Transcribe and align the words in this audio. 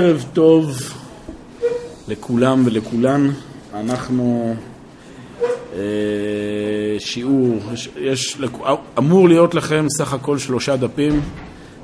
ערב 0.00 0.24
טוב 0.32 0.78
לכולם 2.08 2.62
ולכולן, 2.66 3.30
אנחנו 3.74 4.54
אה, 5.74 5.78
שיעור, 6.98 7.58
יש, 7.96 8.36
אמור 8.98 9.28
להיות 9.28 9.54
לכם 9.54 9.86
סך 9.88 10.12
הכל 10.12 10.38
שלושה 10.38 10.76
דפים, 10.76 11.20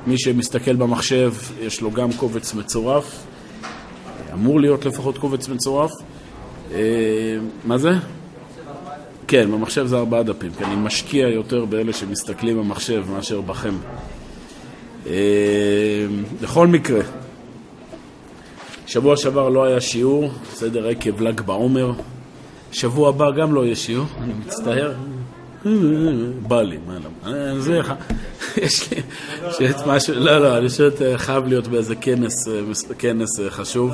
מי 0.06 0.19
שמסתכל 0.19 0.77
במחשב 0.77 1.33
יש 1.61 1.80
לו 1.80 1.90
גם 1.90 2.12
קובץ 2.12 2.54
מצורף, 2.54 3.25
אמור 4.33 4.60
להיות 4.60 4.85
לפחות 4.85 5.19
קובץ 5.19 5.49
מצורף, 5.49 5.92
אה, 6.72 6.79
מה 7.65 7.79
זה? 7.79 7.92
כן, 9.29 9.51
במחשב 9.51 9.87
זה 9.87 9.97
ארבעה 9.97 10.22
דפים, 10.22 10.51
כי 10.58 10.65
אני 10.65 10.76
משקיע 10.76 11.29
יותר 11.29 11.65
באלה 11.65 11.92
שמסתכלים 11.92 12.58
במחשב 12.58 13.04
מאשר 13.10 13.40
בכם. 13.40 13.74
אה, 15.06 15.13
בכל 16.41 16.66
מקרה, 16.66 17.01
שבוע 18.93 19.16
שעבר 19.16 19.48
לא 19.48 19.65
היה 19.65 19.80
שיעור, 19.80 20.30
בסדר, 20.53 20.89
עקב 20.89 21.21
ל"ג 21.21 21.41
בעומר. 21.41 21.93
שבוע 22.73 23.09
הבא 23.09 23.30
גם 23.30 23.55
לא 23.55 23.65
יהיה 23.65 23.77
שיעור, 23.77 24.07
אני 24.23 24.33
מצטער. 24.47 24.93
בא 26.49 26.62
לי, 26.62 26.79
מה 26.87 26.99
למה? 27.25 27.61
זה 27.61 27.80
יש 28.63 28.93
לי, 28.93 29.02
שיש 29.51 29.75
משהו, 29.87 30.15
לא, 30.15 30.39
לא, 30.39 30.59
אני 30.59 30.69
פשוט 30.69 30.95
חייב 31.16 31.47
להיות 31.47 31.69
באיזה 31.69 31.97
כנס, 31.97 32.49
כנס 32.99 33.41
חשוב. 33.49 33.93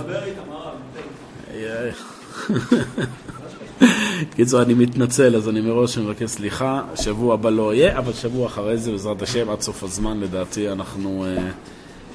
קיצור, 4.36 4.62
אני 4.62 4.74
מתנצל, 4.74 5.36
אז 5.36 5.48
אני 5.48 5.60
מראש 5.60 5.98
מבקש 5.98 6.30
סליחה. 6.30 6.82
שבוע 6.94 7.34
הבא 7.34 7.50
לא 7.50 7.74
יהיה, 7.74 7.98
אבל 7.98 8.12
שבוע 8.12 8.46
אחרי 8.46 8.78
זה, 8.78 8.90
בעזרת 8.90 9.22
השם, 9.22 9.50
עד 9.50 9.60
סוף 9.60 9.82
הזמן, 9.82 10.20
לדעתי, 10.20 10.70
אנחנו... 10.70 11.26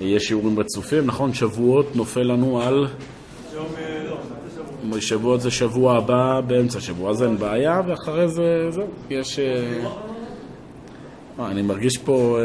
יהיה 0.03 0.19
שיעורים 0.19 0.59
רצופים, 0.59 1.05
נכון? 1.05 1.33
שבועות 1.33 1.95
נופל 1.95 2.23
לנו 2.23 2.61
על... 2.61 2.87
שבועות 4.99 5.41
זה 5.41 5.51
שבוע 5.51 5.97
הבא, 5.97 6.41
באמצע 6.47 6.79
שבוע, 6.79 7.11
אז 7.11 7.23
אין 7.23 7.37
בעיה, 7.37 7.81
ואחרי 7.87 8.27
זה, 8.27 8.67
זהו, 8.69 8.87
יש... 9.09 9.39
אני 11.39 11.61
מרגיש 11.61 11.97
פה 11.97 12.37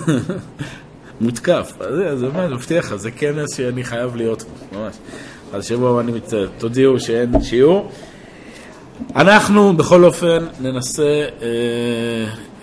מותקף, 1.20 1.72
זה 2.14 2.28
מה, 2.34 2.44
אני 2.44 2.54
מבטיח 2.54 2.84
לך, 2.84 2.94
זה 2.94 3.10
כנס 3.10 3.56
שאני 3.56 3.84
חייב 3.84 4.16
להיות 4.16 4.42
פה, 4.42 4.76
ממש. 4.78 4.96
אז 5.52 5.66
שבוע 5.66 5.90
הבא 5.90 6.00
אני 6.00 6.12
מצטער, 6.12 6.48
תודיעו 6.58 7.00
שאין 7.00 7.42
שיעור. 7.42 7.90
אנחנו 9.16 9.76
בכל 9.76 10.04
אופן 10.04 10.46
ננסה 10.60 11.24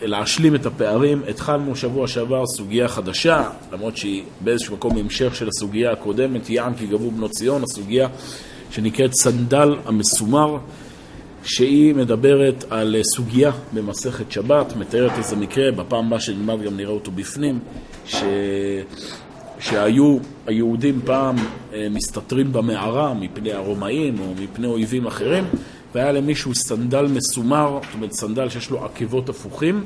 להשלים 0.01 0.55
את 0.55 0.65
הפערים. 0.65 1.21
התחלנו 1.29 1.75
שבוע 1.75 2.07
שעבר 2.07 2.45
סוגיה 2.45 2.87
חדשה, 2.87 3.49
למרות 3.73 3.97
שהיא 3.97 4.23
באיזשהו 4.41 4.75
מקום 4.75 4.97
המשך 4.97 5.35
של 5.35 5.47
הסוגיה 5.47 5.91
הקודמת, 5.91 6.49
יען 6.49 6.73
כי 6.73 6.87
גבו 6.87 7.11
בנות 7.11 7.31
ציון, 7.31 7.63
הסוגיה 7.63 8.07
שנקראת 8.71 9.13
סנדל 9.13 9.75
המסומר, 9.85 10.57
שהיא 11.43 11.95
מדברת 11.95 12.65
על 12.69 12.95
סוגיה 13.15 13.51
במסכת 13.73 14.31
שבת, 14.31 14.75
מתארת 14.75 15.17
איזה 15.17 15.35
מקרה, 15.35 15.71
בפעם 15.71 16.07
הבאה 16.07 16.19
שנלמד 16.19 16.61
גם 16.61 16.77
נראה 16.77 16.93
אותו 16.93 17.11
בפנים, 17.11 17.59
ש... 18.05 18.23
שהיו 19.59 20.17
היהודים 20.47 20.99
פעם 21.05 21.35
אה, 21.73 21.87
מסתתרים 21.91 22.53
במערה 22.53 23.13
מפני 23.13 23.53
הרומאים 23.53 24.19
או 24.19 24.33
מפני 24.43 24.67
אויבים 24.67 25.07
אחרים 25.07 25.43
והיה 25.95 26.11
למישהו 26.11 26.55
סנדל 26.55 27.05
מסומר, 27.05 27.79
זאת 27.83 27.93
אומרת 27.93 28.11
סנדל 28.11 28.49
שיש 28.49 28.69
לו 28.69 28.85
עקבות 28.85 29.29
הפוכים, 29.29 29.83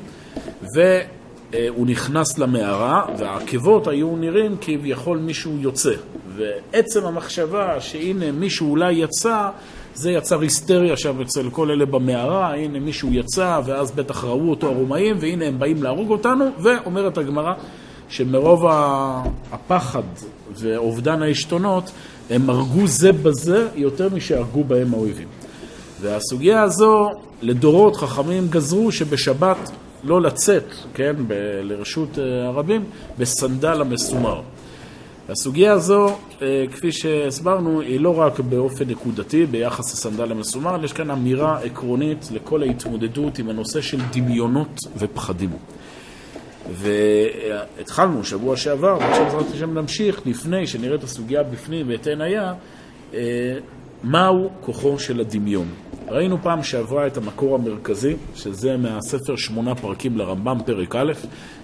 והוא 0.74 1.86
נכנס 1.86 2.38
למערה, 2.38 3.04
והעקבות 3.18 3.86
היו 3.86 4.16
נראים 4.16 4.56
כביכול 4.60 5.18
מישהו 5.18 5.58
יוצא. 5.58 5.94
ועצם 6.36 7.06
המחשבה 7.06 7.80
שהנה 7.80 8.32
מישהו 8.32 8.70
אולי 8.70 8.92
יצא, 8.92 9.48
זה 9.94 10.10
יצר 10.10 10.40
היסטריה 10.40 10.96
שם 10.96 11.20
אצל 11.20 11.50
כל 11.50 11.70
אלה 11.70 11.86
במערה, 11.86 12.54
הנה 12.54 12.78
מישהו 12.80 13.12
יצא, 13.12 13.60
ואז 13.64 13.90
בטח 13.90 14.24
ראו 14.24 14.50
אותו 14.50 14.66
הרומאים, 14.66 15.16
והנה 15.20 15.46
הם 15.46 15.58
באים 15.58 15.82
להרוג 15.82 16.10
אותנו, 16.10 16.44
ואומרת 16.62 17.18
הגמרא 17.18 17.52
שמרוב 18.08 18.64
הפחד 19.52 20.02
ואובדן 20.52 21.22
העשתונות, 21.22 21.90
הם 22.30 22.50
הרגו 22.50 22.86
זה 22.86 23.12
בזה 23.12 23.68
יותר 23.74 24.08
משהרגו 24.14 24.64
בהם 24.64 24.94
האויבים. 24.94 25.28
והסוגיה 26.00 26.62
הזו, 26.62 27.10
לדורות 27.42 27.96
חכמים 27.96 28.48
גזרו 28.48 28.92
שבשבת 28.92 29.70
לא 30.04 30.22
לצאת, 30.22 30.64
כן, 30.94 31.16
ב- 31.26 31.60
לרשות 31.62 32.18
אה, 32.18 32.46
הרבים, 32.46 32.84
בסנדל 33.18 33.80
המסומר. 33.80 34.40
הסוגיה 35.28 35.72
הזו, 35.72 36.06
אה, 36.42 36.64
כפי 36.72 36.92
שהסברנו, 36.92 37.80
היא 37.80 38.00
לא 38.00 38.18
רק 38.18 38.40
באופן 38.40 38.84
נקודתי 38.88 39.46
ביחס 39.46 39.92
לסנדל 39.92 40.30
המסומר, 40.32 40.84
יש 40.84 40.92
כאן 40.92 41.10
אמירה 41.10 41.58
עקרונית 41.58 42.28
לכל 42.32 42.62
ההתמודדות 42.62 43.38
עם 43.38 43.50
הנושא 43.50 43.80
של 43.80 43.98
דמיונות 44.12 44.80
ופחדים. 44.98 45.50
והתחלנו 46.72 48.24
שבוע 48.24 48.56
שעבר, 48.56 48.98
ועכשיו 49.00 49.24
בעזרת 49.24 49.54
השם 49.54 49.78
נמשיך, 49.78 50.20
לפני 50.26 50.66
שנראה 50.66 50.94
את 50.94 51.04
הסוגיה 51.04 51.42
בפנים 51.42 51.88
ואת 51.88 52.06
עין 52.06 52.20
היה, 52.20 52.54
אה, 53.14 53.20
מהו 54.04 54.50
כוחו 54.60 54.98
של 54.98 55.20
הדמיון. 55.20 55.66
ראינו 56.08 56.38
פעם 56.42 56.62
שעברה 56.62 57.06
את 57.06 57.16
המקור 57.16 57.54
המרכזי, 57.54 58.16
שזה 58.34 58.76
מהספר 58.76 59.36
שמונה 59.36 59.74
פרקים 59.74 60.18
לרמב"ם, 60.18 60.58
פרק 60.66 60.96
א', 60.96 61.12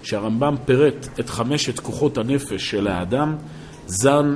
שהרמב"ם 0.03 0.55
פירט 0.65 1.07
את 1.19 1.29
חמשת 1.29 1.79
כוחות 1.79 2.17
הנפש 2.17 2.69
של 2.69 2.87
האדם, 2.87 3.35
זן, 3.87 4.35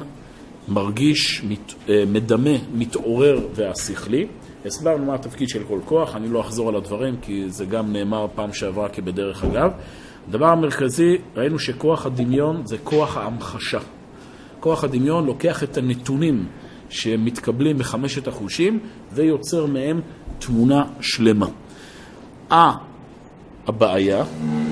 מרגיש, 0.67 1.43
מת, 1.43 1.73
אה, 1.89 2.03
מדמה, 2.07 2.57
מתעורר 2.73 3.47
והשכלי. 3.55 4.27
הסברנו 4.65 5.05
מה 5.05 5.13
התפקיד 5.13 5.49
של 5.49 5.63
כל 5.63 5.79
כוח, 5.85 6.15
אני 6.15 6.29
לא 6.29 6.41
אחזור 6.41 6.69
על 6.69 6.75
הדברים 6.75 7.15
כי 7.21 7.49
זה 7.49 7.65
גם 7.65 7.93
נאמר 7.93 8.27
פעם 8.35 8.53
שעברה 8.53 8.89
כבדרך 8.89 9.43
אגב. 9.43 9.71
הדבר 10.29 10.47
המרכזי, 10.47 11.17
ראינו 11.35 11.59
שכוח 11.59 12.05
הדמיון 12.05 12.61
זה 12.65 12.77
כוח 12.83 13.17
ההמחשה. 13.17 13.79
כוח 14.59 14.83
הדמיון 14.83 15.25
לוקח 15.25 15.63
את 15.63 15.77
הנתונים 15.77 16.45
שמתקבלים 16.89 17.77
בחמשת 17.77 18.27
החושים 18.27 18.79
ויוצר 19.13 19.65
מהם 19.65 20.01
תמונה 20.39 20.85
שלמה. 21.01 21.47
אה, 22.51 22.73
הבעיה, 23.67 24.23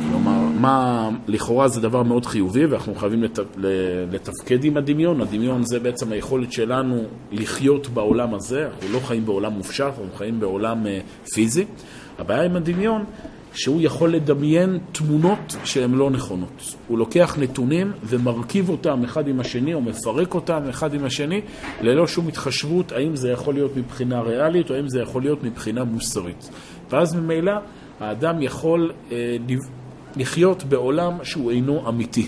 כלומר, 0.09 0.39
מה, 0.59 1.09
לכאורה 1.27 1.67
זה 1.67 1.81
דבר 1.81 2.03
מאוד 2.03 2.25
חיובי 2.25 2.65
ואנחנו 2.65 2.95
חייבים 2.95 3.23
לת, 3.23 3.39
לתפקד 4.11 4.63
עם 4.63 4.77
הדמיון. 4.77 5.21
הדמיון 5.21 5.63
זה 5.63 5.79
בעצם 5.79 6.11
היכולת 6.11 6.51
שלנו 6.51 7.03
לחיות 7.31 7.87
בעולם 7.87 8.33
הזה, 8.33 8.67
אנחנו 8.67 8.89
לא 8.93 8.99
חיים 8.99 9.25
בעולם 9.25 9.53
מופשט, 9.53 9.85
אנחנו 9.85 10.09
חיים 10.17 10.39
בעולם 10.39 10.85
uh, 10.85 11.29
פיזי. 11.33 11.65
הבעיה 12.19 12.43
עם 12.43 12.55
הדמיון 12.55 13.03
שהוא 13.55 13.81
יכול 13.81 14.13
לדמיין 14.13 14.79
תמונות 14.91 15.55
שהן 15.63 15.93
לא 15.93 16.09
נכונות. 16.09 16.75
הוא 16.87 16.97
לוקח 16.97 17.35
נתונים 17.39 17.91
ומרכיב 18.03 18.69
אותם 18.69 19.03
אחד 19.03 19.27
עם 19.27 19.39
השני, 19.39 19.73
או 19.73 19.81
מפרק 19.81 20.33
אותם 20.33 20.61
אחד 20.69 20.93
עם 20.93 21.05
השני, 21.05 21.41
ללא 21.81 22.07
שום 22.07 22.27
התחשבות 22.27 22.91
האם 22.91 23.15
זה 23.15 23.29
יכול 23.29 23.53
להיות 23.53 23.77
מבחינה 23.77 24.21
ריאלית, 24.21 24.69
או 24.69 24.75
האם 24.75 24.89
זה 24.89 25.01
יכול 25.01 25.21
להיות 25.21 25.43
מבחינה 25.43 25.83
מוסרית. 25.83 26.49
ואז 26.89 27.15
ממילא 27.15 27.53
האדם 27.99 28.41
יכול 28.41 28.91
אה, 29.11 29.37
לחיות 30.15 30.63
בעולם 30.63 31.17
שהוא 31.23 31.51
אינו 31.51 31.89
אמיתי. 31.89 32.27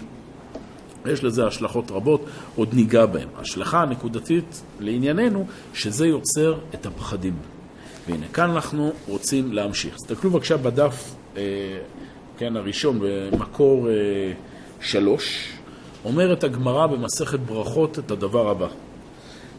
יש 1.06 1.24
לזה 1.24 1.48
השלכות 1.48 1.92
רבות, 1.92 2.26
עוד 2.56 2.74
ניגע 2.74 3.06
בהן. 3.06 3.28
ההשלכה 3.38 3.82
הנקודתית 3.82 4.64
לענייננו, 4.80 5.46
שזה 5.74 6.08
יוצר 6.08 6.58
את 6.74 6.86
הפחדים. 6.86 7.34
והנה, 8.08 8.26
כאן 8.34 8.50
אנחנו 8.50 8.92
רוצים 9.08 9.54
להמשיך. 9.54 9.96
תסתכלו 9.96 10.32
בבקשה 10.32 10.58
בדף, 10.58 11.16
כן, 12.38 12.56
הראשון, 12.56 13.00
במקור 13.02 13.90
אה, 13.90 13.94
שלוש, 14.82 15.54
אומרת 16.06 16.44
הגמרא 16.44 16.88
במסכת 16.88 17.40
ברכות 17.40 18.00
את 18.00 18.12
הדבר 18.12 18.50
הבא. 18.50 18.68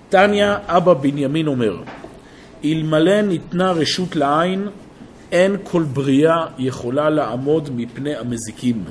תניא 0.09 0.55
אבא 0.67 0.95
בנימין 0.95 1.47
אומר, 1.47 1.77
אלמלא 2.65 3.21
ניתנה 3.21 3.71
רשות 3.73 4.17
לעין, 4.17 4.69
אין 5.33 5.57
כל 5.63 5.83
בריאה 5.83 6.47
יכולה 6.59 7.11
לעמוד 7.11 7.71
מפני 7.77 8.17
המזיקים. 8.17 8.85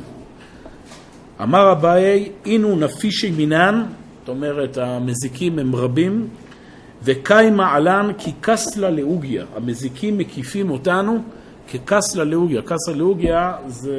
אמר 1.41 1.71
אביי, 1.71 2.31
אינו 2.45 2.75
נפישי 2.75 3.31
מינן, 3.31 3.83
זאת 4.19 4.29
אומרת, 4.29 4.77
המזיקים 4.77 5.59
הם 5.59 5.75
רבים, 5.75 6.27
וקיימה 7.03 7.75
עלן 7.75 8.11
כי 8.17 8.31
קסלה 8.41 8.89
לאוגיה, 8.89 9.45
המזיקים 9.55 10.17
מקיפים 10.17 10.69
אותנו 10.71 11.23
ככסלא 11.67 12.23
לאוגיא. 12.23 12.61
כסלא 12.61 12.95
לאוגיא 12.95 13.53
זה 13.67 13.95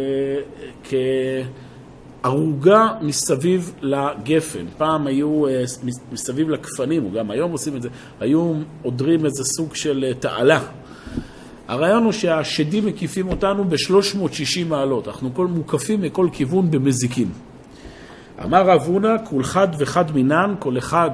כערוגה 2.22 2.88
מסביב 3.02 3.72
לגפן. 3.82 4.66
פעם 4.76 5.06
היו 5.06 5.44
מסביב 6.12 6.50
לגפנים, 6.50 7.04
או 7.04 7.10
גם 7.10 7.30
היום 7.30 7.52
עושים 7.52 7.76
את 7.76 7.82
זה, 7.82 7.88
היו 8.20 8.54
עודרים 8.82 9.24
איזה 9.24 9.44
סוג 9.44 9.74
של 9.74 10.12
תעלה. 10.20 10.60
הרעיון 11.68 12.04
הוא 12.04 12.12
שהשדים 12.12 12.86
מקיפים 12.86 13.28
אותנו 13.28 13.64
ב-360 13.64 14.64
מעלות, 14.68 15.08
אנחנו 15.08 15.34
כל 15.34 15.46
מוקפים 15.46 16.02
מכל 16.02 16.28
כיוון 16.32 16.70
במזיקים. 16.70 17.28
אמר 18.44 18.70
רב 18.70 18.82
הונא, 18.82 19.16
כל 19.24 19.44
חד 19.44 19.68
וחד 19.78 20.10
מינן, 20.14 20.54
כל 20.58 20.78
אחד 20.78 21.10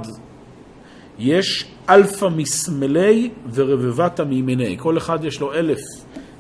יש 1.19 1.67
אלפא 1.91 2.27
משמאליה 2.27 3.31
ורבבתא 3.55 4.23
מימיניה. 4.23 4.77
כל 4.79 4.99
אחד 4.99 5.25
יש 5.25 5.41
לו 5.41 5.55
אלף 5.55 5.81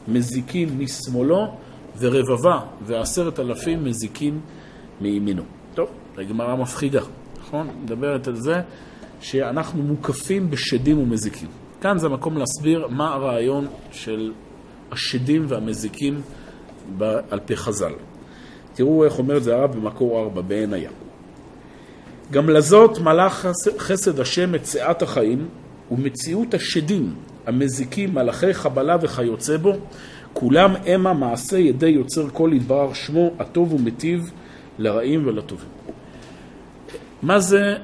מזיקים 0.08 0.78
משמאלו 0.78 1.46
ורבבה 1.98 2.60
ועשרת 2.82 3.40
אלפים 3.40 3.84
מזיקים 3.84 4.40
מימינו. 5.00 5.42
טוב, 5.74 5.88
זו 6.16 6.22
גמרא 6.28 6.56
מפחידה, 6.56 7.00
נכון? 7.40 7.70
מדברת 7.82 8.28
על 8.28 8.36
זה 8.36 8.54
שאנחנו 9.20 9.82
מוקפים 9.82 10.50
בשדים 10.50 10.98
ומזיקים. 10.98 11.48
כאן 11.80 11.98
זה 11.98 12.06
המקום 12.06 12.38
להסביר 12.38 12.88
מה 12.88 13.14
הרעיון 13.14 13.66
של 13.92 14.32
השדים 14.92 15.44
והמזיקים 15.48 16.20
על 17.30 17.40
פי 17.46 17.56
חז"ל. 17.56 17.92
תראו 18.74 19.04
איך 19.04 19.18
אומר 19.18 19.36
את 19.36 19.42
זה 19.42 19.54
הרב 19.54 19.76
במקור 19.76 20.20
ארבע, 20.20 20.40
בעין 20.40 20.72
הים. 20.72 20.90
גם 22.30 22.50
לזאת 22.50 22.98
מלאך 22.98 23.46
חסד 23.78 24.20
השם 24.20 24.54
את 24.54 24.66
שאת 24.66 25.02
החיים 25.02 25.48
ומציאות 25.90 26.54
השדים 26.54 27.14
המזיקים 27.46 28.14
מלאכי 28.14 28.54
חבלה 28.54 28.96
וכיוצא 29.02 29.56
בו 29.56 29.72
כולם 30.32 30.70
המה 30.86 31.12
מעשה 31.12 31.58
ידי 31.58 31.88
יוצר 31.88 32.28
כל 32.32 32.50
יתברר 32.54 32.92
שמו 32.92 33.30
הטוב 33.38 33.72
ומטיב 33.72 34.30
לרעים 34.78 35.26
ולטובים. 35.26 35.68
מה 37.22 37.38
זה 37.38 37.76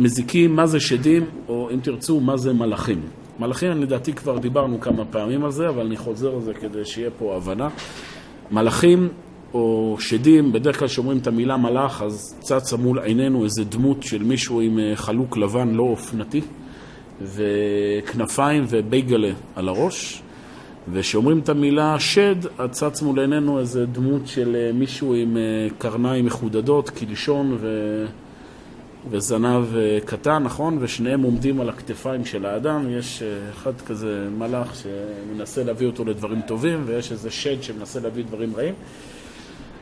מזיקים, 0.00 0.56
מה 0.56 0.66
זה 0.66 0.80
שדים, 0.80 1.24
או 1.48 1.70
אם 1.74 1.80
תרצו, 1.80 2.20
מה 2.20 2.36
זה 2.36 2.52
מלאכים? 2.52 3.00
מלאכים, 3.38 3.70
לדעתי 3.70 4.12
כבר 4.12 4.38
דיברנו 4.38 4.80
כמה 4.80 5.04
פעמים 5.04 5.44
על 5.44 5.50
זה, 5.50 5.68
אבל 5.68 5.86
אני 5.86 5.96
חוזר 5.96 6.34
על 6.34 6.40
זה 6.40 6.54
כדי 6.54 6.84
שיהיה 6.84 7.10
פה 7.18 7.36
הבנה. 7.36 7.68
מלאכים 8.50 9.08
או 9.54 9.96
שדים, 9.98 10.52
בדרך 10.52 10.78
כלל 10.78 10.88
כשאומרים 10.88 11.18
את 11.18 11.26
המילה 11.26 11.56
מלאך, 11.56 12.02
אז 12.02 12.36
צצה 12.40 12.76
מול 12.76 12.98
עינינו 12.98 13.44
איזה 13.44 13.64
דמות 13.64 14.02
של 14.02 14.22
מישהו 14.22 14.60
עם 14.60 14.78
אה, 14.78 14.96
חלוק 14.96 15.36
לבן 15.36 15.68
לא 15.74 15.82
אופנתי, 15.82 16.40
וכנפיים 17.22 18.64
ובייגלה 18.68 19.30
על 19.56 19.68
הראש. 19.68 20.22
וכשאומרים 20.92 21.38
את 21.38 21.48
המילה 21.48 22.00
שד, 22.00 22.36
אז 22.58 22.70
צץ 22.70 23.02
מול 23.02 23.20
עינינו 23.20 23.58
איזה 23.58 23.86
דמות 23.86 24.26
של 24.26 24.56
אה, 24.56 24.72
מישהו 24.72 25.14
עם 25.14 25.36
אה, 25.36 25.42
קרניים 25.78 26.26
מחודדות, 26.26 26.90
קלשון 26.90 27.56
ו... 27.60 28.04
וזנב 29.10 29.64
קטן, 30.04 30.42
נכון? 30.42 30.78
ושניהם 30.80 31.22
עומדים 31.22 31.60
על 31.60 31.68
הכתפיים 31.68 32.24
של 32.24 32.46
האדם. 32.46 32.90
יש 32.90 33.22
אחד 33.50 33.80
כזה 33.86 34.28
מלאך 34.38 34.74
שמנסה 34.74 35.64
להביא 35.64 35.86
אותו 35.86 36.04
לדברים 36.04 36.40
טובים, 36.40 36.82
ויש 36.86 37.12
איזה 37.12 37.30
שד 37.30 37.62
שמנסה 37.62 38.00
להביא 38.00 38.24
דברים 38.24 38.56
רעים. 38.56 38.74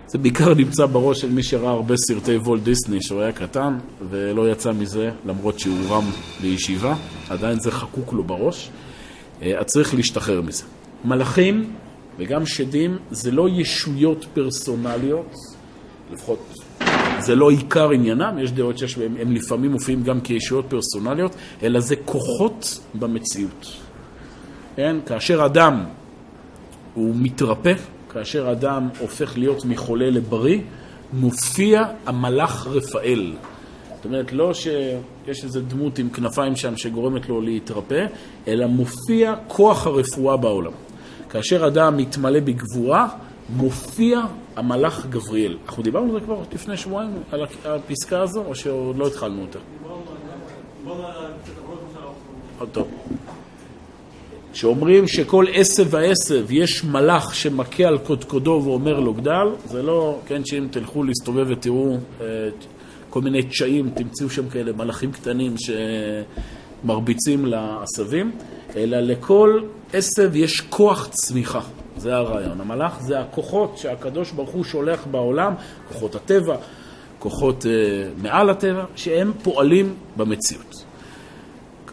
זה 0.08 0.18
בעיקר 0.18 0.54
נמצא 0.54 0.86
בראש 0.86 1.20
של 1.20 1.30
מי 1.30 1.42
שראה 1.42 1.70
הרבה 1.70 1.96
סרטי 1.96 2.36
וולט 2.36 2.62
דיסני 2.62 3.02
שהוא 3.02 3.20
היה 3.20 3.32
קטן 3.32 3.78
ולא 4.10 4.50
יצא 4.50 4.72
מזה 4.72 5.10
למרות 5.26 5.58
שהוא 5.58 5.76
רם 5.88 6.04
בישיבה, 6.40 6.94
עדיין 7.28 7.60
זה 7.60 7.70
חקוק 7.70 8.12
לו 8.12 8.24
בראש, 8.24 8.70
אה, 9.42 9.58
אז 9.58 9.64
צריך 9.64 9.94
להשתחרר 9.94 10.42
מזה. 10.42 10.64
מלאכים 11.04 11.72
וגם 12.18 12.46
שדים 12.46 12.98
זה 13.10 13.30
לא 13.30 13.48
ישויות 13.48 14.26
פרסונליות, 14.34 15.34
לפחות 16.12 16.54
זה 17.18 17.34
לא 17.34 17.50
עיקר 17.50 17.90
עניינם, 17.90 18.38
יש 18.38 18.52
דעות 18.52 18.78
שיש 18.78 18.98
בהם, 18.98 19.14
הם 19.20 19.32
לפעמים 19.32 19.72
מופיעים 19.72 20.02
גם 20.02 20.20
כישויות 20.20 20.64
פרסונליות, 20.68 21.34
אלא 21.62 21.80
זה 21.80 21.96
כוחות 21.96 22.80
במציאות. 22.94 23.66
כן? 24.76 24.96
כאשר 25.06 25.46
אדם 25.46 25.84
הוא 26.94 27.14
מתרפא, 27.18 27.72
כאשר 28.18 28.52
אדם 28.52 28.88
הופך 29.00 29.38
להיות 29.38 29.64
מחולה 29.64 30.10
לבריא, 30.10 30.60
מופיע 31.12 31.84
המלאך 32.06 32.66
רפאל. 32.66 33.32
זאת 33.96 34.04
אומרת, 34.04 34.32
לא 34.32 34.54
שיש 34.54 35.44
איזו 35.44 35.60
דמות 35.60 35.98
עם 35.98 36.10
כנפיים 36.10 36.56
שם 36.56 36.76
שגורמת 36.76 37.28
לו 37.28 37.40
להתרפא, 37.40 38.06
אלא 38.48 38.66
מופיע 38.66 39.34
כוח 39.48 39.86
הרפואה 39.86 40.36
בעולם. 40.36 40.72
כאשר 41.30 41.66
אדם 41.66 41.96
מתמלא 41.96 42.40
בגבורה, 42.40 43.08
מופיע 43.56 44.20
המלאך 44.56 45.06
גבריאל. 45.06 45.56
אנחנו 45.66 45.82
דיברנו 45.82 46.14
על 46.14 46.20
זה 46.20 46.26
כבר 46.26 46.42
לפני 46.52 46.76
שבועיים, 46.76 47.10
על 47.32 47.46
הפסקה 47.64 48.22
הזו, 48.22 48.44
או 48.44 48.54
שעוד 48.54 48.96
לא 48.96 49.06
התחלנו 49.06 49.42
אותה? 49.42 49.58
דיברנו 50.82 51.06
על... 51.06 52.66
טוב. 52.72 52.88
שאומרים 54.58 55.08
שכל 55.08 55.44
עשב 55.52 55.86
ועשב 55.90 56.46
יש 56.50 56.84
מלאך 56.84 57.34
שמכה 57.34 57.84
על 57.84 57.98
קודקודו 57.98 58.62
ואומר 58.64 59.00
לו 59.00 59.14
גדל, 59.14 59.48
זה 59.64 59.82
לא, 59.82 60.18
כן, 60.26 60.44
שאם 60.44 60.66
תלכו 60.70 61.02
להסתובב 61.04 61.46
ותראו 61.48 61.96
אה, 62.20 62.26
כל 63.10 63.20
מיני 63.20 63.42
תשעים, 63.42 63.90
תמצאו 63.90 64.30
שם 64.30 64.48
כאלה 64.48 64.72
מלאכים 64.72 65.12
קטנים 65.12 65.54
שמרביצים 66.84 67.46
לעשבים, 67.46 68.30
אלא 68.76 69.00
לכל 69.00 69.60
עשב 69.92 70.36
יש 70.36 70.60
כוח 70.60 71.08
צמיחה, 71.10 71.60
זה 71.96 72.16
הרעיון. 72.16 72.60
המלאך 72.60 73.00
זה 73.00 73.20
הכוחות 73.20 73.78
שהקדוש 73.78 74.32
ברוך 74.32 74.50
הוא 74.50 74.64
שולח 74.64 75.06
בעולם, 75.10 75.54
כוחות 75.88 76.14
הטבע, 76.14 76.56
כוחות 77.18 77.66
אה, 77.66 77.70
מעל 78.22 78.50
הטבע, 78.50 78.84
שהם 78.96 79.32
פועלים 79.42 79.94
במציאות. 80.16 80.87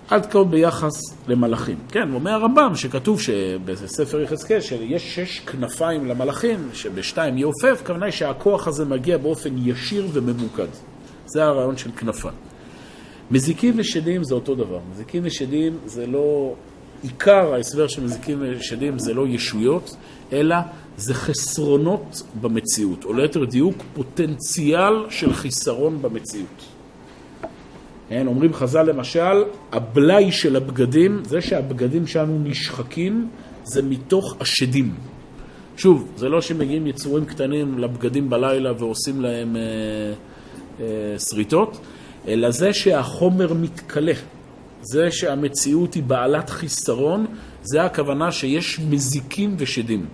עד 0.09 0.25
כה 0.25 0.43
ביחס 0.43 0.91
למלאכים. 1.27 1.77
כן, 1.89 2.13
אומר 2.13 2.31
הרמב"ם 2.31 2.75
שכתוב 2.75 3.19
בספר 3.65 4.21
יחזקאל 4.21 4.61
שיש 4.61 5.15
שש 5.15 5.39
כנפיים 5.39 6.05
למלאכים, 6.05 6.69
שבשתיים 6.73 7.37
יעופף, 7.37 7.81
כוונה 7.85 8.05
היא 8.05 8.13
שהכוח 8.13 8.67
הזה 8.67 8.85
מגיע 8.85 9.17
באופן 9.17 9.49
ישיר 9.57 10.07
וממוקד. 10.13 10.67
זה 11.25 11.43
הרעיון 11.43 11.77
של 11.77 11.91
כנפיים. 11.91 12.33
מזיקים 13.31 13.73
ושדים 13.77 14.23
זה 14.23 14.35
אותו 14.35 14.55
דבר. 14.55 14.79
מזיקים 14.91 15.21
ושדים 15.25 15.77
זה 15.85 16.07
לא... 16.07 16.53
עיקר 17.03 17.53
ההסבר 17.53 17.87
של 17.87 18.03
מזיקים 18.03 18.37
ושדים 18.41 18.99
זה 18.99 19.13
לא 19.13 19.27
ישויות, 19.27 19.95
אלא 20.33 20.55
זה 20.97 21.13
חסרונות 21.13 22.23
במציאות, 22.41 23.05
או 23.05 23.13
ליתר 23.13 23.45
דיוק 23.45 23.75
פוטנציאל 23.93 25.09
של 25.09 25.33
חיסרון 25.33 26.01
במציאות. 26.01 26.74
כן, 28.09 28.27
אומרים 28.27 28.53
חז"ל 28.53 28.83
למשל, 28.83 29.43
הבלאי 29.71 30.31
של 30.31 30.55
הבגדים, 30.55 31.21
זה 31.25 31.41
שהבגדים 31.41 32.07
שלנו 32.07 32.39
נשחקים, 32.43 33.29
זה 33.63 33.81
מתוך 33.81 34.35
השדים. 34.39 34.95
שוב, 35.77 36.11
זה 36.15 36.29
לא 36.29 36.41
שמגיעים 36.41 36.87
יצורים 36.87 37.25
קטנים 37.25 37.79
לבגדים 37.79 38.29
בלילה 38.29 38.71
ועושים 38.77 39.21
להם 39.21 39.55
אה, 39.55 39.61
אה, 40.79 41.19
שריטות, 41.19 41.79
אלא 42.27 42.51
זה 42.51 42.73
שהחומר 42.73 43.53
מתכלה. 43.53 44.13
זה 44.81 45.11
שהמציאות 45.11 45.93
היא 45.93 46.03
בעלת 46.03 46.49
חיסרון, 46.49 47.25
זה 47.61 47.83
הכוונה 47.83 48.31
שיש 48.31 48.79
מזיקים 48.79 49.55
ושדים. 49.57 50.05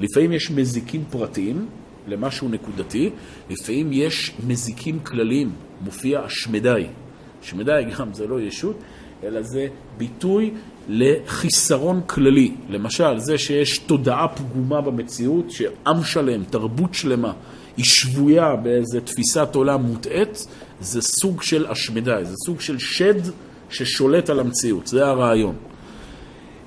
לפעמים 0.00 0.32
יש 0.32 0.50
מזיקים 0.50 1.04
פרטיים 1.10 1.66
למשהו 2.06 2.48
נקודתי, 2.48 3.10
לפעמים 3.50 3.92
יש 3.92 4.32
מזיקים 4.46 4.98
כלליים, 5.00 5.50
מופיע 5.80 6.20
השמדי. 6.20 6.86
שמדי 7.42 7.82
גם 7.98 8.12
זה 8.12 8.26
לא 8.26 8.40
ישות, 8.40 8.76
אלא 9.24 9.42
זה 9.42 9.66
ביטוי 9.98 10.50
לחיסרון 10.88 12.00
כללי. 12.06 12.54
למשל, 12.68 13.18
זה 13.18 13.38
שיש 13.38 13.78
תודעה 13.78 14.28
פגומה 14.28 14.80
במציאות, 14.80 15.50
שעם 15.50 16.04
שלם, 16.04 16.44
תרבות 16.44 16.94
שלמה, 16.94 17.32
היא 17.76 17.84
שבויה 17.84 18.56
באיזו 18.56 19.00
תפיסת 19.04 19.54
עולם 19.54 19.82
מוטעית, 19.82 20.46
זה 20.80 21.02
סוג 21.02 21.42
של 21.42 21.66
השמדי, 21.66 22.20
זה 22.22 22.34
סוג 22.46 22.60
של 22.60 22.78
שד 22.78 23.20
ששולט 23.70 24.30
על 24.30 24.40
המציאות, 24.40 24.86
זה 24.86 25.06
הרעיון. 25.06 25.54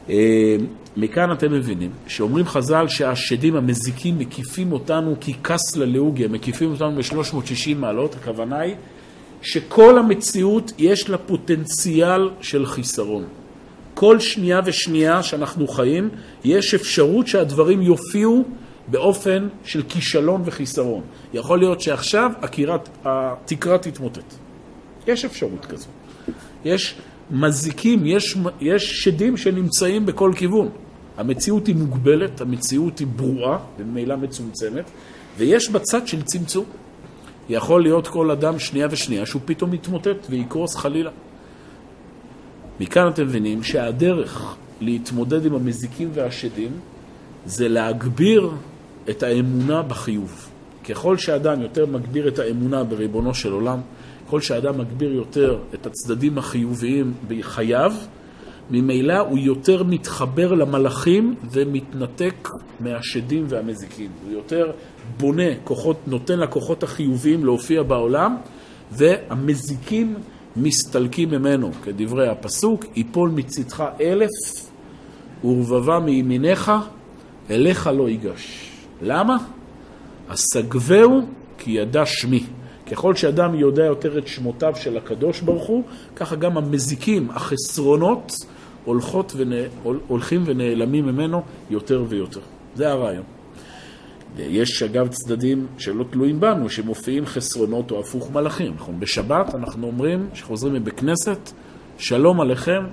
אה, 0.10 0.56
מכאן 0.98 1.32
אתם 1.32 1.52
מבינים 1.52 1.92
שאומרים 2.08 2.46
חז"ל 2.46 2.88
שהשדים 2.88 3.56
המזיקים 3.56 4.20
מקיפים 4.20 4.72
אותנו 4.72 5.16
ככס 5.20 5.76
ללאוגיה, 5.76 6.28
מקיפים 6.28 6.72
אותנו 6.72 6.96
ב-360 6.96 7.76
מעלות, 7.76 8.16
הכוונה 8.16 8.60
היא 8.60 8.76
שכל 9.42 9.98
המציאות 9.98 10.72
יש 10.78 11.10
לה 11.10 11.18
פוטנציאל 11.18 12.30
של 12.42 12.66
חיסרון. 12.66 13.26
כל 13.94 14.20
שנייה 14.20 14.62
ושנייה 14.66 15.24
שאנחנו 15.24 15.68
חיים, 15.68 16.10
יש 16.44 16.74
אפשרות 16.74 17.28
שהדברים 17.28 17.82
יופיעו 17.82 18.44
באופן 18.88 19.48
של 19.64 19.84
כישלון 19.90 20.42
וחיסרון. 20.46 21.02
יכול 21.34 21.60
להיות 21.60 21.82
שעכשיו 21.82 22.32
הקירת, 22.42 22.90
התקרה 23.06 23.78
תתמוטט. 23.78 24.34
יש 25.08 25.26
אפשרות 25.26 25.66
כזו. 25.66 25.88
יש 26.66 26.96
מזיקים, 27.32 28.06
יש, 28.06 28.38
יש 28.62 28.84
שדים 29.04 29.38
שנמצאים 29.38 30.06
בכל 30.06 30.32
כיוון. 30.36 30.70
המציאות 31.18 31.68
היא 31.68 31.76
מוגבלת, 31.76 32.42
המציאות 32.42 33.00
היא 33.00 33.08
ברורה, 33.08 33.60
במילא 33.80 34.16
מצומצמת, 34.16 34.86
ויש 35.38 35.70
בצד 35.70 36.08
של 36.08 36.22
צמצום. 36.22 36.66
יכול 37.52 37.84
להיות 37.84 38.08
כל 38.08 38.32
אדם 38.32 38.60
שנייה 38.60 38.88
ושנייה 38.92 39.26
שהוא 39.26 39.42
פתאום 39.46 39.74
יתמוטט 39.74 40.28
ויקרוס 40.30 40.76
חלילה. 40.76 41.12
מכאן 42.80 43.08
אתם 43.08 43.24
מבינים 43.24 43.64
שהדרך 43.64 44.56
להתמודד 44.82 45.46
עם 45.46 45.56
המזיקים 45.56 46.10
והשדים 46.14 46.72
זה 47.46 47.68
להגביר 47.68 48.50
את 49.10 49.24
האמונה 49.24 49.82
בחיוב. 49.82 50.50
ככל 50.90 51.18
שאדם 51.18 51.62
יותר 51.62 51.86
מגביר 51.86 52.28
את 52.28 52.40
האמונה 52.40 52.84
בריבונו 52.84 53.34
של 53.34 53.52
עולם, 53.52 53.80
ככל 54.28 54.42
שאדם 54.42 54.78
מגביר 54.78 55.14
יותר 55.14 55.58
את 55.74 55.86
הצדדים 55.86 56.38
החיוביים 56.38 57.14
בחייו, 57.28 57.94
ממילא 58.72 59.20
הוא 59.20 59.38
יותר 59.38 59.84
מתחבר 59.84 60.54
למלאכים 60.54 61.36
ומתנתק 61.52 62.50
מהשדים 62.80 63.46
והמזיקים. 63.50 64.10
הוא 64.26 64.34
יותר 64.34 64.72
בונה 65.18 65.56
כוחות, 65.64 65.98
נותן 66.08 66.40
לכוחות 66.40 66.84
החיוביים 66.84 67.46
להופיע 67.46 67.84
בעולם, 67.84 68.38
והמזיקים 68.92 70.16
מסתלקים 70.56 71.30
ממנו, 71.30 71.72
כדברי 71.84 72.28
הפסוק, 72.28 72.86
יפול 72.96 73.30
מצדך 73.30 73.84
אלף 74.02 74.30
ורבבה 75.44 76.00
מימינך, 76.00 76.72
אליך 77.50 77.88
לא 77.88 78.10
ייגש. 78.10 78.72
למה? 79.02 79.38
אסגבהו 80.28 81.22
כי 81.58 81.72
ידע 81.72 82.06
שמי. 82.06 82.44
ככל 82.92 83.16
שאדם 83.16 83.56
יודע 83.56 83.86
יותר 83.86 84.18
את 84.18 84.28
שמותיו 84.28 84.74
של 84.76 84.98
הקדוש 84.98 85.42
ברוך 85.42 85.68
הוא, 85.68 85.84
ככה 86.16 86.36
גם 86.36 86.58
המזיקים, 86.58 87.30
החסרונות, 87.32 88.32
הולכות 88.86 89.34
ונה, 89.36 89.56
הולכים 90.08 90.44
ונעלמים 90.46 91.06
ממנו 91.06 91.42
יותר 91.70 92.04
ויותר. 92.08 92.40
זה 92.76 92.92
הרעיון. 92.92 93.41
יש 94.38 94.84
אגב 94.84 95.08
צדדים 95.08 95.68
שלא 95.78 96.04
תלויים 96.04 96.40
בנו, 96.40 96.70
שמופיעים 96.70 97.26
חסרונות 97.26 97.92
או 97.92 98.00
הפוך 98.00 98.32
מלאכים. 98.32 98.74
נכון? 98.76 99.00
בשבת 99.00 99.56
אנחנו 99.56 99.88
אומרים, 99.88 100.30
כשחוזרים 100.34 100.74
מבית 100.74 101.00
כנסת, 101.00 101.52
שלום 101.98 102.42
עליכם, 102.42 102.84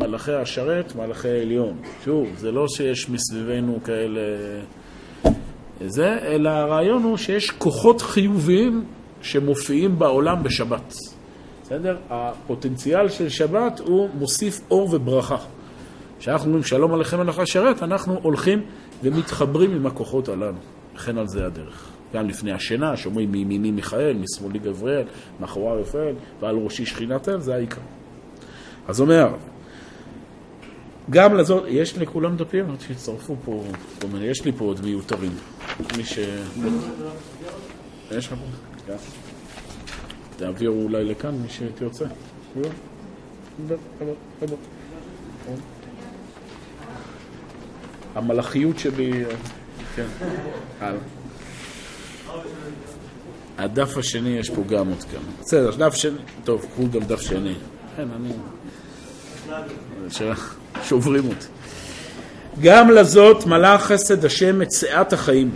מלאכי 0.00 0.32
השרת, 0.32 0.96
מלאכי 0.96 1.28
העליון. 1.28 1.76
שוב, 2.04 2.28
זה 2.36 2.52
לא 2.52 2.68
שיש 2.68 3.10
מסביבנו 3.10 3.78
כאלה... 3.84 4.20
זה, 5.86 6.18
אלא 6.22 6.48
הרעיון 6.48 7.02
הוא 7.02 7.16
שיש 7.16 7.50
כוחות 7.50 8.00
חיוביים 8.02 8.84
שמופיעים 9.22 9.98
בעולם 9.98 10.42
בשבת. 10.42 10.94
בסדר? 11.62 11.96
הפוטנציאל 12.10 13.08
של 13.08 13.28
שבת 13.28 13.80
הוא 13.80 14.08
מוסיף 14.18 14.60
אור 14.70 14.94
וברכה. 14.94 15.36
כשאנחנו 16.18 16.46
אומרים 16.46 16.64
שלום 16.64 16.94
עליכם 16.94 17.20
מלאכי 17.20 17.42
השרת, 17.42 17.82
אנחנו 17.82 18.18
הולכים 18.22 18.62
ומתחברים 19.02 19.70
עם 19.70 19.86
הכוחות 19.86 20.28
הללו. 20.28 20.58
לכן 20.94 21.18
על 21.18 21.28
זה 21.28 21.46
הדרך. 21.46 21.90
גם 22.14 22.28
לפני 22.28 22.52
השינה, 22.52 22.96
שאומרים 22.96 23.32
מימיני 23.32 23.70
מיכאל, 23.70 24.16
משמאלי 24.16 24.58
גבריאל, 24.58 25.04
מאחורי 25.40 25.80
רפאל, 25.80 26.14
ועל 26.40 26.56
ראשי 26.56 26.86
שכינת 26.86 27.28
אל, 27.28 27.40
זה 27.40 27.54
העיקר. 27.54 27.80
אז 28.88 29.00
אומר, 29.00 29.28
גם 31.10 31.36
לזאת, 31.36 31.64
יש 31.68 31.98
לכולם 31.98 32.36
דפים? 32.36 32.66
שיצטרפו 32.78 33.36
פה, 33.44 33.64
כל 34.00 34.06
מיני, 34.12 34.24
יש 34.24 34.44
לי 34.44 34.52
פה 34.52 34.64
עוד 34.64 34.80
מיותרים. 34.84 35.32
מי 35.96 36.04
ש... 36.04 36.18
יש 38.10 38.26
לך 38.26 38.32
פה? 38.32 38.44
כן. 38.86 38.96
תעבירו 40.36 40.82
אולי 40.82 41.04
לכאן, 41.04 41.34
מי 41.34 41.48
שתרצה. 41.48 42.06
המלאכיות 48.16 48.78
שלי, 48.78 49.24
כן, 49.96 50.06
הלאה. 50.80 51.00
הדף 53.58 53.96
השני 53.96 54.28
יש 54.28 54.50
פה 54.50 54.62
גם 54.68 54.88
עוד 54.88 55.04
כמה. 55.12 55.32
בסדר, 55.40 55.70
דף 55.76 55.94
שני, 55.94 56.18
טוב, 56.44 56.66
קחו 56.72 56.82
גם 56.90 57.00
דף 57.00 57.20
שני. 57.20 57.54
כן, 57.96 58.06
אני... 58.16 58.32
שוברים 60.84 61.28
אותי. 61.28 61.46
גם 62.60 62.90
לזאת 62.90 63.46
מלא 63.46 63.78
חסד 63.78 64.24
השם 64.24 64.58
מציאת 64.58 65.12
החיים 65.12 65.50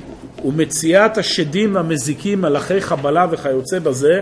ומציאת 0.45 1.19
השדים 1.19 1.77
המזיקים, 1.77 2.41
מלאכי 2.41 2.81
חבלה 2.81 3.27
וכיוצא 3.31 3.79
בזה, 3.79 4.21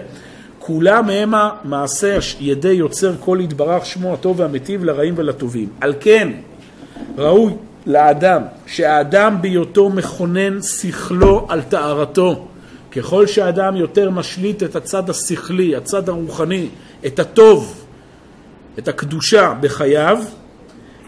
כולם 0.59 1.09
המה 1.11 1.51
מעשה 1.65 2.19
ידי 2.41 2.73
יוצר 2.73 3.15
כל 3.21 3.39
יתברך 3.41 3.87
שמו 3.87 4.15
הטוב 4.15 4.41
והמיטיב 4.41 4.85
לרעים 4.85 5.15
ולטובים. 5.17 5.69
על 5.81 5.95
כן 6.01 6.33
ראוי 7.17 7.53
לאדם 7.89 8.43
שהאדם 8.67 9.43
בהיותו 9.43 9.91
מכונן 9.91 10.63
שכלו 10.63 11.47
על 11.49 11.63
טהרתו 11.63 12.49
ככל 12.93 13.27
שהאדם 13.27 13.77
יותר 13.77 14.11
משליט 14.11 14.63
את 14.63 14.77
הצד 14.77 15.11
השכלי, 15.11 15.77
הצד 15.77 16.09
הרוחני, 16.09 16.69
את 17.07 17.19
הטוב, 17.19 17.85
את 18.79 18.89
הקדושה 18.89 19.55
בחייו, 19.61 20.19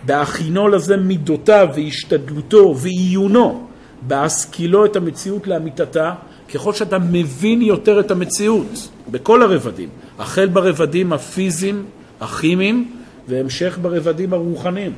בהכינו 0.07 0.69
לזה 0.69 0.97
מידותיו 0.97 1.69
והשתדלותו 1.75 2.77
ועיונו, 2.77 3.67
בהשכילו 4.03 4.85
את 4.85 4.97
המציאות 4.97 5.47
לאמיתתה, 5.47 6.15
ככל 6.55 6.73
שאתה 6.73 6.99
מבין 6.99 7.63
יותר 7.63 8.01
את 8.01 8.11
המציאות, 8.11 8.89
בכל 9.11 9.43
הרבדים, 9.43 9.89
החל 10.19 10.47
ברבדים 10.47 11.13
הפיזיים, 11.13 11.85
הכימיים, 12.21 12.91
והמשך 13.29 13.79
ברבדים 13.83 14.33
הרוחניים. 14.33 14.93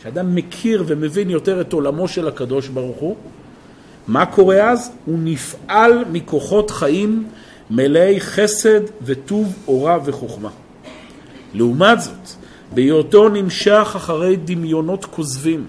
כשאדם 0.00 0.34
מכיר 0.34 0.84
ומבין 0.86 1.30
יותר 1.30 1.60
את 1.60 1.72
עולמו 1.72 2.08
של 2.08 2.28
הקדוש 2.28 2.68
ברוך 2.68 2.96
הוא, 2.96 3.16
מה 4.08 4.26
קורה 4.26 4.70
אז? 4.70 4.92
הוא 5.04 5.18
נפעל 5.22 6.04
מכוחות 6.12 6.70
חיים 6.70 7.26
מלאי 7.70 8.20
חסד 8.20 8.80
וטוב 9.02 9.54
אורה 9.68 9.98
וחוכמה. 10.04 10.50
לעומת 11.54 12.00
זאת, 12.00 12.30
בהיותו 12.74 13.28
נמשך 13.28 13.92
אחרי 13.96 14.36
דמיונות 14.36 15.04
כוזבים, 15.04 15.64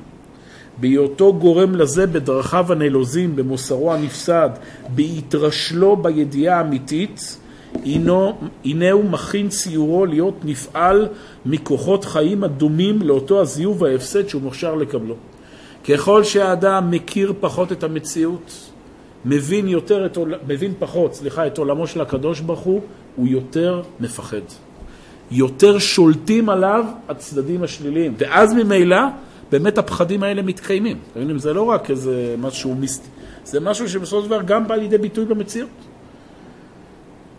בהיותו 0.80 1.34
גורם 1.34 1.76
לזה 1.76 2.08
בדרכיו 2.08 2.72
הנלוזים, 2.72 3.36
במוסרו 3.36 3.94
הנפסד, 3.94 4.50
בהתרשלו 4.96 5.96
בידיעה 5.98 6.58
האמיתית, 6.58 7.37
הנה 8.66 8.92
הוא 8.92 9.06
מכין 9.06 9.50
ציורו 9.50 10.06
להיות 10.06 10.36
נפעל 10.44 11.08
מכוחות 11.46 12.06
חיים 12.06 12.44
הדומים 12.44 13.02
לאותו 13.02 13.42
הזיוב 13.42 13.82
וההפסד 13.82 14.28
שהוא 14.28 14.42
מוכשר 14.42 14.76
לקבלו. 14.76 15.16
ככל 15.90 16.24
שהאדם 16.24 16.92
מכיר 16.92 17.34
פחות 17.40 17.72
את 17.72 17.84
המציאות, 17.84 18.72
מבין, 19.26 19.68
יותר 19.68 20.06
את, 20.06 20.18
מבין 20.48 20.74
פחות, 20.80 21.14
סליחה, 21.14 21.48
את 21.48 21.58
עולמו 21.58 21.88
של 21.88 22.02
הקדוש 22.02 22.40
ברוך 22.40 22.60
הוא, 22.60 22.82
הוא 23.16 23.28
יותר 23.28 23.82
מפחד. 24.00 24.42
יותר 25.32 25.80
שולטים 25.80 26.50
עליו 26.50 26.86
הצדדים 27.10 27.64
השליליים. 27.64 28.14
ואז 28.18 28.54
ממילא, 28.54 29.02
באמת 29.52 29.78
הפחדים 29.78 30.24
האלה 30.24 30.42
מתקיימים. 30.42 30.98
זה 31.36 31.54
לא 31.54 31.62
רק 31.62 31.92
איזה 31.92 32.36
משהו 32.38 32.76
מיסטי, 32.76 33.08
זה 33.44 33.60
משהו 33.60 33.90
שבסופו 33.90 34.22
של 34.22 34.28
דבר 34.28 34.42
גם 34.42 34.68
בא 34.68 34.76
לידי 34.76 34.98
ביטוי 34.98 35.26
במציאות. 35.26 35.70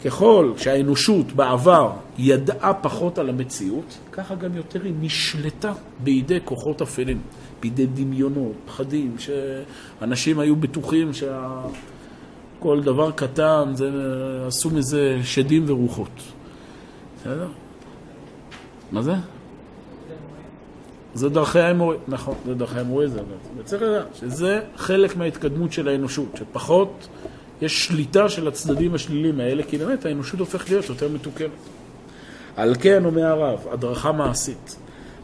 ככל 0.04 0.52
שהאנושות 0.56 1.32
בעבר 1.32 1.92
ידעה 2.18 2.74
פחות 2.74 3.18
על 3.18 3.28
המציאות, 3.28 3.98
ככה 4.12 4.34
גם 4.34 4.56
יותר 4.56 4.82
היא 4.84 4.94
נשלטה 5.00 5.72
בידי 6.04 6.38
כוחות 6.44 6.82
אפלים, 6.82 7.20
בידי 7.60 7.86
דמיונות, 7.86 8.52
פחדים, 8.66 9.16
שאנשים 9.18 10.38
היו 10.38 10.56
בטוחים 10.56 11.10
שכל 11.12 12.80
דבר 12.82 13.10
קטן, 13.10 13.70
זה, 13.74 13.90
עשו 14.46 14.70
מזה 14.70 15.18
שדים 15.22 15.64
ורוחות. 15.66 16.22
בסדר? 17.20 17.48
מה 18.92 19.02
זה? 19.02 19.14
זה 21.14 21.28
דרכי 21.28 21.60
האמורי, 21.60 21.96
נכון, 22.08 22.34
זה 22.46 22.54
דרכי 22.54 22.78
האמורי 22.78 23.08
זה, 23.08 23.20
וצריך 23.58 23.82
לדעת 23.82 24.14
שזה 24.14 24.60
חלק 24.76 25.16
מההתקדמות 25.16 25.72
של 25.72 25.88
האנושות, 25.88 26.28
שפחות 26.38 27.08
יש 27.62 27.86
שליטה 27.86 28.28
של 28.28 28.48
הצדדים 28.48 28.94
השליליים 28.94 29.40
האלה, 29.40 29.62
כי 29.62 29.78
באמת 29.78 30.04
האנושות 30.04 30.40
הופכת 30.40 30.70
להיות 30.70 30.88
יותר 30.88 31.08
מתוקנת. 31.08 31.50
על 32.56 32.74
כן, 32.80 33.04
אומר 33.04 33.26
הרב, 33.26 33.66
הדרכה 33.72 34.12
מעשית. 34.12 34.76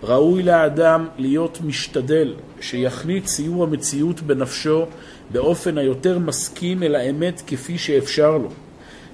ראוי 0.03 0.43
לאדם 0.43 1.07
להיות 1.19 1.59
משתדל 1.65 2.35
שיכנית 2.61 3.25
ציור 3.25 3.65
המציאות 3.65 4.21
בנפשו 4.21 4.87
באופן 5.31 5.79
היותר 5.79 6.19
מסכים 6.19 6.83
אל 6.83 6.95
האמת 6.95 7.43
כפי 7.47 7.79
שאפשר 7.79 8.39
לו. 8.39 8.49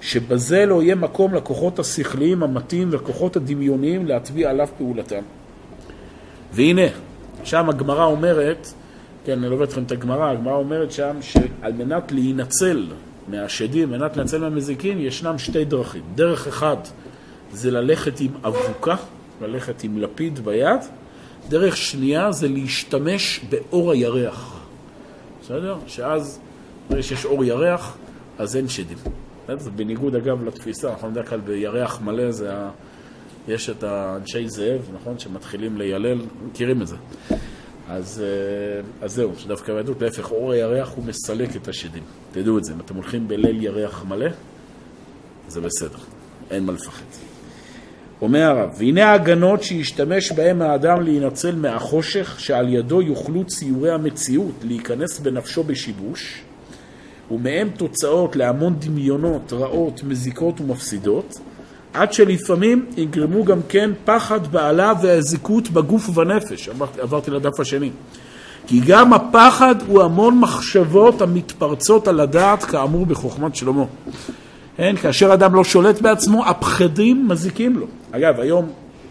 שבזה 0.00 0.66
לא 0.66 0.82
יהיה 0.82 0.94
מקום 0.94 1.34
לכוחות 1.34 1.78
השכליים 1.78 2.42
המטים 2.42 2.88
וכוחות 2.90 3.36
הדמיוניים 3.36 4.06
להטביע 4.06 4.50
עליו 4.50 4.68
פעולתם. 4.78 5.22
והנה, 6.52 6.86
שם 7.44 7.68
הגמרא 7.68 8.04
אומרת, 8.04 8.72
כן, 9.24 9.38
אני 9.38 9.48
לובד 9.48 9.62
אתכם 9.62 9.82
את 9.82 9.92
הגמרא, 9.92 10.30
הגמרא 10.30 10.54
אומרת 10.54 10.92
שם 10.92 11.16
שעל 11.20 11.72
מנת 11.72 12.12
להינצל 12.12 12.86
מהשדים, 13.30 13.92
על 13.92 13.98
מנת 13.98 14.16
להינצל 14.16 14.38
מהמזיקים, 14.38 15.00
ישנם 15.00 15.38
שתי 15.38 15.64
דרכים. 15.64 16.02
דרך 16.14 16.46
אחת 16.46 16.88
זה 17.52 17.70
ללכת 17.70 18.20
עם 18.20 18.30
אבוקה, 18.44 18.96
ללכת 19.42 19.84
עם 19.84 19.98
לפיד 19.98 20.38
ביד, 20.38 20.80
דרך 21.48 21.76
שנייה 21.76 22.32
זה 22.32 22.48
להשתמש 22.48 23.40
באור 23.48 23.92
הירח. 23.92 24.60
בסדר? 25.42 25.76
שאז, 25.86 26.40
ברגע 26.90 27.02
שיש 27.02 27.24
אור 27.24 27.44
ירח, 27.44 27.96
אז 28.38 28.56
אין 28.56 28.68
שדים. 28.68 28.98
זה 29.56 29.70
בניגוד 29.70 30.14
אגב 30.14 30.44
לתפיסה, 30.44 30.90
אנחנו 30.90 31.10
בדרך 31.10 31.30
כלל 31.30 31.40
בירח 31.40 32.00
מלא 32.00 32.30
זה 32.30 32.52
יש 33.48 33.70
את 33.70 33.82
האנשי 33.82 34.48
זאב, 34.48 34.80
נכון? 34.94 35.18
שמתחילים 35.18 35.76
לילל, 35.76 36.18
מכירים 36.48 36.82
את 36.82 36.86
זה. 36.86 36.96
אז, 37.92 38.22
אה, 38.24 39.06
אז 39.06 39.14
זהו, 39.14 39.32
שדווקא 39.38 39.72
ביהדות, 39.72 40.02
להפך, 40.02 40.30
אור 40.30 40.52
הירח 40.52 40.92
הוא 40.96 41.04
מסלק 41.04 41.56
את 41.56 41.68
השדים. 41.68 42.02
תדעו 42.32 42.58
את 42.58 42.64
זה, 42.64 42.72
אם 42.72 42.80
אתם 42.80 42.94
הולכים 42.94 43.28
בליל 43.28 43.62
ירח 43.62 44.04
מלא, 44.08 44.26
זה 45.48 45.60
בסדר, 45.60 45.98
אין 46.50 46.64
מה 46.64 46.72
לפחד. 46.72 47.04
אומר 48.22 48.42
הרב, 48.42 48.74
והנה 48.78 49.06
ההגנות 49.06 49.62
שישתמש 49.62 50.32
בהם 50.32 50.62
האדם 50.62 51.02
להינצל 51.02 51.54
מהחושך, 51.54 52.40
שעל 52.40 52.68
ידו 52.68 53.02
יוכלו 53.02 53.44
ציורי 53.44 53.90
המציאות 53.90 54.54
להיכנס 54.64 55.18
בנפשו 55.18 55.64
בשיבוש, 55.64 56.42
ומהם 57.30 57.68
תוצאות 57.76 58.36
להמון 58.36 58.76
דמיונות 58.78 59.52
רעות, 59.52 60.02
מזיקות 60.02 60.60
ומפסידות, 60.60 61.40
עד 61.94 62.12
שלפעמים 62.12 62.86
יגרמו 62.96 63.44
גם 63.44 63.60
כן 63.68 63.90
פחד 64.04 64.52
בעלה 64.52 64.92
והזיקות 65.02 65.70
בגוף 65.70 66.08
ובנפש. 66.08 66.68
עברתי, 66.68 67.00
עברתי 67.00 67.30
לדף 67.30 67.60
השני. 67.60 67.90
כי 68.66 68.80
גם 68.86 69.12
הפחד 69.12 69.74
הוא 69.86 70.02
המון 70.02 70.38
מחשבות 70.38 71.22
המתפרצות 71.22 72.08
על 72.08 72.20
הדעת, 72.20 72.64
כאמור 72.64 73.06
בחוכמת 73.06 73.54
שלמה. 73.54 73.84
כן, 74.76 74.96
כאשר 74.96 75.34
אדם 75.34 75.54
לא 75.54 75.64
שולט 75.64 76.00
בעצמו, 76.00 76.46
הפחדים 76.46 77.28
מזיקים 77.28 77.76
לו. 77.76 77.86
אגב, 78.10 78.40
היום 78.40 78.68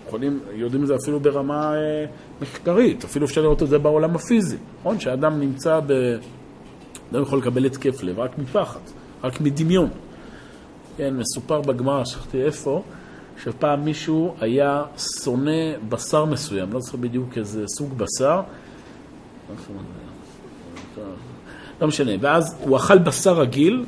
יכולים, 0.08 0.40
יודעים 0.54 0.84
את 0.84 0.88
זה 0.88 0.96
אפילו 0.96 1.20
ברמה 1.20 1.74
אה, 1.74 2.06
מחקרית, 2.42 3.04
אפילו 3.04 3.26
אפשר 3.26 3.42
לראות 3.42 3.64
את 3.64 3.70
זה 3.70 3.78
בעולם 3.78 4.16
הפיזי. 4.16 4.58
נכון? 4.80 5.00
שאדם 5.00 5.40
נמצא 5.40 5.80
ב... 5.88 5.92
אדם 7.12 7.22
יכול 7.22 7.40
לקבל 7.40 7.66
התקף 7.66 8.04
לב 8.04 8.20
רק 8.20 8.38
מפחד, 8.38 8.80
רק 9.24 9.42
מדמיון. 9.42 9.90
כן, 11.00 11.14
מסופר 11.18 11.62
בגמרא, 11.62 12.06
שכחתי 12.06 12.42
איפה, 12.42 12.82
שפעם 13.44 13.86
מישהו 13.86 14.36
היה 14.40 14.84
שונא 15.24 15.78
בשר 15.90 16.26
מסוים, 16.26 16.74
לא 16.74 16.80
זוכר 16.80 16.98
בדיוק 16.98 17.38
איזה 17.38 17.64
סוג 17.68 17.94
בשר, 17.98 18.42
לא 21.82 21.88
משנה, 21.88 22.12
ואז 22.22 22.56
הוא 22.64 22.78
אכל 22.78 22.98
בשר 22.98 23.40
רגיל, 23.40 23.86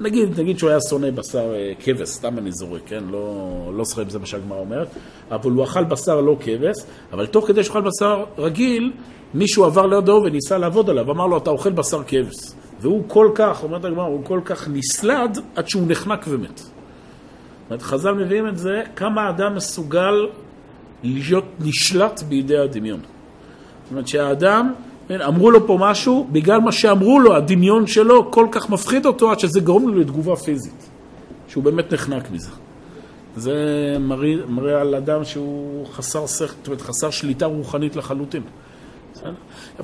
ונגיד, 0.00 0.40
נגיד 0.40 0.58
שהוא 0.58 0.70
היה 0.70 0.78
שונא 0.88 1.10
בשר 1.10 1.54
אה, 1.54 1.72
כבש, 1.80 2.08
סתם 2.08 2.38
אני 2.38 2.52
זורק, 2.52 2.82
כן? 2.86 3.04
לא, 3.10 3.72
לא 3.74 3.84
זוכר 3.84 4.02
אם 4.02 4.10
זה 4.10 4.18
מה 4.18 4.26
שהגמרא 4.26 4.58
אומרת, 4.58 4.88
אבל 5.30 5.50
הוא 5.50 5.64
אכל 5.64 5.84
בשר 5.84 6.20
לא 6.20 6.36
כבש, 6.40 6.76
אבל 7.12 7.26
תוך 7.26 7.46
כדי 7.46 7.64
שהוא 7.64 7.72
אכל 7.72 7.88
בשר 7.88 8.24
רגיל, 8.38 8.92
מישהו 9.34 9.64
עבר 9.64 9.86
לידו 9.86 10.22
וניסה 10.24 10.58
לעבוד 10.58 10.90
עליו, 10.90 11.10
אמר 11.10 11.26
לו, 11.26 11.36
אתה 11.36 11.50
אוכל 11.50 11.72
בשר 11.72 12.02
כבש. 12.06 12.57
והוא 12.80 13.02
כל 13.06 13.30
כך, 13.34 13.62
אומרת 13.62 13.84
הגמרא, 13.84 14.04
הוא 14.04 14.24
כל 14.24 14.40
כך 14.44 14.68
נסלד 14.68 15.38
עד 15.56 15.68
שהוא 15.68 15.82
נחנק 15.88 16.24
ומת. 16.28 16.58
זאת 16.58 16.70
אומרת, 17.70 17.82
חז"ל 17.82 18.12
מביאים 18.12 18.48
את 18.48 18.58
זה, 18.58 18.82
כמה 18.96 19.22
האדם 19.22 19.54
מסוגל 19.54 20.26
להיות 21.02 21.44
נשלט 21.60 22.22
בידי 22.22 22.58
הדמיון. 22.58 23.00
זאת 23.00 23.90
אומרת 23.90 24.08
שהאדם, 24.08 24.72
אמרו 25.10 25.50
לו 25.50 25.66
פה 25.66 25.76
משהו, 25.80 26.26
בגלל 26.32 26.60
מה 26.60 26.72
שאמרו 26.72 27.20
לו, 27.20 27.36
הדמיון 27.36 27.86
שלו 27.86 28.30
כל 28.30 28.46
כך 28.50 28.70
מפחיד 28.70 29.06
אותו 29.06 29.30
עד 29.30 29.40
שזה 29.40 29.60
גורם 29.60 29.88
לו 29.88 30.00
לתגובה 30.00 30.36
פיזית. 30.36 30.88
שהוא 31.48 31.64
באמת 31.64 31.92
נחנק 31.92 32.30
מזה. 32.30 32.50
זה 33.36 33.54
מראה, 34.00 34.34
מראה 34.48 34.80
על 34.80 34.94
אדם 34.94 35.24
שהוא 35.24 35.86
חסר 35.86 36.26
אומרת, 36.66 36.80
חסר 36.80 37.10
שליטה 37.10 37.46
רוחנית 37.46 37.96
לחלוטין. 37.96 38.42
בסדר? 39.18 39.34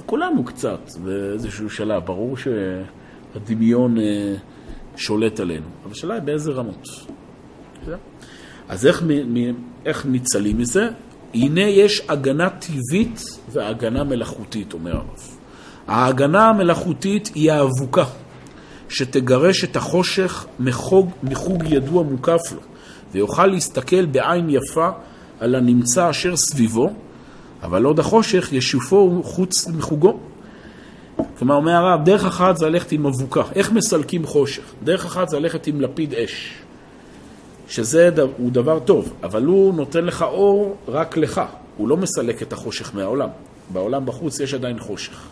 כולנו 0.07 0.45
קצת 0.45 0.91
באיזשהו 1.05 1.71
שלב, 1.71 2.05
ברור 2.05 2.37
שהדמיון 2.37 3.99
אה, 3.99 4.35
שולט 4.97 5.41
עלינו, 5.41 5.67
אבל 5.83 5.93
השאלה 5.93 6.15
היא 6.15 6.23
באיזה 6.23 6.53
רמות. 6.53 6.89
אז 8.69 8.87
איך, 8.87 9.03
איך 9.87 10.07
ניצלים 10.07 10.59
מזה? 10.59 10.89
הנה 11.35 11.61
יש 11.61 12.03
הגנה 12.09 12.51
טבעית 12.51 13.21
והגנה 13.53 14.05
מלאכותית, 14.05 14.73
אומר 14.73 14.97
הרב. 14.97 15.39
ההגנה 15.87 16.49
המלאכותית 16.49 17.31
היא 17.35 17.53
האבוקה, 17.53 18.05
שתגרש 18.89 19.65
את 19.65 19.77
החושך 19.77 20.47
מחוג, 20.61 21.11
מחוג 21.23 21.65
ידוע 21.69 22.03
מוקף 22.03 22.41
לו, 22.55 22.61
ויוכל 23.13 23.47
להסתכל 23.47 24.07
בעין 24.07 24.51
יפה 24.51 24.89
על 25.41 25.55
הנמצא 25.55 26.11
אשר 26.11 26.37
סביבו, 26.37 26.93
אבל 27.65 27.85
עוד 27.85 27.99
החושך 27.99 28.49
ישופו 28.53 29.23
חוץ 29.25 29.69
מחוגו. 29.69 30.19
כלומר, 31.39 31.55
אומר 31.55 31.73
הרב, 31.73 32.05
דרך 32.05 32.25
אחת 32.25 32.57
זה 32.57 32.69
ללכת 32.69 32.93
עם 32.93 33.07
אבוקה. 33.07 33.43
איך 33.55 33.73
מסלקים 33.73 34.27
חושך? 34.27 34.63
דרך 34.83 35.05
אחת 35.05 35.29
זה 35.29 35.41
ללכת 35.41 35.67
עם 35.67 35.81
לפיד 35.81 36.15
אש, 36.15 36.55
שזה 37.69 38.11
הוא 38.39 38.51
דבר 38.51 38.81
טוב, 38.81 39.13
אבל 39.23 39.45
הוא 39.45 39.75
נותן 39.75 40.05
לך 40.05 40.23
אור 40.23 40.77
רק 40.89 41.17
לך. 41.17 41.41
הוא 41.77 41.89
לא 41.89 41.97
מסלק 41.97 42.43
את 42.43 42.53
החושך 42.53 42.95
מהעולם. 42.95 43.29
בעולם 43.73 44.07
בחוץ 44.07 44.41
יש 44.41 44.55
עדיין 44.55 44.79
חושך. 44.79 45.29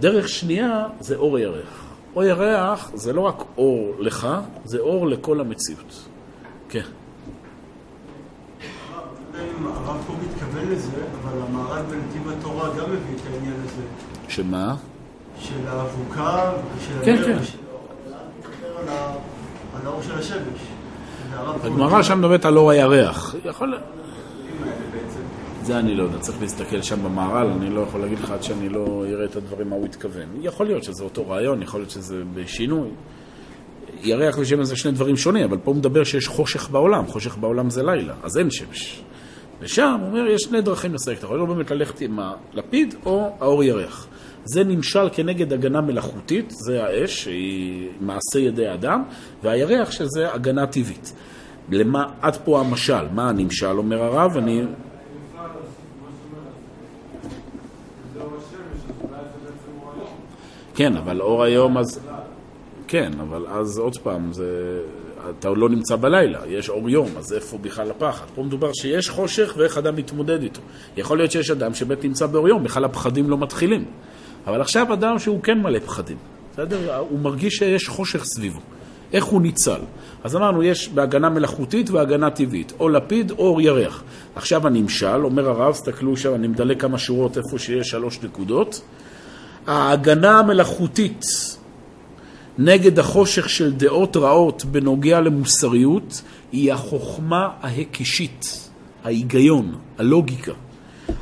דרך 0.00 0.28
שנייה 0.28 0.86
זה 1.00 1.16
אור 1.16 1.38
ירח. 1.38 1.84
אור 2.14 2.24
ירח 2.24 2.90
זה 2.94 3.12
לא 3.12 3.20
רק 3.20 3.42
אור 3.56 3.94
לך, 3.98 4.28
זה 4.64 4.78
אור 4.78 5.06
לכל 5.08 5.40
המציאות. 5.40 6.08
כן. 6.68 6.84
הרב 9.34 10.04
פה 10.06 10.12
מתכוון 10.24 10.68
לזה, 10.68 10.96
אבל 11.22 11.42
המהר"ל 11.42 11.82
בנתיב 11.82 12.28
התורה 12.28 12.68
גם 12.68 12.90
מביא 12.90 13.16
את 13.16 13.34
העניין 13.34 13.54
הזה. 13.64 13.82
שמה? 14.28 14.74
של 15.38 15.68
האבוקה 15.68 16.52
ושל... 16.76 17.04
כן, 17.04 17.16
כן. 17.24 17.38
על 19.76 19.86
האור 19.86 20.02
של 20.02 20.18
השמש. 20.18 20.60
הגמרא 21.64 22.02
שם 22.02 22.18
מדברת 22.18 22.44
על 22.44 22.56
אור 22.56 22.70
הירח. 22.70 23.34
יכול... 23.44 23.78
זה 25.62 25.78
אני 25.78 25.94
לא 25.94 26.02
יודע, 26.02 26.18
צריך 26.18 26.40
להסתכל 26.40 26.82
שם 26.82 27.04
במהר"ל, 27.04 27.46
אני 27.46 27.70
לא 27.70 27.80
יכול 27.80 28.00
להגיד 28.00 28.18
לך 28.18 28.30
עד 28.30 28.42
שאני 28.42 28.68
לא 28.68 29.04
אראה 29.08 29.24
את 29.24 29.36
הדברים 29.36 29.70
מה 29.70 29.76
הוא 29.76 29.84
התכוון. 29.84 30.26
יכול 30.40 30.66
להיות 30.66 30.84
שזה 30.84 31.04
אותו 31.04 31.28
רעיון, 31.28 31.62
יכול 31.62 31.80
להיות 31.80 31.90
שזה 31.90 32.22
בשינוי. 32.34 32.88
ירח 34.02 34.38
ושמש 34.38 34.66
זה 34.66 34.76
שני 34.76 34.92
דברים 34.92 35.16
שונים, 35.16 35.44
אבל 35.44 35.56
פה 35.56 35.70
הוא 35.70 35.76
מדבר 35.76 36.04
שיש 36.04 36.28
חושך 36.28 36.70
בעולם, 36.70 37.06
חושך 37.06 37.36
בעולם 37.36 37.70
זה 37.70 37.82
לילה, 37.82 38.14
אז 38.22 38.38
אין 38.38 38.50
שמש. 38.50 39.02
ושם 39.62 39.96
הוא 40.00 40.08
אומר, 40.08 40.26
יש 40.26 40.42
שני 40.42 40.60
דרכים 40.60 40.94
לסייג, 40.94 41.18
אתה 41.18 41.26
יכול 41.26 41.38
לא 41.38 41.44
באמת 41.44 41.70
ללכת 41.70 42.00
עם 42.00 42.18
הלפיד 42.18 42.94
או 43.06 43.30
האור 43.40 43.64
ירח. 43.64 44.06
זה 44.44 44.64
נמשל 44.64 45.08
כנגד 45.12 45.52
הגנה 45.52 45.80
מלאכותית, 45.80 46.50
זה 46.50 46.84
האש, 46.84 47.22
שהיא 47.24 47.88
מעשה 48.00 48.38
ידי 48.38 48.72
אדם, 48.72 49.02
והירח 49.42 49.90
שזה 49.90 50.34
הגנה 50.34 50.66
טבעית. 50.66 51.12
למה, 51.70 52.04
עד 52.20 52.36
פה 52.36 52.60
המשל, 52.60 53.08
מה 53.14 53.28
הנמשל, 53.28 53.78
אומר 53.78 54.02
הרב, 54.02 54.36
אני... 54.36 54.62
כן, 60.74 60.96
אבל 60.96 61.20
אור 61.20 61.42
היום 61.42 61.78
אז... 61.78 62.00
כן, 62.88 63.12
אבל 63.20 63.46
אז 63.46 63.78
עוד 63.78 63.96
פעם, 63.96 64.32
זה... 64.32 64.80
אתה 65.30 65.50
לא 65.50 65.68
נמצא 65.68 65.96
בלילה, 65.96 66.38
יש 66.48 66.68
אור 66.68 66.90
יום, 66.90 67.08
אז 67.18 67.32
איפה 67.32 67.58
בכלל 67.58 67.90
הפחד? 67.90 68.26
פה 68.34 68.42
מדובר 68.42 68.72
שיש 68.72 69.10
חושך 69.10 69.54
ואיך 69.56 69.78
אדם 69.78 69.96
מתמודד 69.96 70.42
איתו. 70.42 70.60
יכול 70.96 71.18
להיות 71.18 71.30
שיש 71.30 71.50
אדם 71.50 71.74
שבאמת 71.74 72.04
נמצא 72.04 72.26
באור 72.26 72.48
יום, 72.48 72.64
בכלל 72.64 72.84
הפחדים 72.84 73.30
לא 73.30 73.38
מתחילים. 73.38 73.84
אבל 74.46 74.60
עכשיו 74.60 74.92
אדם 74.92 75.18
שהוא 75.18 75.42
כן 75.42 75.58
מלא 75.58 75.78
פחדים, 75.78 76.16
בסדר? 76.52 76.96
הוא 76.98 77.18
מרגיש 77.20 77.54
שיש 77.54 77.88
חושך 77.88 78.24
סביבו. 78.24 78.60
איך 79.12 79.24
הוא 79.24 79.42
ניצל? 79.42 79.80
אז 80.24 80.36
אמרנו, 80.36 80.62
יש 80.62 80.88
בהגנה 80.88 81.30
מלאכותית 81.30 81.90
והגנה 81.90 82.30
טבעית, 82.30 82.72
או 82.80 82.88
לפיד 82.88 83.30
או 83.30 83.36
אור 83.36 83.60
ירח. 83.60 84.02
עכשיו 84.34 84.66
הנמשל, 84.66 85.24
אומר 85.24 85.48
הרב, 85.48 85.72
תסתכלו 85.72 86.16
שם, 86.16 86.34
אני 86.34 86.48
מדלג 86.48 86.80
כמה 86.80 86.98
שורות 86.98 87.38
איפה 87.38 87.58
שיש 87.58 87.88
שלוש 87.88 88.22
נקודות. 88.22 88.80
ההגנה 89.66 90.38
המלאכותית 90.38 91.22
נגד 92.58 92.98
החושך 92.98 93.48
של 93.48 93.72
דעות 93.72 94.16
רעות 94.16 94.64
בנוגע 94.64 95.20
למוסריות 95.20 96.22
היא 96.52 96.72
החוכמה 96.72 97.48
ההקישית, 97.60 98.68
ההיגיון, 99.04 99.74
הלוגיקה, 99.98 100.52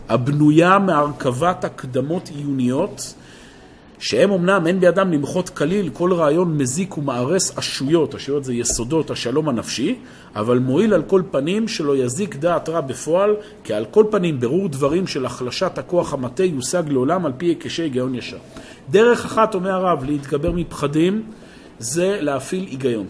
הבנויה 0.08 0.78
מהרכבת 0.78 1.64
הקדמות 1.64 2.30
עיוניות, 2.36 3.14
שהם 4.00 4.30
אמנם 4.30 4.66
אין 4.66 4.80
בידם 4.80 5.12
למחות 5.12 5.48
כליל 5.48 5.90
כל 5.92 6.12
רעיון 6.12 6.56
מזיק 6.56 6.98
ומארס 6.98 7.58
אשויות, 7.58 8.14
אשויות 8.14 8.44
זה 8.44 8.54
יסודות 8.54 9.10
השלום 9.10 9.48
הנפשי, 9.48 9.98
אבל 10.36 10.58
מועיל 10.58 10.94
על 10.94 11.02
כל 11.02 11.22
פנים 11.30 11.68
שלא 11.68 11.96
יזיק 11.96 12.36
דעת 12.36 12.68
רע 12.68 12.80
בפועל, 12.80 13.36
כי 13.64 13.74
על 13.74 13.84
כל 13.90 14.04
פנים 14.10 14.40
ברור 14.40 14.68
דברים 14.68 15.06
של 15.06 15.26
החלשת 15.26 15.78
הכוח 15.78 16.12
המטה 16.12 16.44
יושג 16.44 16.82
לעולם 16.88 17.26
על 17.26 17.32
פי 17.36 17.46
היקשי 17.46 17.82
היגיון 17.82 18.14
ישר. 18.14 18.38
דרך 18.90 19.24
אחת, 19.24 19.54
אומר 19.54 19.70
הרב, 19.70 20.04
להתגבר 20.04 20.52
מפחדים, 20.52 21.22
זה 21.78 22.18
להפעיל 22.20 22.66
היגיון. 22.70 23.06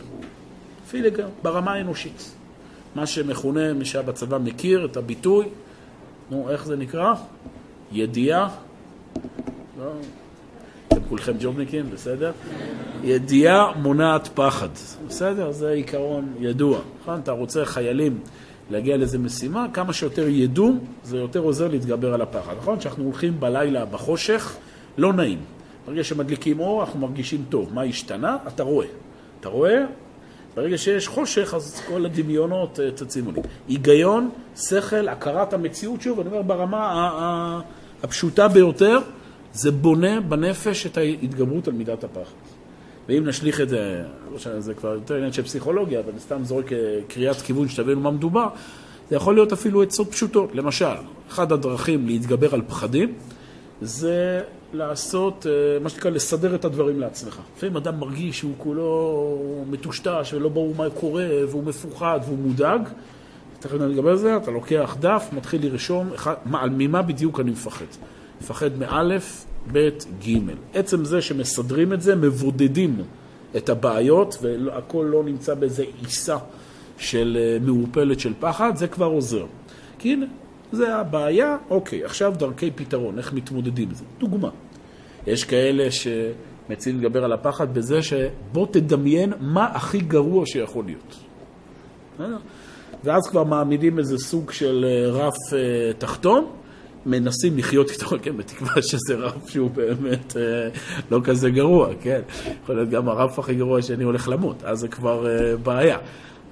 להפעיל 0.81 1.05
היגיון, 1.05 1.31
ברמה 1.43 1.73
האנושית. 1.73 2.35
מה 2.95 3.07
שמכונה, 3.07 3.73
מי 3.73 3.85
שהיה 3.85 4.05
בצבא 4.05 4.39
מכיר 4.39 4.85
את 4.85 4.97
הביטוי, 4.97 5.47
נו, 6.31 6.51
איך 6.51 6.67
זה 6.67 6.77
נקרא? 6.77 7.15
ידיעה. 7.93 8.49
לא, 9.79 9.93
אתם 10.93 11.01
כולכם 11.09 11.33
ג'ובניקים, 11.41 11.91
בסדר? 11.91 12.33
ידיעה 13.05 13.73
מונעת 13.77 14.29
פחד, 14.35 14.69
בסדר? 15.09 15.53
זה 15.53 15.71
עיקרון 15.71 16.33
ידוע. 16.41 16.81
נכון? 17.03 17.21
אתה 17.21 17.33
רוצה 17.33 17.65
חיילים 17.65 18.19
להגיע 18.71 18.97
לאיזה 18.97 19.19
משימה, 19.19 19.67
כמה 19.73 19.93
שיותר 19.93 20.29
ידעו, 20.29 20.73
זה 21.05 21.17
יותר 21.17 21.41
עוזר 21.41 21.69
להתגבר 21.69 22.15
על 22.15 22.21
הפחד. 22.21 22.55
נכון? 22.59 22.79
כשאנחנו 22.79 23.05
הולכים 23.05 23.41
בלילה 23.41 23.85
בחושך, 23.85 24.57
לא 24.99 25.13
נעים. 25.13 25.39
ברגע 25.87 26.05
שמדליקים 26.05 26.61
אור, 26.61 26.81
אנחנו 26.81 27.01
מרגישים 27.01 27.45
טוב. 27.49 27.75
מה 27.75 27.83
השתנה? 27.83 28.37
אתה 28.47 28.63
רואה. 28.63 28.87
אתה 29.41 29.49
רואה? 29.49 29.85
ברגע 30.55 30.79
שיש 30.79 31.09
חושך, 31.09 31.55
אז 31.55 31.83
כל 31.89 32.05
הדמיונות 32.05 32.81
אה, 32.81 32.91
תצימו 32.91 33.33
לי. 33.33 33.41
היגיון, 33.69 34.31
שכל, 34.57 35.09
הכרת 35.09 35.53
המציאות, 35.53 36.01
שוב, 36.01 36.21
אני 36.21 36.29
אומר 36.29 36.43
ברמה 36.43 37.61
הפשוטה 38.03 38.49
ביותר, 38.49 38.99
זה 39.53 39.71
בונה 39.71 40.21
בנפש 40.21 40.87
את 40.87 40.97
ההתגברות 40.97 41.69
על 41.69 41.75
מידת 41.75 42.05
הפחד. 42.05 42.35
ואם 43.09 43.27
נשליך 43.27 43.61
את 43.61 43.69
זה, 43.69 44.03
לא 44.33 44.61
זה 44.61 44.75
כבר 44.75 44.95
יותר 44.95 45.15
עניין 45.17 45.33
של 45.33 45.43
פסיכולוגיה, 45.43 46.01
אבל 46.01 46.13
סתם 46.19 46.45
זורק 46.45 46.73
אה, 46.73 46.79
קריאת 47.09 47.37
כיוון 47.37 47.69
שתבינו 47.69 48.01
מה 48.01 48.11
מדובר, 48.11 48.49
זה 49.11 49.17
יכול 49.17 49.35
להיות 49.35 49.53
אפילו 49.53 49.83
עצות 49.83 50.11
פשוטות. 50.11 50.55
למשל, 50.55 50.95
אחת 51.31 51.53
הדרכים 51.53 52.07
להתגבר 52.07 52.55
על 52.55 52.63
פחדים 52.69 53.15
זה 53.83 54.41
לעשות, 54.73 55.47
אה, 55.47 55.81
מה 55.81 55.89
שנקרא, 55.89 56.11
לסדר 56.11 56.55
את 56.55 56.65
הדברים 56.65 57.01
לעצמך. 57.01 57.41
לפעמים 57.57 57.77
אדם 57.77 58.01
מרגיש 58.01 58.39
שהוא 58.39 58.55
כולו 58.59 59.65
מטושטש 59.71 60.35
ולא 60.35 60.49
ברור 60.49 60.75
מה 60.77 60.91
קורה 60.91 61.27
והוא 61.49 61.65
מפוחד 61.65 62.21
והוא 62.25 62.39
מודאג. 62.39 62.89
תכף 63.61 63.75
נדבר 63.75 64.11
על 64.11 64.17
זה, 64.17 64.37
אתה 64.37 64.51
לוקח 64.51 64.97
דף, 65.01 65.29
מתחיל 65.33 65.67
לרשום 65.67 66.11
ממה 66.71 67.03
בדיוק 67.03 67.41
אני 67.41 67.51
מפחד. 67.51 67.85
מפחד 68.41 68.79
מאלף, 68.79 69.45
ב', 69.73 69.89
ג'. 70.27 70.39
עצם 70.75 71.05
זה 71.05 71.23
שמסדרים 71.23 71.93
את 71.93 72.03
זה, 72.03 72.17
מבודדים 72.17 73.03
את 73.57 73.69
הבעיות 73.69 74.39
והכל 74.43 75.07
לא 75.11 75.25
נמצא 75.25 75.55
באיזה 75.55 75.85
עיסה 76.01 76.37
של 76.99 77.39
אה, 77.41 77.59
מעורפלת 77.67 78.21
של 78.21 78.33
פחד, 78.41 78.77
זה 78.77 78.89
כבר 78.89 79.07
עוזר. 79.07 79.47
כי 79.99 80.13
הנה, 80.13 80.27
זה 80.73 80.97
הבעיה, 80.97 81.57
אוקיי, 81.71 82.05
עכשיו 82.05 82.35
דרכי 82.37 82.71
פתרון, 82.71 83.19
איך 83.19 83.33
מתמודדים 83.33 83.89
עם 83.89 83.95
זה. 83.95 84.05
דוגמה, 84.19 84.49
יש 85.27 85.45
כאלה 85.45 85.89
שמציעים 85.91 87.01
לדבר 87.01 87.25
על 87.25 87.33
הפחד 87.33 87.75
בזה 87.75 88.03
שבוא 88.03 88.67
תדמיין 88.71 89.33
מה 89.41 89.65
הכי 89.65 89.99
גרוע 89.99 90.47
שיכול 90.47 90.85
להיות. 90.85 91.17
ואז 93.05 93.27
כבר 93.27 93.45
מעמידים 93.45 93.99
איזה 93.99 94.19
סוג 94.19 94.51
של 94.51 94.87
אה, 94.89 95.11
רף 95.11 95.35
אה, 95.53 95.93
תחתון, 95.99 96.47
מנסים 97.07 97.59
לחיות 97.59 97.91
איתו, 97.91 98.07
כן, 98.23 98.37
בתקווה 98.37 98.83
שזה 98.83 99.15
רף 99.15 99.49
שהוא 99.49 99.71
באמת 99.71 100.37
אה, 100.37 100.69
לא 101.11 101.21
כזה 101.25 101.51
גרוע, 101.51 101.89
כן. 102.01 102.21
יכול 102.63 102.75
להיות 102.75 102.89
גם 102.91 103.09
הרף 103.09 103.39
הכי 103.39 103.55
גרוע 103.55 103.83
שאני 103.83 104.05
הולך 104.05 104.29
למות, 104.29 104.65
אז 104.65 104.79
זה 104.79 104.89
כבר 104.89 105.27
אה, 105.27 105.57
בעיה. 105.57 105.99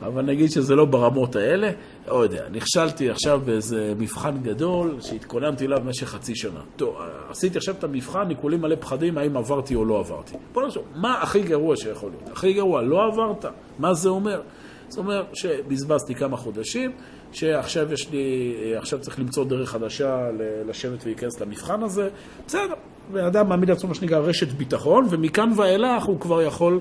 אבל 0.02 0.22
נגיד 0.22 0.50
שזה 0.50 0.74
לא 0.74 0.84
ברמות 0.84 1.36
האלה, 1.36 1.70
לא 2.08 2.14
יודע, 2.14 2.44
נכשלתי 2.52 3.10
עכשיו 3.10 3.40
באיזה 3.44 3.94
מבחן 3.98 4.38
גדול 4.42 4.96
שהתכוננתי 5.00 5.66
אליו 5.66 5.78
במשך 5.84 6.08
חצי 6.08 6.36
שנה. 6.36 6.60
טוב, 6.76 6.96
עשיתי 7.30 7.58
עכשיו 7.58 7.74
את 7.78 7.84
המבחן, 7.84 8.28
ניקולים 8.28 8.60
מלא 8.60 8.76
פחדים, 8.80 9.18
האם 9.18 9.36
עברתי 9.36 9.74
או 9.74 9.84
לא 9.84 9.98
עברתי. 9.98 10.34
בוא 10.52 10.66
נחשוב, 10.66 10.84
מה 10.94 11.22
הכי 11.22 11.42
גרוע 11.42 11.76
שיכול 11.76 12.10
להיות? 12.10 12.36
הכי 12.36 12.52
גרוע, 12.52 12.82
לא 12.82 13.06
עברת? 13.06 13.44
מה 13.78 13.94
זה 13.94 14.08
אומר? 14.08 14.40
זה 14.88 15.00
אומר 15.00 15.24
שבזבזתי 15.34 16.14
כמה 16.14 16.36
חודשים, 16.36 16.92
שעכשיו 17.32 17.92
יש 17.92 18.10
לי, 18.10 18.54
עכשיו 18.76 18.98
צריך 19.00 19.18
למצוא 19.18 19.44
דרך 19.44 19.70
חדשה 19.70 20.28
לשבת 20.68 21.04
ולהיכנס 21.04 21.40
למבחן 21.40 21.82
הזה. 21.82 22.08
בסדר, 22.46 22.74
בן 23.12 23.24
אדם 23.24 23.48
מעמיד 23.48 23.68
לעצמו 23.68 23.88
מה 23.88 23.94
שנקרא 23.94 24.18
רשת 24.18 24.48
ביטחון, 24.48 25.06
ומכאן 25.10 25.52
ואילך 25.56 26.04
הוא 26.04 26.20
כבר 26.20 26.42
יכול 26.42 26.80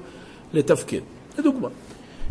לתפקד. 0.54 1.02
לדוגמה. 1.38 1.68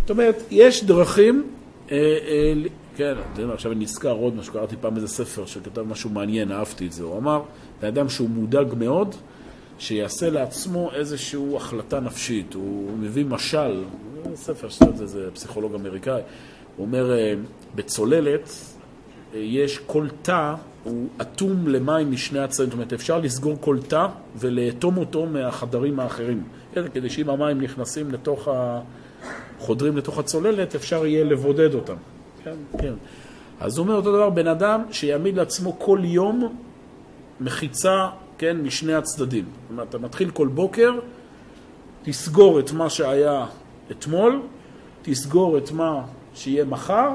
זאת 0.01 0.11
אומרת, 0.11 0.43
יש 0.51 0.85
דרכים, 0.85 1.47
אה, 1.91 1.97
אה, 1.97 2.53
כן, 2.97 3.15
אתה 3.33 3.41
יודע, 3.41 3.55
עכשיו 3.55 3.73
אני 3.73 3.85
נזכר 3.85 4.13
עוד 4.13 4.37
משהו, 4.37 4.53
קראתי 4.53 4.77
פעם 4.81 4.97
איזה 4.97 5.09
ספר 5.09 5.47
שכתב 5.47 5.83
משהו 5.83 6.11
מעניין, 6.11 6.53
אהבתי 6.53 6.87
את 6.87 6.93
זה. 6.93 7.03
הוא 7.03 7.19
אמר, 7.19 7.43
בן 7.81 7.89
אדם 7.89 8.09
שהוא 8.09 8.29
מודאג 8.29 8.75
מאוד, 8.79 9.15
שיעשה 9.79 10.31
לעצמו 10.31 10.91
איזושהי 10.93 11.57
החלטה 11.57 12.01
נפשית. 12.01 12.55
הוא 12.55 12.99
מביא 12.99 13.25
משל, 13.25 13.85
ספר 14.35 14.69
שזה 14.69 15.07
זה 15.07 15.31
פסיכולוג 15.35 15.75
אמריקאי, 15.75 16.23
הוא 16.77 16.87
אומר, 16.87 17.13
אה, 17.13 17.35
בצוללת 17.75 18.51
אה, 19.35 19.39
יש 19.39 19.79
כל 19.79 20.07
תא, 20.23 20.55
הוא 20.85 21.09
אטום 21.21 21.69
למים 21.69 22.11
משני 22.11 22.39
הצדדים, 22.39 22.71
זאת 22.71 22.75
אומרת, 22.75 22.93
אפשר 22.93 23.19
לסגור 23.19 23.57
כל 23.61 23.79
תא 23.89 24.07
ולאטום 24.37 24.97
אותו 24.97 25.27
מהחדרים 25.27 26.01
האחרים. 26.01 26.43
כן, 26.75 26.89
כדי 26.95 27.11
שאם 27.11 27.31
המים 27.31 27.61
נכנסים 27.61 28.11
לתוך 28.11 28.49
ה... 28.49 28.81
חודרים 29.59 29.97
לתוך 29.97 30.19
הצוללת, 30.19 30.75
אפשר 30.75 31.07
יהיה 31.07 31.25
לבודד 31.25 31.75
אותם. 31.75 31.97
כן, 32.45 32.55
כן. 32.79 32.93
אז 33.61 33.79
הוא 33.79 33.85
אומר 33.85 33.97
אותו 33.97 34.13
דבר, 34.13 34.31
בן 34.31 34.47
אדם 34.47 34.83
שיעמיד 34.91 35.37
לעצמו 35.37 35.79
כל 35.79 36.01
יום 36.03 36.57
מחיצה, 37.41 38.09
כן, 38.39 38.57
משני 38.57 38.95
הצדדים. 38.95 39.45
זאת 39.45 39.71
אומרת, 39.71 39.89
אתה 39.89 39.99
מתחיל 39.99 40.31
כל 40.31 40.49
בוקר, 40.49 40.93
תסגור 42.03 42.61
את 42.61 42.73
מה 42.73 42.91
שהיה 42.91 43.47
אתמול, 43.91 44.43
תסגור 45.03 45.59
את 45.59 45.71
מה 45.71 46.03
שיהיה 46.37 46.65
מחר, 46.65 47.11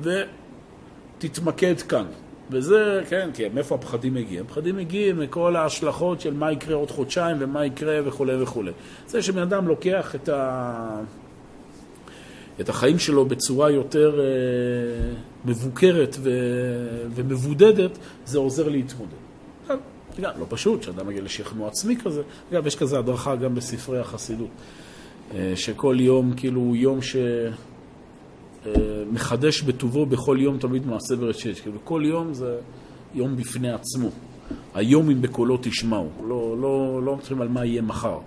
ותתמקד 0.00 1.80
כאן. 1.80 2.04
וזה, 2.50 3.02
כן, 3.08 3.30
כי 3.34 3.48
מאיפה 3.54 3.74
הפחדים 3.74 4.14
מגיעים? 4.14 4.44
הפחדים 4.44 4.76
מגיעים 4.76 5.18
מכל 5.18 5.56
ההשלכות 5.56 6.20
של 6.20 6.34
מה 6.34 6.52
יקרה 6.52 6.74
עוד 6.74 6.90
חודשיים 6.90 7.36
ומה 7.40 7.66
יקרה 7.66 8.00
וכולי 8.04 8.42
וכולי. 8.42 8.72
זה 9.06 9.22
שבן 9.22 9.42
אדם 9.42 9.68
לוקח 9.68 10.14
את 10.14 10.28
ה... 10.28 11.00
את 12.60 12.68
החיים 12.68 12.98
שלו 12.98 13.24
בצורה 13.24 13.70
יותר 13.70 14.20
אה, 14.20 14.24
מבוקרת 15.44 16.16
ו... 16.20 16.30
ומבודדת, 17.14 17.98
זה 18.24 18.38
עוזר 18.38 18.68
להתמודד. 18.68 19.20
גם 20.20 20.30
לא 20.40 20.46
פשוט, 20.48 20.82
שאדם 20.82 21.06
מגיע 21.06 21.22
לשכנוע 21.22 21.68
עצמי 21.68 21.96
כזה. 21.96 22.22
אגב, 22.52 22.66
יש 22.66 22.76
כזה 22.76 22.98
הדרכה 22.98 23.36
גם 23.36 23.54
בספרי 23.54 23.98
החסידות, 23.98 24.48
אה, 25.34 25.52
שכל 25.54 25.96
יום, 25.98 26.32
כאילו, 26.36 26.76
יום 26.76 26.98
שמחדש 27.02 27.69
אה, 28.66 28.72
בטובו 29.66 30.06
בכל 30.06 30.36
יום 30.40 30.58
תמיד 30.58 30.86
מעשה 30.86 31.16
בראשית. 31.16 31.58
כאילו, 31.58 31.78
כל 31.84 32.02
יום 32.04 32.34
זה 32.34 32.56
יום 33.14 33.36
בפני 33.36 33.72
עצמו. 33.72 34.08
היום 34.74 35.10
אם 35.10 35.22
בקולו 35.22 35.58
תשמעו. 35.62 36.08
לא, 36.28 36.56
לא, 36.60 37.02
לא 37.04 37.16
מתחילים 37.16 37.42
על 37.42 37.48
מה 37.48 37.64
יהיה 37.64 37.82
מחר. 37.82 38.18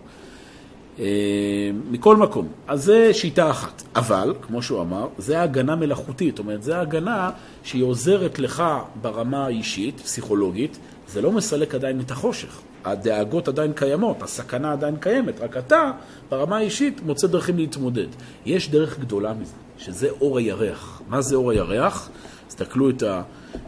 אה, 1.00 1.72
מכל 1.92 2.18
מקום, 2.18 2.48
אז 2.68 2.84
זה 2.84 3.14
שיטה 3.14 3.52
אחת. 3.52 3.84
אבל, 3.96 4.34
כמו 4.42 4.62
שהוא 4.62 4.82
אמר, 4.82 5.08
זה 5.18 5.42
הגנה 5.42 5.76
מלאכותית. 5.76 6.36
זאת 6.36 6.40
אומרת, 6.40 6.64
זה 6.64 6.80
הגנה 6.80 7.30
שהיא 7.64 7.84
עוזרת 7.84 8.40
לך 8.40 8.64
ברמה 9.02 9.46
האישית, 9.46 10.00
פסיכולוגית, 10.00 10.78
זה 11.08 11.22
לא 11.22 11.32
מסלק 11.32 11.76
עדיין 11.76 12.00
את 12.00 12.12
החושך. 12.12 12.62
הדאגות 12.86 13.48
עדיין 13.48 13.74
קיימות, 13.74 14.24
הסכנה 14.24 14.72
עדיין 14.72 14.96
קיימת, 14.96 15.42
רק 15.42 15.58
אתה, 15.58 15.92
ברמה 16.30 16.58
האישית, 16.58 17.02
מוצא 17.06 17.28
דרכים 17.28 17.58
להתמודד. 17.58 18.08
יש 18.46 18.70
דרך 18.70 19.00
גדולה 19.00 19.34
מזה, 19.34 19.54
שזה 19.78 20.10
אור 20.22 20.38
הירח. 20.38 21.02
מה 21.10 21.22
זה 21.22 21.36
אור 21.36 21.52
הירח? 21.52 22.10
תסתכלו 22.48 22.90
את 22.90 23.04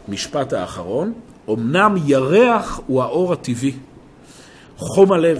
המשפט 0.08 0.52
האחרון. 0.52 1.12
אמנם 1.50 1.94
ירח 2.06 2.80
הוא 2.86 3.02
האור 3.02 3.32
הטבעי. 3.32 3.72
חום 4.76 5.12
הלב, 5.12 5.38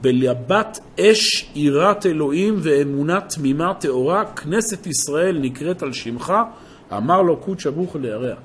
בלבת 0.00 0.80
אש 1.00 1.50
יראת 1.54 2.06
אלוהים 2.06 2.56
ואמונה 2.58 3.20
תמימה 3.20 3.74
טהורה, 3.74 4.24
כנסת 4.24 4.86
ישראל 4.86 5.38
נקראת 5.38 5.82
על 5.82 5.92
שמך, 5.92 6.32
אמר 6.96 7.22
לו 7.22 7.36
קודש 7.36 7.66
אבוך 7.66 7.96
לירח. 7.96 8.38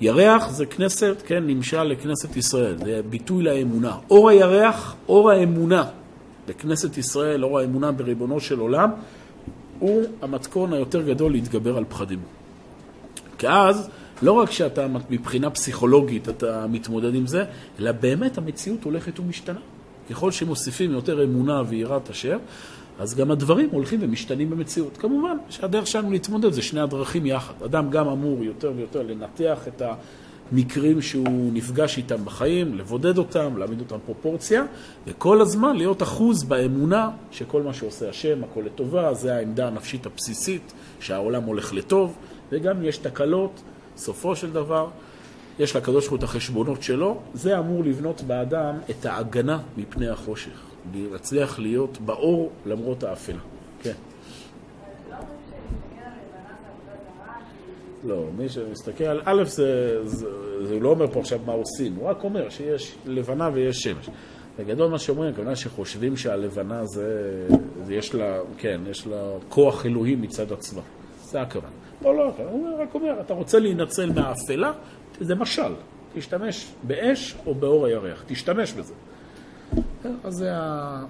ירח 0.00 0.50
זה 0.50 0.66
כנסת, 0.66 1.22
כן, 1.26 1.46
נמשל 1.46 1.82
לכנסת 1.82 2.36
ישראל, 2.36 2.76
זה 2.78 3.00
ביטוי 3.10 3.44
לאמונה. 3.44 3.96
אור 4.10 4.28
הירח, 4.28 4.94
אור 5.08 5.30
האמונה 5.30 5.84
בכנסת 6.48 6.98
ישראל, 6.98 7.44
אור 7.44 7.58
האמונה 7.58 7.92
בריבונו 7.92 8.40
של 8.40 8.58
עולם, 8.58 8.90
הוא 9.78 10.02
המתכון 10.22 10.72
היותר 10.72 11.02
גדול 11.02 11.32
להתגבר 11.32 11.76
על 11.76 11.84
פחדים. 11.88 12.18
כי 13.38 13.48
אז, 13.48 13.88
לא 14.22 14.32
רק 14.32 14.50
שאתה 14.50 14.86
מבחינה 15.10 15.50
פסיכולוגית 15.50 16.28
אתה 16.28 16.66
מתמודד 16.68 17.14
עם 17.14 17.26
זה, 17.26 17.44
אלא 17.80 17.92
באמת 17.92 18.38
המציאות 18.38 18.84
הולכת 18.84 19.20
ומשתנה. 19.20 19.60
ככל 20.10 20.30
שמוסיפים 20.30 20.92
יותר 20.92 21.24
אמונה 21.24 21.62
ויראת 21.68 22.10
השם, 22.10 22.38
אז 22.98 23.14
גם 23.14 23.30
הדברים 23.30 23.68
הולכים 23.72 23.98
ומשתנים 24.02 24.50
במציאות. 24.50 24.96
כמובן 24.96 25.36
שהדרך 25.50 25.86
שלנו 25.86 26.10
להתמודד 26.10 26.52
זה 26.52 26.62
שני 26.62 26.80
הדרכים 26.80 27.26
יחד. 27.26 27.54
אדם 27.64 27.90
גם 27.90 28.08
אמור 28.08 28.44
יותר 28.44 28.72
ויותר 28.76 29.02
לנתח 29.02 29.68
את 29.68 29.82
המקרים 30.52 31.02
שהוא 31.02 31.52
נפגש 31.52 31.98
איתם 31.98 32.24
בחיים, 32.24 32.74
לבודד 32.74 33.18
אותם, 33.18 33.56
להעמיד 33.56 33.80
אותם 33.80 33.96
פרופורציה, 34.04 34.64
וכל 35.06 35.40
הזמן 35.40 35.76
להיות 35.76 36.02
אחוז 36.02 36.44
באמונה 36.44 37.10
שכל 37.30 37.62
מה 37.62 37.74
שעושה 37.74 38.08
השם, 38.08 38.44
הכל 38.44 38.60
לטובה, 38.66 39.14
זה 39.14 39.36
העמדה 39.36 39.66
הנפשית 39.66 40.06
הבסיסית, 40.06 40.72
שהעולם 41.00 41.42
הולך 41.42 41.72
לטוב, 41.72 42.16
וגם 42.52 42.84
יש 42.84 42.98
תקלות, 42.98 43.62
סופו 43.96 44.36
של 44.36 44.52
דבר, 44.52 44.88
יש 45.58 45.76
לקדוש 45.76 46.04
ברוך 46.04 46.10
הוא 46.10 46.18
את 46.18 46.22
החשבונות 46.22 46.82
שלו, 46.82 47.20
זה 47.34 47.58
אמור 47.58 47.84
לבנות 47.84 48.20
באדם 48.20 48.78
את 48.90 49.06
ההגנה 49.06 49.58
מפני 49.76 50.08
החושך. 50.08 50.60
להצליח 50.94 51.58
להיות 51.58 51.98
באור 52.00 52.52
למרות 52.66 53.02
האפלה. 53.02 53.38
כן. 53.82 53.92
לא, 58.06 58.24
מי 58.36 58.48
שמסתכל. 58.48 59.20
א', 59.24 59.44
זה, 59.44 59.98
זה, 60.04 60.26
זה 60.66 60.80
לא 60.80 60.88
אומר 60.88 61.06
פה 61.12 61.20
עכשיו 61.20 61.38
מה 61.46 61.52
עושים, 61.52 61.94
הוא 61.94 62.08
רק 62.08 62.24
אומר 62.24 62.48
שיש 62.48 62.94
לבנה 63.06 63.50
ויש 63.54 63.76
שמש. 63.76 64.10
בגדול 64.58 64.90
מה 64.90 64.98
שאומרים, 64.98 65.32
הכוונה 65.32 65.56
שחושבים 65.56 66.16
שהלבנה 66.16 66.86
זה, 66.86 67.48
זה 67.82 67.94
יש 67.94 68.14
לה, 68.14 68.38
כן, 68.58 68.80
יש 68.90 69.06
לה 69.06 69.30
כוח 69.48 69.86
אלוהי 69.86 70.14
מצד 70.16 70.52
עצמה. 70.52 70.82
זה 71.22 71.40
הכוונה. 71.40 71.72
לא, 72.02 72.16
לא, 72.16 72.32
הוא 72.50 72.82
רק 72.82 72.94
אומר, 72.94 73.20
אתה 73.20 73.34
רוצה 73.34 73.58
להינצל 73.58 74.12
מהאפלה, 74.12 74.72
זה 75.20 75.34
משל. 75.34 75.72
תשתמש 76.14 76.72
באש 76.82 77.36
או 77.46 77.54
באור 77.54 77.86
הירח, 77.86 78.24
תשתמש 78.26 78.72
בזה. 78.72 78.94
אז 80.24 80.34
זה, 80.34 80.50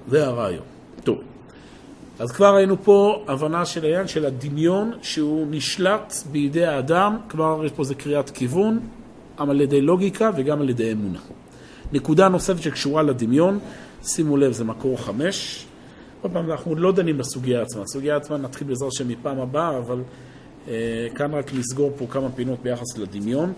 זה 0.08 0.26
הרעיון. 0.26 0.64
טוב. 1.04 1.35
אז 2.18 2.32
כבר 2.32 2.54
ראינו 2.54 2.76
פה 2.82 3.24
הבנה 3.28 3.64
של 3.64 3.84
העניין 3.84 4.08
של 4.08 4.26
הדמיון 4.26 4.92
שהוא 5.02 5.46
נשלט 5.50 6.14
בידי 6.32 6.66
האדם, 6.66 7.16
כבר 7.28 7.62
יש 7.64 7.72
פה 7.72 7.82
איזה 7.82 7.94
קריאת 7.94 8.30
כיוון, 8.30 8.80
גם 9.40 9.50
על 9.50 9.60
ידי 9.60 9.80
לוגיקה 9.80 10.30
וגם 10.36 10.60
על 10.60 10.70
ידי 10.70 10.92
אמונה. 10.92 11.18
נקודה 11.92 12.28
נוספת 12.28 12.62
שקשורה 12.62 13.02
לדמיון, 13.02 13.58
שימו 14.02 14.36
לב, 14.36 14.52
זה 14.52 14.64
מקור 14.64 15.00
חמש. 15.00 15.66
עוד 16.22 16.32
פעם, 16.32 16.50
אנחנו 16.50 16.74
לא 16.74 16.92
דנים 16.92 17.18
בסוגיה 17.18 17.62
עצמה. 17.62 17.82
הסוגיה 17.82 18.16
עצמה 18.16 18.36
נתחיל 18.36 18.66
בעזרת 18.66 18.88
השם 18.92 19.08
מפעם 19.08 19.40
הבאה, 19.40 19.78
אבל 19.78 20.02
אה, 20.68 21.06
כאן 21.14 21.34
רק 21.34 21.54
נסגור 21.54 21.92
פה 21.98 22.06
כמה 22.10 22.28
פינות 22.30 22.58
ביחס 22.62 22.98
לדמיון. 22.98 23.52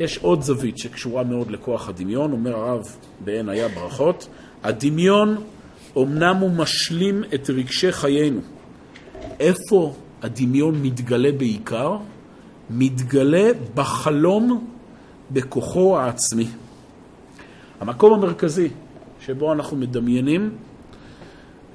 יש 0.00 0.18
עוד 0.18 0.42
זווית 0.42 0.78
שקשורה 0.78 1.24
מאוד 1.24 1.50
לכוח 1.50 1.88
הדמיון, 1.88 2.32
אומר 2.32 2.56
הרב 2.56 2.96
בעין 3.24 3.48
היה 3.48 3.68
ברכות, 3.68 4.28
הדמיון 4.62 5.36
אמנם 5.96 6.36
הוא 6.36 6.50
משלים 6.50 7.24
את 7.34 7.50
רגשי 7.50 7.92
חיינו. 7.92 8.40
איפה 9.40 9.94
הדמיון 10.22 10.82
מתגלה 10.82 11.32
בעיקר? 11.32 11.96
מתגלה 12.70 13.50
בחלום 13.74 14.66
בכוחו 15.30 15.98
העצמי. 15.98 16.46
המקום 17.80 18.12
המרכזי 18.12 18.68
שבו 19.20 19.52
אנחנו 19.52 19.76
מדמיינים, 19.76 20.50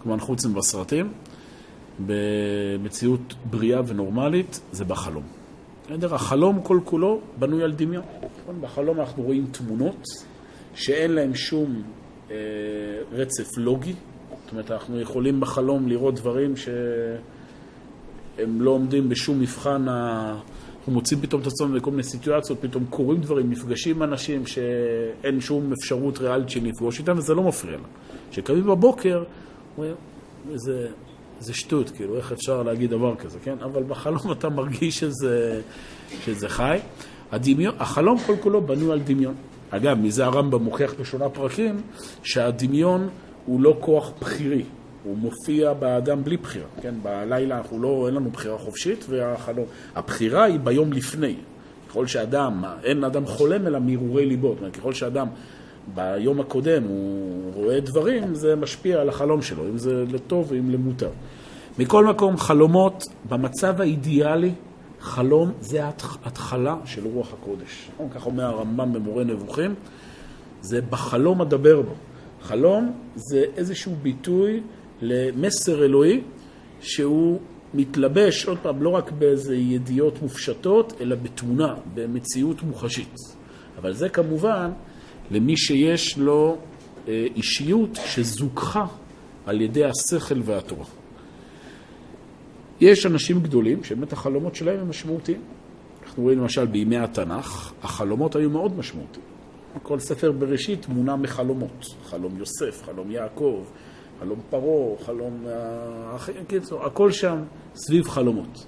כמובן 0.04 0.20
חוץ 0.20 0.46
מבסרטים, 0.46 1.12
במציאות 2.06 3.34
בריאה 3.50 3.82
ונורמלית, 3.88 4.60
זה 4.72 4.86
בחלום. 4.86 5.24
בסדר? 5.86 6.16
החלום 6.16 6.62
כל 6.64 6.80
כולו 6.84 7.22
בנוי 7.40 7.64
על 7.64 7.72
דמיון. 7.72 8.04
נכון? 8.42 8.62
בחלום 8.62 9.00
אנחנו 9.00 9.24
רואים 9.24 9.48
תמונות 9.52 10.04
שאין 10.76 11.12
להן 11.12 11.36
שום 11.36 11.82
אה, 12.32 12.36
רצף 13.12 13.58
לוגי. 13.58 13.94
זאת 14.50 14.54
אומרת, 14.54 14.72
אנחנו 14.72 15.02
יכולים 15.02 15.40
בחלום 15.40 15.88
לראות 15.88 16.16
דברים 16.16 16.54
שהם 16.58 17.22
לא 18.62 18.72
עומדים 18.72 19.10
בשום 19.10 19.40
מבחן 19.40 19.88
ה... 19.88 20.36
אנחנו 20.78 20.94
מוצאים 20.94 21.22
פתאום 21.22 21.42
את 21.42 21.48
עצמנו 21.48 21.76
בכל 21.76 21.92
מיני 21.92 22.04
סיטואציות, 22.04 22.62
פתאום 22.62 22.86
קורים 22.90 23.22
דברים, 23.22 23.52
נפגשים 23.52 24.04
אנשים 24.04 24.48
שאין 24.48 25.42
שום 25.42 25.74
אפשרות 25.74 26.20
ריאלית 26.20 26.50
שנפגוש 26.50 27.00
איתם, 27.00 27.18
וזה 27.18 27.34
לא 27.34 27.44
מפריע 27.44 27.78
לנו. 27.78 27.84
כשקמים 28.32 28.64
בבוקר, 28.64 29.24
זה, 30.56 30.88
זה 31.40 31.54
שטות, 31.54 31.90
כאילו, 31.90 32.18
איך 32.18 32.32
אפשר 32.32 32.64
להגיד 32.64 32.90
דבר 32.90 33.16
כזה, 33.16 33.40
כן? 33.44 33.56
אבל 33.64 33.84
בחלום 33.84 34.32
אתה 34.32 34.50
מרגיש 34.50 35.00
שזה, 35.00 35.62
שזה 36.26 36.50
חי. 36.50 36.78
הדמיון, 37.32 37.76
החלום 37.80 38.18
כל 38.26 38.36
כולו 38.40 38.62
בנוי 38.62 38.92
על 38.92 39.00
דמיון. 39.00 39.36
אגב, 39.70 39.98
מזה 39.98 40.26
הרמב"ם 40.26 40.64
מוכיח 40.64 40.94
בשונה 41.00 41.30
פרקים, 41.30 41.82
שהדמיון 42.24 43.10
הוא 43.46 43.62
לא 43.62 43.78
כוח 43.80 44.12
בחירי, 44.22 44.64
הוא 45.04 45.18
מופיע 45.18 45.74
באדם 45.74 46.24
בלי 46.24 46.38
בחירה, 46.38 46.68
כן? 46.82 46.94
בלילה 47.04 47.58
אנחנו 47.58 47.82
לא, 47.82 48.04
אין 48.08 48.16
לנו 48.16 48.30
בחירה 48.30 48.58
חופשית, 48.58 49.06
והחלום, 49.10 49.66
הבחירה 49.96 50.44
היא 50.44 50.60
ביום 50.60 50.94
לפני. 50.94 51.36
ככל 51.90 52.08
שאדם, 52.08 52.64
אין 52.84 53.04
אדם 53.04 53.26
חולם 53.26 53.68
אלא 53.68 53.80
מהרהורי 53.80 54.26
ליבו, 54.26 54.50
זאת 54.50 54.60
אומרת, 54.60 54.76
ככל 54.76 54.94
שאדם 54.94 55.28
ביום 55.96 56.40
הקודם 56.40 56.84
הוא 56.84 57.54
רואה 57.54 57.80
דברים, 57.80 58.36
זה 58.36 58.56
משפיע 58.56 59.02
על 59.02 59.10
החלום 59.10 59.42
שלו, 59.42 59.64
אם 59.70 59.78
זה 59.78 60.04
לטוב 60.12 60.52
ואם 60.52 60.70
למוטב. 60.70 61.10
מכל 61.80 62.06
מקום, 62.06 62.38
חלומות, 62.38 63.04
במצב 63.30 63.82
האידיאלי, 63.82 64.52
חלום 65.00 65.52
זה 65.62 65.82
התחלה 66.26 66.76
של 66.86 67.08
רוח 67.08 67.34
הקודש. 67.34 67.90
כך 68.16 68.26
אומר 68.26 68.44
הרמב"ם 68.46 68.94
במורה 68.94 69.24
נבוכים, 69.24 69.76
זה 70.62 70.82
בחלום 70.82 71.42
אדבר 71.42 71.82
בו. 71.82 71.94
חלום 72.42 72.92
זה 73.16 73.46
איזשהו 73.58 73.96
ביטוי 74.02 74.62
למסר 75.02 75.86
אלוהי 75.86 76.22
שהוא 76.82 77.40
מתלבש, 77.74 78.46
עוד 78.46 78.58
פעם, 78.62 78.84
לא 78.84 78.90
רק 78.90 79.12
באיזה 79.12 79.56
ידיעות 79.56 80.22
מופשטות, 80.22 80.94
אלא 81.02 81.16
בתמונה, 81.16 81.76
במציאות 81.94 82.64
מוחשית. 82.64 83.16
אבל 83.78 83.94
זה 83.94 84.10
כמובן 84.10 84.72
למי 85.32 85.58
שיש 85.58 86.18
לו 86.18 86.58
אה, 87.08 87.28
אישיות 87.36 88.00
שזוכחה 88.06 88.86
על 89.46 89.62
ידי 89.62 89.86
השכל 89.86 90.42
והתורה. 90.44 90.86
יש 92.82 93.06
אנשים 93.06 93.40
גדולים 93.40 93.84
שבאמת 93.84 94.14
החלומות 94.14 94.56
שלהם 94.56 94.80
הם 94.80 94.90
משמעותיים. 94.90 95.42
אנחנו 96.04 96.24
רואים 96.24 96.40
למשל 96.40 96.66
בימי 96.66 96.98
התנ"ך, 96.98 97.74
החלומות 97.84 98.36
היו 98.36 98.50
מאוד 98.50 98.78
משמעותיים. 98.78 99.29
כל 99.84 100.00
ספר 100.00 100.32
בראשית 100.32 100.88
מונע 100.88 101.16
מחלומות. 101.16 101.86
חלום 102.04 102.38
יוסף, 102.38 102.84
חלום 102.86 103.12
יעקב, 103.12 103.64
חלום 104.20 104.40
פרעה, 104.50 104.98
חלום... 105.06 105.46
קיצור, 106.48 106.86
הכל 106.86 107.12
שם 107.12 107.44
סביב 107.76 108.10
חלומות. 108.10 108.66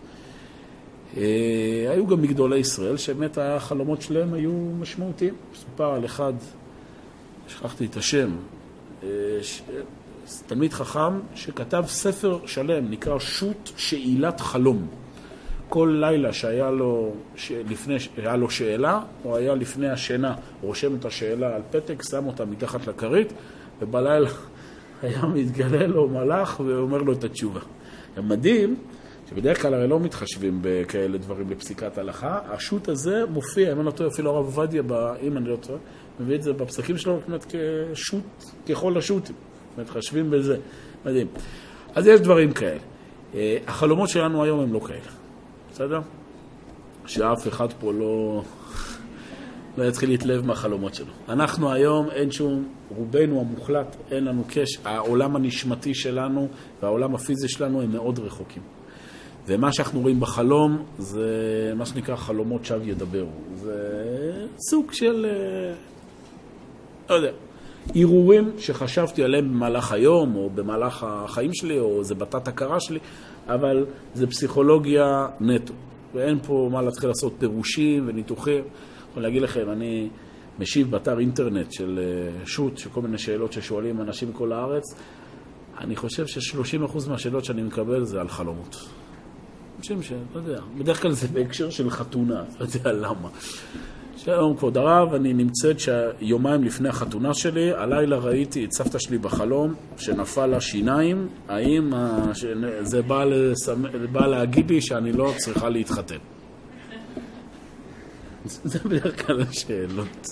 אה, 1.18 1.88
היו 1.90 2.08
גם 2.08 2.22
מגדולי 2.22 2.58
ישראל 2.58 2.98
שבאמת 2.98 3.38
החלומות 3.38 4.02
שלהם 4.02 4.34
היו 4.34 4.52
משמעותיים. 4.80 5.34
מסופר 5.52 5.94
על 5.94 6.06
אחד, 6.06 6.34
שכחתי 7.48 7.86
את 7.86 7.98
השם, 7.98 8.36
אה, 9.04 9.10
ש... 9.42 9.62
תלמיד 10.48 10.74
חכם 10.74 11.20
שכתב 11.36 11.84
ספר 11.88 12.40
שלם, 12.46 12.92
נקרא 12.92 13.20
שו"ת 13.20 13.70
שאילת 13.78 14.40
חלום. 14.40 14.88
כל 15.72 15.98
לילה 16.00 16.34
שהיה 16.34 16.72
לו. 16.72 17.14
לפני, 17.70 17.96
היה 18.18 18.36
לו 18.36 18.50
שאלה, 18.50 19.02
או 19.26 19.38
היה 19.38 19.56
לפני 19.56 19.90
השינה, 19.90 20.36
רושם 20.62 20.96
את 20.96 21.06
השאלה 21.06 21.56
על 21.56 21.62
פתק, 21.72 22.04
שם 22.10 22.26
אותה 22.28 22.46
מתחת 22.46 22.88
לכרית, 22.88 23.34
ובלילה 23.82 24.30
היה 25.02 25.26
מתגלה 25.26 25.88
לו 25.88 26.08
מלאך 26.08 26.60
ואומר 26.66 26.98
לו 26.98 27.14
את 27.14 27.24
התשובה. 27.24 27.60
מדהים 28.24 28.76
שבדרך 29.30 29.62
כלל 29.62 29.74
הרי 29.74 29.88
לא 29.88 30.00
מתחשבים 30.00 30.60
בכאלה 30.62 31.18
דברים 31.18 31.50
בפסיקת 31.50 31.98
הלכה. 31.98 32.40
השו"ת 32.50 32.88
הזה 32.88 33.24
מופיע, 33.30 33.72
אם 33.72 33.78
אני 33.78 33.86
לא 33.86 33.92
טועה, 33.92 34.10
אפילו 34.10 34.30
הרב 34.30 34.46
עובדיה, 34.46 34.82
אם 35.22 35.38
אני 35.38 35.50
לא 35.50 35.56
טועה, 35.56 35.80
מביא 36.20 36.36
את 36.36 36.44
זה 36.44 36.54
בפסקים 36.54 36.98
שלו, 36.98 37.20
אומרת, 37.28 37.46
כשו"ת, 37.94 38.44
ככל 38.70 38.98
השו"תים. 38.98 39.36
מתחשבים 39.78 40.32
בזה. 40.32 40.58
מדהים. 41.06 41.28
אז 41.96 42.08
יש 42.08 42.22
דברים 42.22 42.52
כאלה. 42.52 42.80
אה, 43.36 43.58
החלומות 43.68 44.10
שלנו 44.10 44.44
היום 44.44 44.60
הם 44.60 44.74
לא 44.74 44.80
כאלה, 44.80 45.21
בסדר? 45.72 46.00
שאף 47.06 47.48
אחד 47.48 47.74
פה 47.80 47.94
לא, 47.94 48.44
לא 49.78 49.84
יתחיל 49.84 50.10
להתלהב 50.10 50.46
מהחלומות 50.46 50.96
שלו. 50.96 51.14
אנחנו 51.30 51.72
היום, 51.72 52.10
אין 52.12 52.32
שום, 52.32 52.68
רובנו 52.90 53.40
המוחלט, 53.40 53.96
אין 54.12 54.24
לנו 54.24 54.44
קשר, 54.50 54.80
העולם 54.86 55.36
הנשמתי 55.36 55.94
שלנו 55.94 56.48
והעולם 56.82 57.16
הפיזי 57.16 57.50
שלנו 57.50 57.82
הם 57.82 57.92
מאוד 57.92 58.20
רחוקים. 58.20 58.64
ומה 59.48 59.74
שאנחנו 59.74 60.02
רואים 60.02 60.20
בחלום 60.20 60.86
זה 60.98 61.74
מה 61.76 61.86
שנקרא 61.86 62.16
חלומות 62.16 62.66
שווא 62.66 62.84
ידברו. 62.84 63.30
זה 63.56 64.46
סוג 64.70 64.94
של, 64.94 65.26
אה, 65.30 65.74
לא 67.10 67.16
יודע, 67.16 67.32
הרהורים 67.96 68.52
שחשבתי 68.58 69.24
עליהם 69.24 69.50
במהלך 69.50 69.92
היום, 69.92 70.36
או 70.36 70.50
במהלך 70.50 71.06
החיים 71.08 71.54
שלי, 71.54 71.80
או 71.80 72.04
זה 72.04 72.16
בתת 72.16 72.48
הכרה 72.48 72.80
שלי, 72.80 73.00
אבל 73.48 73.86
זה 74.14 74.28
פסיכולוגיה 74.28 75.28
נטו. 75.40 75.74
ואין 76.14 76.40
פה 76.40 76.70
מה 76.72 76.82
להתחיל 76.82 77.10
לעשות 77.10 77.34
פירושים 77.40 78.08
וניתוחים. 78.08 78.64
אני 78.64 79.10
יכול 79.12 79.24
להגיד 79.24 79.42
לכם, 79.42 79.70
אני 79.72 80.10
משיב 80.60 80.92
באתר 80.92 81.20
אינטרנט 81.20 81.72
של 81.72 82.00
אה, 82.04 82.46
שו"ת, 82.46 82.78
של 82.78 82.90
כל 82.90 83.02
מיני 83.02 83.18
שאלות 83.18 83.54
ששואלים 83.54 84.02
אנשים 84.02 84.30
מכל 84.30 84.52
הארץ. 84.52 84.84
אני 85.78 85.96
חושב 85.96 86.28
ש-30% 86.28 87.10
מהשאלות 87.10 87.46
שאני 87.46 87.64
מקבל 87.64 88.04
זה 88.04 88.22
על 88.22 88.30
חלומות. 88.30 88.76
אנשים 89.78 90.04
ש... 90.04 90.12
לא 90.34 90.40
יודע, 90.40 90.62
בדרך 90.78 91.02
כלל 91.02 91.12
זה 91.12 91.28
בהקשר 91.28 91.70
של 91.70 91.90
חתונה, 91.90 92.44
לא 92.60 92.66
יודע 92.66 92.92
למה. 92.94 93.30
שלום 94.18 94.58
כבוד 94.58 94.78
הרב, 94.78 95.14
אני 95.14 95.34
נמצאת 95.34 95.78
שיומיים 95.80 96.64
לפני 96.64 96.90
החתונה 96.90 97.34
שלי, 97.34 97.72
הלילה 97.72 98.18
ראיתי 98.18 98.66
את 98.66 98.72
סבתא 98.72 99.00
שלי 99.00 99.18
בחלום 99.18 99.74
שנפל 99.98 100.46
לה 100.46 100.62
שיניים, 100.62 101.28
האם 101.50 101.94
זה 102.82 103.02
בא, 103.02 103.24
לסמ... 103.24 103.84
בא 104.12 104.28
להגיד 104.28 104.72
לי 104.72 104.82
שאני 104.82 105.12
לא 105.12 105.34
צריכה 105.38 105.70
להתחתן? 105.70 106.18
זה 108.64 108.80
בדרך 108.86 109.26
כלל 109.26 109.42
השאלות. 109.42 110.28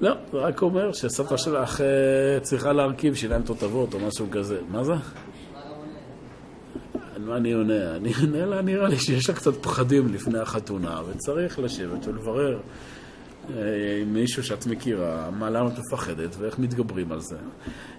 לא, 0.00 0.14
זה 0.32 0.38
רק 0.38 0.62
אומר 0.62 0.92
שסבתא 0.92 1.36
שלך 1.36 1.80
אה, 1.80 2.40
צריכה 2.40 2.72
להרכיב 2.72 3.14
שיניים 3.14 3.42
תותבות 3.42 3.94
או 3.94 3.98
משהו 3.98 4.26
כזה. 4.30 4.58
מה 4.70 4.84
זה? 4.84 4.92
מה 7.28 7.36
אני 7.36 7.52
עונה? 7.52 7.96
אני 7.96 8.12
עונה 8.20 8.46
לה, 8.46 8.62
נראה 8.62 8.88
לי 8.88 8.98
שיש 8.98 9.28
לה 9.28 9.34
קצת 9.34 9.54
פחדים 9.56 10.14
לפני 10.14 10.38
החתונה, 10.38 11.00
וצריך 11.10 11.58
לשבת 11.58 12.06
ולברר 12.06 12.60
אה, 13.56 13.98
עם 14.02 14.14
מישהו 14.14 14.44
שאת 14.44 14.66
מכירה, 14.66 15.30
מה, 15.30 15.50
למה 15.50 15.68
את 15.68 15.78
מפחדת 15.78 16.36
ואיך 16.38 16.58
מתגברים 16.58 17.12
על 17.12 17.20
זה. 17.20 17.36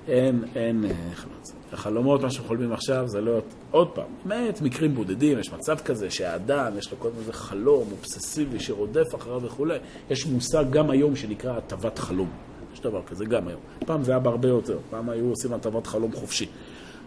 אין, 0.08 0.44
אין, 0.56 0.86
אה, 0.86 0.90
לא. 0.90 1.74
החלומות, 1.74 2.22
מה 2.22 2.30
שחולמים 2.30 2.72
עכשיו, 2.72 3.08
זה 3.08 3.22
לא... 3.22 3.40
עוד 3.72 3.90
פעם, 3.90 4.06
באמת, 4.26 4.62
מקרים 4.62 4.96
בודדים, 4.96 5.40
יש 5.40 5.54
מצב 5.54 5.80
כזה 5.80 6.10
שהאדם, 6.10 6.78
יש 6.78 6.92
לו 6.92 7.00
כל 7.00 7.10
מיני 7.20 7.34
חלום 7.34 7.88
אובססיבי 7.92 8.60
שרודף 8.60 9.16
אחריו 9.16 9.42
וכולי. 9.44 9.78
יש 10.10 10.26
מושג 10.26 10.66
גם 10.70 10.90
היום 10.90 11.16
שנקרא 11.16 11.58
הטבת 11.58 12.00
חלום. 12.00 12.30
יש 12.74 12.80
דבר 12.80 13.02
כזה 13.08 13.26
גם 13.26 13.48
היום. 13.48 13.60
פעם 13.86 14.04
זה 14.04 14.12
היה 14.12 14.20
בהרבה 14.20 14.48
יותר, 14.48 14.78
פעם 14.90 15.10
היו 15.10 15.30
עושים 15.30 15.54
הטבת 15.54 15.88
חלום 15.88 16.12
חופשי. 16.12 16.48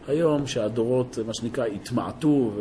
היום 0.09 0.47
שהדורות, 0.47 1.19
מה 1.27 1.35
שנקרא, 1.35 1.65
התמעטו, 1.67 2.53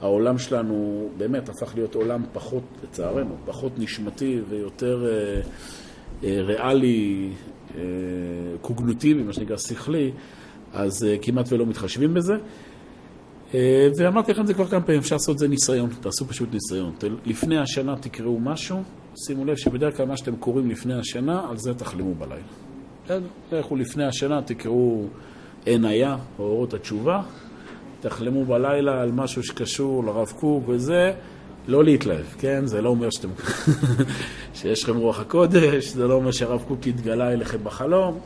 והעולם 0.00 0.38
שלנו 0.38 1.08
באמת 1.18 1.48
הפך 1.48 1.74
להיות 1.74 1.94
עולם 1.94 2.24
פחות, 2.32 2.62
לצערנו, 2.84 3.36
פחות 3.44 3.72
נשמתי 3.78 4.40
ויותר 4.48 5.06
אה, 5.06 5.40
אה, 6.24 6.42
ריאלי, 6.42 7.30
אה, 7.74 7.82
קוגנוטיבי, 8.60 9.22
מה 9.22 9.32
שנקרא, 9.32 9.56
שכלי, 9.56 10.12
אז 10.72 11.04
אה, 11.04 11.16
כמעט 11.22 11.52
ולא 11.52 11.66
מתחשבים 11.66 12.14
בזה. 12.14 12.34
אה, 13.54 13.88
ואמרתי 13.98 14.32
לכם 14.32 14.42
את 14.42 14.46
זה 14.46 14.54
כבר 14.54 14.66
כמה 14.66 14.80
פעמים, 14.80 15.00
אפשר 15.00 15.14
לעשות 15.14 15.34
את 15.34 15.38
זה 15.38 15.48
ניסיון, 15.48 15.90
תעשו 16.00 16.24
פשוט 16.24 16.48
ניסיון. 16.52 16.94
לפני 17.24 17.58
השנה 17.58 17.96
תקראו 17.96 18.40
משהו, 18.40 18.82
שימו 19.26 19.44
לב 19.44 19.56
שבדרך 19.56 19.96
כלל 19.96 20.06
מה 20.06 20.16
שאתם 20.16 20.36
קוראים 20.36 20.70
לפני 20.70 20.94
השנה, 20.94 21.48
על 21.50 21.56
זה 21.56 21.74
תחלמו 21.74 22.14
בלילה. 22.14 22.42
בסדר? 23.04 23.26
לכו 23.52 23.76
לפני 23.76 24.04
השנה, 24.04 24.42
תקראו 24.42 25.06
היה, 25.84 26.16
או 26.38 26.44
אורות 26.44 26.74
התשובה, 26.74 27.22
תחלמו 28.00 28.44
בלילה 28.44 29.02
על 29.02 29.12
משהו 29.12 29.42
שקשור 29.42 30.04
לרב 30.04 30.32
קוק 30.40 30.68
וזה, 30.68 31.12
לא 31.68 31.84
להתלהב, 31.84 32.26
כן? 32.38 32.66
זה 32.66 32.82
לא 32.82 32.88
אומר 32.88 33.10
שאתם... 33.10 33.28
שיש 34.54 34.84
לכם 34.84 34.96
רוח 34.96 35.20
הקודש, 35.20 35.88
זה 35.88 36.08
לא 36.08 36.14
אומר 36.14 36.30
שהרב 36.30 36.64
קוק 36.68 36.86
יתגלה 36.86 37.32
אליכם 37.32 37.58
בחלום. 37.64 38.18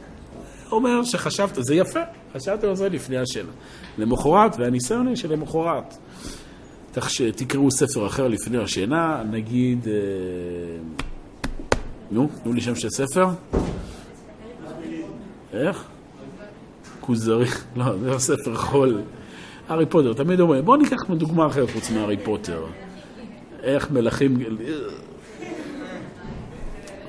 אומר 0.72 1.04
שחשבת, 1.04 1.54
זה 1.54 1.74
יפה, 1.74 2.00
חשבתם 2.34 2.68
על 2.68 2.76
זה 2.76 2.88
לפני 2.88 3.18
השנה. 3.18 3.50
למחרת, 3.98 4.56
והניסיון 4.58 5.06
היא 5.06 5.16
שלמחרת. 5.16 5.96
תקראו 7.36 7.70
ספר 7.70 8.06
אחר 8.06 8.28
לפני 8.28 8.58
השינה, 8.58 9.22
נגיד, 9.30 9.88
אה, 9.88 9.94
נו, 12.10 12.28
תנו 12.42 12.52
לי 12.52 12.60
שם 12.60 12.74
של 12.74 12.90
ספר. 12.90 13.26
איך? 15.52 15.84
כוזרי, 17.00 17.46
לא, 17.76 17.84
זה 18.18 18.18
ספר 18.18 18.54
חול. 18.54 19.02
הארי 19.68 19.86
פוטר, 19.86 20.12
תמיד 20.12 20.40
אומרים, 20.40 20.64
בואו 20.64 20.76
ניקח 20.76 20.96
דוגמה 21.10 21.46
אחרת 21.46 21.70
חוץ 21.70 21.90
מהארי 21.90 22.16
פוטר. 22.16 22.64
איך 23.62 23.90
מלכים... 23.90 24.38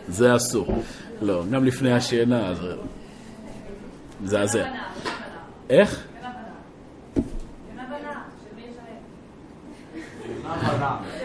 זה 0.08 0.36
אסור. 0.36 0.84
לא, 1.22 1.44
גם 1.52 1.66
לפני 1.66 1.94
השינה, 1.94 2.54
זה 2.56 2.74
מזעזע. 4.22 4.66
איך? 5.70 6.04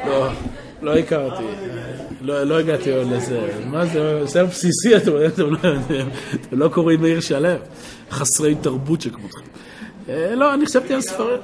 לא, 0.07 0.29
לא 0.83 0.97
הכרתי, 0.97 1.45
לא, 2.21 2.43
לא 2.43 2.59
הגעתי 2.59 2.93
עוד 2.93 3.07
לזה. 3.11 3.49
מה 3.67 3.87
זה, 3.87 4.27
זה 4.27 4.45
בסיסי, 4.45 4.97
אתם 4.97 5.13
לא 6.53 6.69
קוראים 6.69 7.01
בעיר 7.01 7.21
שלם. 7.21 7.57
חסרי 8.11 8.55
תרבות 8.55 9.01
שכמותכם. 9.01 9.41
אה, 10.09 10.35
לא, 10.35 10.55
אני 10.55 10.67
חשבתי 10.67 10.95
על 10.95 11.01
ספרים. 11.01 11.39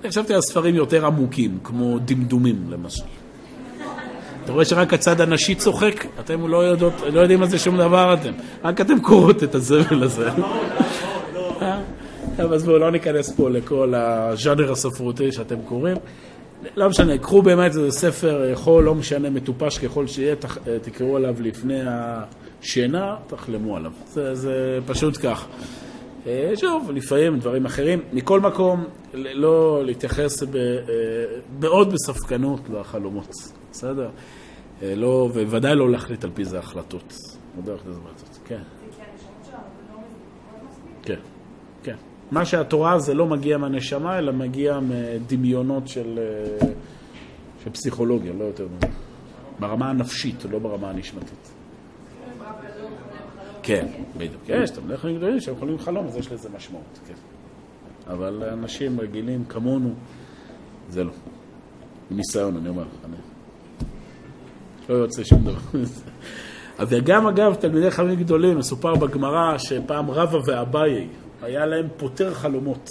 אני 0.00 0.10
חשבתי 0.10 0.34
על 0.34 0.40
ספרים 0.40 0.74
יותר 0.74 1.06
עמוקים, 1.06 1.58
כמו 1.64 1.98
דמדומים 1.98 2.66
למשל. 2.70 3.04
אתה 4.44 4.52
רואה 4.52 4.64
שרק 4.64 4.94
הצד 4.94 5.20
הנשי 5.20 5.54
צוחק? 5.54 6.06
אתם 6.20 6.48
לא, 6.48 6.56
יודעות, 6.56 6.92
לא 7.12 7.20
יודעים 7.20 7.42
על 7.42 7.48
זה 7.48 7.58
שום 7.58 7.76
דבר 7.76 8.14
אתם. 8.14 8.32
רק 8.64 8.80
אתם 8.80 9.00
קוראות 9.00 9.44
את 9.44 9.54
הזבל 9.54 10.02
הזה. 10.02 10.28
אה? 11.62 11.80
אז 12.38 12.64
בואו 12.64 12.78
לא 12.78 12.90
ניכנס 12.90 13.32
פה 13.36 13.50
לכל 13.50 13.94
הז'אנר 13.94 14.72
הספרותי 14.72 15.32
שאתם 15.32 15.56
קוראים. 15.64 15.96
לא 16.76 16.88
משנה, 16.88 17.18
קחו 17.18 17.42
באמת 17.42 17.70
איזה 17.70 17.90
ספר 17.90 18.54
חול, 18.54 18.84
לא 18.84 18.94
משנה, 18.94 19.30
מטופש 19.30 19.78
ככל 19.78 20.06
שיהיה, 20.06 20.34
תקראו 20.82 21.16
עליו 21.16 21.34
לפני 21.40 21.80
השינה, 21.86 23.16
תחלמו 23.26 23.76
עליו. 23.76 23.92
זה, 24.06 24.34
זה 24.34 24.78
פשוט 24.86 25.18
כך. 25.22 25.46
אה, 26.26 26.52
שוב, 26.56 26.90
לפעמים 26.94 27.38
דברים 27.38 27.66
אחרים. 27.66 28.00
מכל 28.12 28.40
מקום, 28.40 28.84
לא 29.14 29.84
להתייחס 29.84 30.42
ב, 30.42 30.56
אה, 30.56 30.72
מאוד 31.60 31.92
בספקנות 31.92 32.60
לחלומות, 32.70 33.30
בסדר? 33.72 34.08
אה, 34.82 34.94
לא, 34.94 35.30
וודאי 35.34 35.74
לא 35.76 35.90
להחליט 35.90 36.24
על 36.24 36.30
פי 36.34 36.44
זה 36.44 36.58
החלטות. 36.58 37.14
כן. 38.44 38.62
כן, 41.04 41.14
כן. 41.14 41.37
מה 42.30 42.44
שהתורה 42.44 42.98
זה 42.98 43.14
לא 43.14 43.26
מגיע 43.26 43.58
מהנשמה, 43.58 44.18
אלא 44.18 44.32
מגיע 44.32 44.78
מדמיונות 44.80 45.88
של, 45.88 46.18
של 47.64 47.70
פסיכולוגיה, 47.70 48.32
לא 48.32 48.44
יותר 48.44 48.66
מזה. 48.76 48.92
ברמה 49.58 49.90
הנפשית, 49.90 50.44
לא 50.50 50.58
ברמה 50.58 50.90
הנשמתית. 50.90 51.52
כן, 53.62 53.86
בדיוק. 54.16 54.42
יש 54.48 54.70
תלמידי 54.70 55.16
גדולים 55.16 55.40
שהם 55.40 55.54
יכולים 55.54 55.78
חלום, 55.78 56.06
אז 56.06 56.16
יש 56.16 56.32
לזה 56.32 56.48
משמעות, 56.56 56.98
כן. 57.06 57.14
אבל 58.12 58.42
אנשים 58.52 59.00
רגילים 59.00 59.44
כמונו, 59.44 59.94
זה 60.88 61.04
לא. 61.04 61.12
ניסיון, 62.10 62.56
אני 62.56 62.68
אומר. 62.68 62.84
אני... 63.04 63.16
לא 64.88 64.94
יוצא 64.94 65.24
שום 65.24 65.44
דבר. 65.44 65.58
וגם 66.88 67.26
אגב, 67.26 67.54
תלמידי 67.54 67.90
חכמים 67.90 68.14
גדולים, 68.14 68.58
מסופר 68.58 68.94
בגמרא 68.94 69.58
שפעם 69.58 70.10
רבא 70.10 70.38
ואביי, 70.46 71.08
היה 71.42 71.66
להם 71.66 71.86
פותר 71.96 72.34
חלומות. 72.34 72.90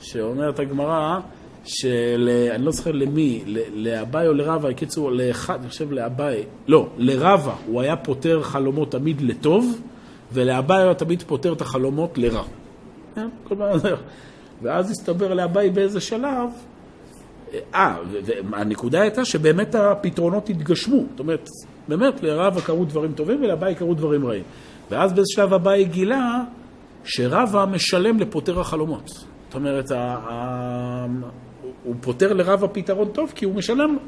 שאומרת 0.00 0.58
הגמרא, 0.58 1.18
של... 1.64 2.30
אני 2.54 2.64
לא 2.64 2.72
זוכר 2.72 2.92
למי, 2.92 3.44
לאביי 3.74 4.28
או 4.28 4.32
לרבא, 4.32 4.72
קיצור, 4.72 5.12
לאחד, 5.12 5.60
אני 5.60 5.68
חושב 5.68 5.92
לאביי, 5.92 6.44
לא, 6.68 6.88
לרבא 6.96 7.54
הוא 7.66 7.80
היה 7.80 7.96
פותר 7.96 8.42
חלומות 8.42 8.92
תמיד 8.92 9.20
לטוב, 9.20 9.80
ולאביי 10.32 10.76
הוא 10.76 10.84
היה 10.84 10.94
תמיד 10.94 11.22
פותר 11.22 11.52
את 11.52 11.60
החלומות 11.60 12.18
לרע. 12.18 12.42
כן, 13.14 13.28
ואז 14.62 14.90
הסתבר 14.90 15.34
לאביי 15.34 15.70
באיזה 15.70 16.00
שלב, 16.00 16.50
אה, 17.74 17.96
והנקודה 18.50 19.00
הייתה 19.00 19.24
שבאמת 19.24 19.74
הפתרונות 19.74 20.48
התגשמו. 20.48 21.04
זאת 21.10 21.20
אומרת, 21.20 21.48
באמת 21.88 22.22
לרבא 22.22 22.60
קרו 22.60 22.84
דברים 22.84 23.12
טובים 23.12 23.42
ולאביי 23.42 23.74
קרו 23.74 23.94
דברים 23.94 24.26
רעים. 24.26 24.42
ואז 24.90 25.12
באיזה 25.12 25.28
שלב 25.34 25.52
אביי 25.54 25.84
גילה 25.84 26.42
שרבא 27.04 27.64
משלם 27.70 28.18
לפותר 28.18 28.60
החלומות. 28.60 29.08
זאת 29.08 29.54
אומרת, 29.54 29.90
הוא 31.84 31.94
פותר 32.00 32.32
לרב 32.32 32.64
הפתרון 32.64 33.08
טוב 33.08 33.32
כי 33.34 33.44
הוא 33.44 33.54
משלם 33.54 33.94
לו. 33.94 34.00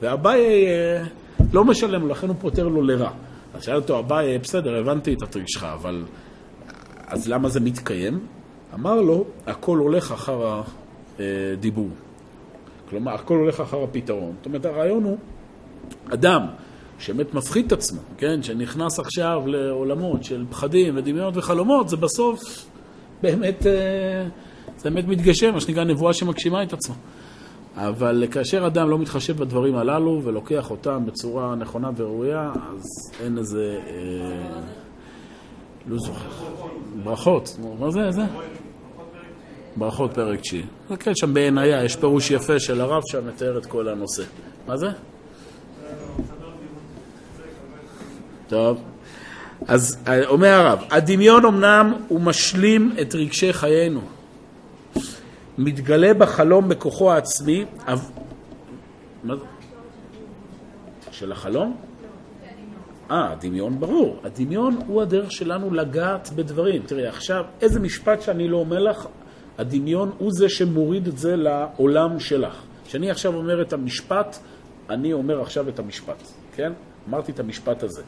ואביי 0.00 0.66
אה, 0.66 1.04
לא 1.52 1.64
משלם 1.64 2.02
לו, 2.02 2.08
לכן 2.08 2.28
הוא 2.28 2.36
פותר 2.40 2.68
לו 2.68 2.82
לרע. 2.82 3.10
אז 3.54 3.62
שאל 3.62 3.76
אותו 3.76 3.98
אביי, 3.98 4.38
בסדר, 4.38 4.80
הבנתי 4.80 5.14
את 5.14 5.22
הטריק 5.22 5.46
שלך, 5.48 5.64
אבל 5.64 6.04
אז 7.06 7.28
למה 7.28 7.48
זה 7.48 7.60
מתקיים? 7.60 8.26
אמר 8.74 9.00
לו, 9.00 9.24
הכל 9.46 9.78
הולך 9.78 10.12
אחר 10.12 10.62
הדיבור. 11.18 11.88
כלומר, 12.90 13.14
הכל 13.14 13.34
הולך 13.34 13.60
אחר 13.60 13.82
הפתרון. 13.82 14.32
זאת 14.36 14.46
אומרת, 14.46 14.64
הרעיון 14.64 15.04
הוא, 15.04 15.18
אדם 16.12 16.46
שבאמת 16.98 17.34
מפחיד 17.34 17.66
את 17.66 17.72
עצמו, 17.72 18.00
כן, 18.18 18.42
שנכנס 18.42 18.98
עכשיו 18.98 19.42
לעולמות 19.46 20.24
של 20.24 20.44
פחדים 20.50 20.96
ודמיונות 20.96 21.36
וחלומות, 21.36 21.88
זה 21.88 21.96
בסוף 21.96 22.66
באמת... 23.22 23.66
אה, 23.66 24.26
זה 24.78 24.90
באמת 24.90 25.08
מתגשם, 25.08 25.54
מה 25.54 25.60
שנקרא 25.60 25.84
נבואה 25.84 26.12
שמגשימה 26.12 26.62
את 26.62 26.72
עצמה. 26.72 26.94
אבל 27.76 28.24
כאשר 28.30 28.66
אדם 28.66 28.90
לא 28.90 28.98
מתחשב 28.98 29.36
בדברים 29.36 29.76
הללו 29.76 30.20
ולוקח 30.24 30.70
אותם 30.70 31.06
בצורה 31.06 31.54
נכונה 31.54 31.90
וראויה, 31.96 32.52
אז 32.54 32.84
אין 33.20 33.38
איזה... 33.38 33.78
אה, 33.86 34.60
לא 35.86 35.98
זוכר. 35.98 36.28
ברכות. 37.04 37.58
מה 37.78 37.90
זה? 37.90 38.10
זה? 38.10 38.22
ברכות 39.76 40.14
פרק 40.14 40.40
תשיעי. 40.40 40.62
זה 40.88 40.96
כן, 40.96 41.14
שם 41.14 41.34
בעינייה, 41.34 41.84
יש 41.84 41.96
פירוש 41.96 42.30
יפה 42.30 42.58
של 42.58 42.80
הרב 42.80 43.02
שם 43.06 43.28
מתאר 43.28 43.58
את 43.58 43.66
כל 43.66 43.88
הנושא. 43.88 44.22
מה 44.66 44.76
זה? 44.76 44.86
טוב. 48.48 48.82
אז 49.68 49.98
אה, 50.08 50.26
אומר 50.26 50.48
הרב, 50.48 50.84
הדמיון 50.90 51.44
אמנם 51.44 51.94
הוא 52.08 52.20
משלים 52.20 52.92
את 53.00 53.14
רגשי 53.14 53.52
חיינו. 53.52 54.00
מתגלה 55.58 56.14
בחלום 56.14 56.68
בכוחו 56.68 57.12
העצמי, 57.12 57.64
מה? 59.24 59.34
של 61.10 61.32
החלום? 61.32 61.76
אה, 63.10 63.32
הדמיון 63.32 63.80
ברור. 63.80 64.20
הדמיון 64.24 64.78
הוא 64.86 65.02
הדרך 65.02 65.32
שלנו 65.32 65.74
לגעת 65.74 66.30
בדברים. 66.36 66.82
תראי, 66.86 67.06
עכשיו, 67.06 67.44
איזה 67.60 67.80
משפט 67.80 68.22
שאני 68.22 68.48
לא 68.48 68.56
אומר 68.56 68.78
לך, 68.78 69.06
הדמיון 69.58 70.12
הוא 70.18 70.30
זה 70.32 70.48
שמוריד 70.48 71.06
את 71.06 71.18
זה 71.18 71.36
לעולם 71.36 72.20
שלך. 72.20 72.62
כשאני 72.86 73.10
עכשיו 73.10 73.34
אומר 73.34 73.62
את 73.62 73.72
המשפט, 73.72 74.38
אני 74.90 75.12
אומר 75.12 75.40
עכשיו 75.40 75.68
את 75.68 75.78
המשפט, 75.78 76.22
כן? 76.56 76.72
אמרתי 77.08 77.32
את 77.32 77.40
המשפט 77.40 77.82
הזה. 77.82 78.02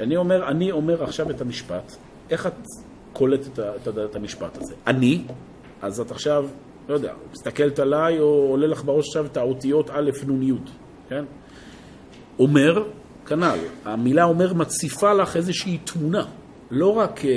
אני 0.00 0.16
אומר, 0.16 0.48
אני 0.48 0.72
אומר 0.72 1.04
עכשיו 1.04 1.30
את 1.30 1.40
המשפט, 1.40 1.96
איך 2.30 2.46
את 2.46 2.66
קולטת 3.12 3.58
את, 3.58 3.88
את 4.10 4.16
המשפט 4.16 4.56
הזה? 4.56 4.74
אני, 4.86 5.22
אז 5.82 6.00
את 6.00 6.10
עכשיו, 6.10 6.46
לא 6.88 6.94
יודע, 6.94 7.12
מסתכלת 7.32 7.78
עליי 7.78 8.20
או 8.20 8.46
עולה 8.50 8.66
לך 8.66 8.84
בראש 8.84 9.06
עכשיו 9.06 9.26
את 9.26 9.36
האותיות 9.36 9.90
א', 9.90 10.10
נ', 10.26 10.42
י', 10.42 10.52
כן? 11.08 11.24
אומר, 12.38 12.82
כנ"ל, 13.26 13.58
המילה 13.84 14.24
אומר 14.24 14.54
מציפה 14.54 15.12
לך 15.12 15.36
איזושהי 15.36 15.78
תמונה, 15.78 16.24
לא 16.70 16.96
רק 16.96 17.24
אה, 17.24 17.30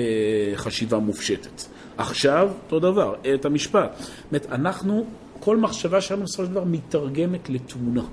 חשיבה 0.56 0.98
מופשטת. 0.98 1.62
עכשיו, 1.98 2.50
אותו 2.64 2.80
דבר, 2.80 3.16
את 3.34 3.46
המשפט. 3.46 3.96
זאת 4.00 4.10
אומרת, 4.32 4.48
אנחנו, 4.52 5.06
כל 5.40 5.58
מחשבה 5.58 6.02
שלנו 6.02 6.24
בסופו 6.24 6.46
של 6.46 6.52
דבר 6.52 6.64
מתרגמת 6.64 7.50
לתמונה. 7.50 8.04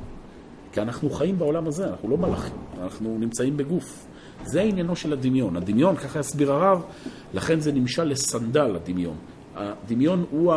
כי 0.72 0.80
אנחנו 0.80 1.10
חיים 1.10 1.38
בעולם 1.38 1.66
הזה, 1.66 1.88
אנחנו 1.88 2.08
לא 2.10 2.16
מלאכים, 2.16 2.56
אנחנו 2.82 3.16
נמצאים 3.20 3.56
בגוף. 3.56 4.06
זה 4.44 4.60
עניינו 4.60 4.96
של 4.96 5.12
הדמיון. 5.12 5.56
הדמיון, 5.56 5.96
ככה 5.96 6.18
יסביר 6.18 6.52
הרב, 6.52 6.82
לכן 7.34 7.60
זה 7.60 7.72
נמשל 7.72 8.04
לסנדל, 8.04 8.76
הדמיון. 8.76 9.16
הדמיון 9.56 10.24
הוא 10.30 10.54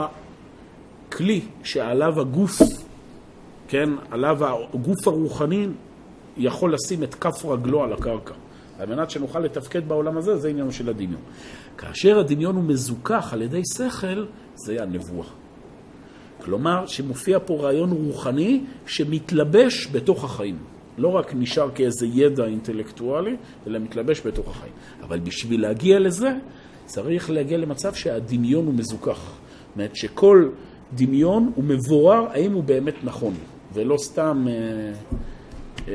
הכלי 1.08 1.42
שעליו 1.64 2.20
הגוף, 2.22 2.62
כן, 3.68 3.90
עליו 4.12 4.38
הגוף 4.74 5.08
הרוחני 5.08 5.68
יכול 6.38 6.74
לשים 6.74 7.04
את 7.04 7.16
כף 7.16 7.46
רגלו 7.46 7.84
על 7.84 7.94
הקרקע. 7.94 8.34
על 8.80 8.90
מנת 8.90 9.10
שנוכל 9.10 9.40
לתפקד 9.40 9.88
בעולם 9.88 10.18
הזה, 10.18 10.38
זה 10.38 10.50
עניינו 10.50 10.72
של 10.72 10.90
הדמיון. 10.90 11.22
כאשר 11.78 12.20
הדמיון 12.20 12.56
הוא 12.56 12.64
מזוכח 12.64 13.30
על 13.34 13.42
ידי 13.42 13.62
שכל, 13.78 14.26
זה 14.56 14.84
הנבואה. 14.84 15.28
כלומר, 16.44 16.86
שמופיע 16.86 17.40
פה 17.46 17.58
רעיון 17.62 17.92
רוחני 17.92 18.62
שמתלבש 18.86 19.88
בתוך 19.92 20.24
החיים. 20.24 20.58
לא 20.98 21.08
רק 21.08 21.34
נשאר 21.36 21.70
כאיזה 21.76 22.06
ידע 22.06 22.46
אינטלקטואלי, 22.46 23.36
אלא 23.68 23.80
מתלבש 23.80 24.22
בתוך 24.28 24.50
החיים. 24.50 24.74
אבל 25.04 25.20
בשביל 25.20 25.62
להגיע 25.62 26.00
לזה, 26.00 26.30
צריך 26.86 27.30
להגיע 27.30 27.58
למצב 27.58 27.94
שהדמיון 27.94 28.66
הוא 28.66 28.74
מזוכח. 28.74 29.20
זאת 29.20 29.76
אומרת 29.76 29.96
שכל 29.96 30.50
דמיון 30.96 31.52
הוא 31.56 31.64
מבורר 31.64 32.28
האם 32.32 32.54
הוא 32.54 32.64
באמת 32.64 32.96
נכון, 33.04 33.34
ולא 33.74 33.98
סתם 33.98 34.46
אה, 34.48 34.54
אה, 35.88 35.94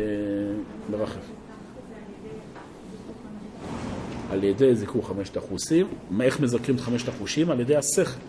מרחב. 0.91 1.21
על 4.31 4.45
ידי 4.45 4.75
זיכור 4.75 5.07
חמשת 5.07 5.37
החושים. 5.37 5.87
איך 6.21 6.41
מזכרים 6.41 6.77
את 6.77 6.81
חמשת 6.81 7.09
החושים? 7.09 7.51
על 7.51 7.61
ידי 7.61 7.77
השכל. 7.77 8.21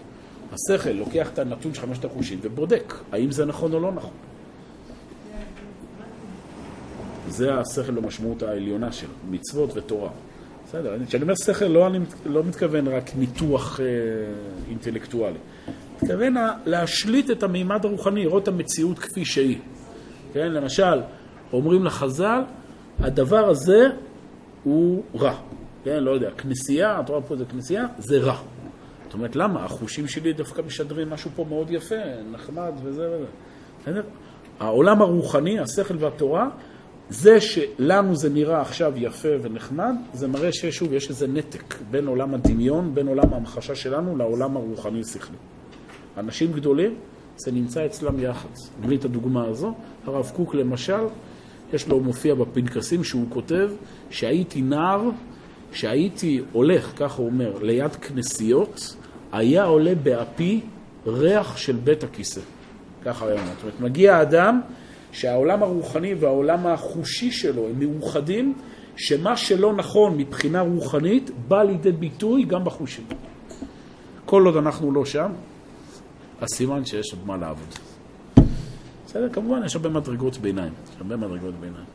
השכל 0.53 0.89
לוקח 0.89 1.29
את 1.33 1.39
הנתון 1.39 1.73
של 1.73 1.81
חמשת 1.81 2.05
החושים 2.05 2.39
ובודק 2.41 2.93
האם 3.11 3.31
זה 3.31 3.45
נכון 3.45 3.73
או 3.73 3.79
לא 3.79 3.91
נכון. 3.91 4.11
זה 7.37 7.53
השכל 7.53 7.91
למשמעות 7.91 8.43
העליונה 8.43 8.91
של 8.91 9.07
מצוות 9.29 9.77
ותורה. 9.77 10.09
בסדר, 10.67 10.97
כשאני 11.07 11.23
אומר 11.23 11.35
שכל 11.35 11.65
לא, 11.65 11.87
אני 11.87 11.99
לא 12.25 12.43
מתכוון 12.43 12.87
רק 12.87 13.11
ניתוח 13.15 13.79
אה, 13.79 13.85
אינטלקטואלי. 14.69 15.37
מתכוון 15.95 16.35
להשליט 16.65 17.31
את 17.31 17.43
המימד 17.43 17.85
הרוחני, 17.85 18.23
לראות 18.23 18.43
את 18.43 18.47
המציאות 18.47 18.99
כפי 18.99 19.25
שהיא. 19.25 19.57
כן, 20.33 20.51
למשל, 20.51 21.01
אומרים 21.53 21.85
לחז"ל, 21.85 22.41
הדבר 22.99 23.49
הזה 23.49 23.89
הוא 24.63 25.03
רע. 25.15 25.35
כן, 25.83 26.03
לא 26.03 26.11
יודע, 26.11 26.31
כנסייה, 26.31 26.99
את 26.99 27.09
רואה 27.09 27.21
פה 27.21 27.33
איזה 27.33 27.45
כנסייה, 27.45 27.85
זה 27.97 28.19
רע. 28.19 28.37
זאת 29.05 29.13
אומרת, 29.13 29.35
למה? 29.35 29.65
החושים 29.65 30.07
שלי 30.07 30.33
דווקא 30.33 30.61
משדרים 30.61 31.09
משהו 31.09 31.31
פה 31.35 31.45
מאוד 31.49 31.71
יפה, 31.71 31.95
נחמד 32.31 32.71
וזה 32.83 33.09
וזה. 33.11 33.25
בסדר? 33.81 34.03
העולם 34.59 35.01
הרוחני, 35.01 35.59
השכל 35.59 35.97
והתורה, 35.99 36.49
זה 37.09 37.41
שלנו 37.41 38.15
זה 38.15 38.29
נראה 38.29 38.61
עכשיו 38.61 38.93
יפה 38.95 39.29
ונחמד, 39.41 39.95
זה 40.13 40.27
מראה 40.27 40.51
ששוב 40.51 40.93
יש 40.93 41.09
איזה 41.09 41.27
נתק 41.27 41.75
בין 41.91 42.07
עולם 42.07 42.33
הדמיון, 42.33 42.95
בין 42.95 43.07
עולם 43.07 43.33
ההמחשה 43.33 43.75
שלנו 43.75 44.17
לעולם 44.17 44.57
הרוחני-שכלי. 44.57 45.37
אנשים 46.17 46.53
גדולים, 46.53 46.95
זה 47.37 47.51
נמצא 47.51 47.85
אצלם 47.85 48.19
יחד. 48.19 48.49
נביא 48.83 48.97
את 48.97 49.05
הדוגמה 49.05 49.45
הזו. 49.45 49.73
הרב 50.05 50.31
קוק 50.35 50.55
למשל, 50.55 51.03
יש 51.73 51.87
לו 51.87 51.99
מופיע 51.99 52.35
בפנקסים 52.35 53.03
שהוא 53.03 53.25
כותב 53.29 53.69
שהייתי 54.09 54.61
נער 54.61 55.01
כשהייתי 55.71 56.41
הולך, 56.51 56.91
ככה 56.95 57.21
הוא 57.21 57.29
אומר, 57.29 57.57
ליד 57.61 57.95
כנסיות, 57.95 58.95
היה 59.31 59.63
עולה 59.63 59.95
באפי 59.95 60.61
ריח 61.07 61.57
של 61.57 61.75
בית 61.75 62.03
הכיסא. 62.03 62.41
ככה 63.05 63.25
היה 63.25 63.33
אומר. 63.33 63.51
זאת 63.53 63.63
אומרת, 63.63 63.79
מגיע 63.79 64.21
אדם 64.21 64.61
שהעולם 65.17 65.63
הרוחני 65.63 66.13
והעולם 66.13 66.67
החושי 66.67 67.31
שלו 67.31 67.67
הם 67.67 67.79
מאוחדים, 67.79 68.53
שמה 68.95 69.37
שלא 69.37 69.73
נכון 69.73 70.17
מבחינה 70.17 70.61
רוחנית 70.61 71.31
בא 71.47 71.63
לידי 71.63 71.91
ביטוי 71.91 72.43
גם 72.43 72.63
בחושים. 72.63 73.05
כל 74.25 74.45
עוד 74.45 74.55
אנחנו 74.55 74.91
לא 74.91 75.05
שם, 75.05 75.31
אז 76.41 76.47
סימן 76.53 76.85
שיש 76.85 77.13
עוד 77.13 77.27
מה 77.27 77.37
לעבוד. 77.37 77.67
בסדר, 79.05 79.29
כמובן 79.29 79.61
יש 79.65 79.75
הרבה 79.75 79.89
מדרגות 79.89 80.37
ביניים. 80.37 80.73
יש 80.89 80.95
הרבה 80.97 81.17
מדרגות 81.17 81.53
ביניים. 81.59 81.85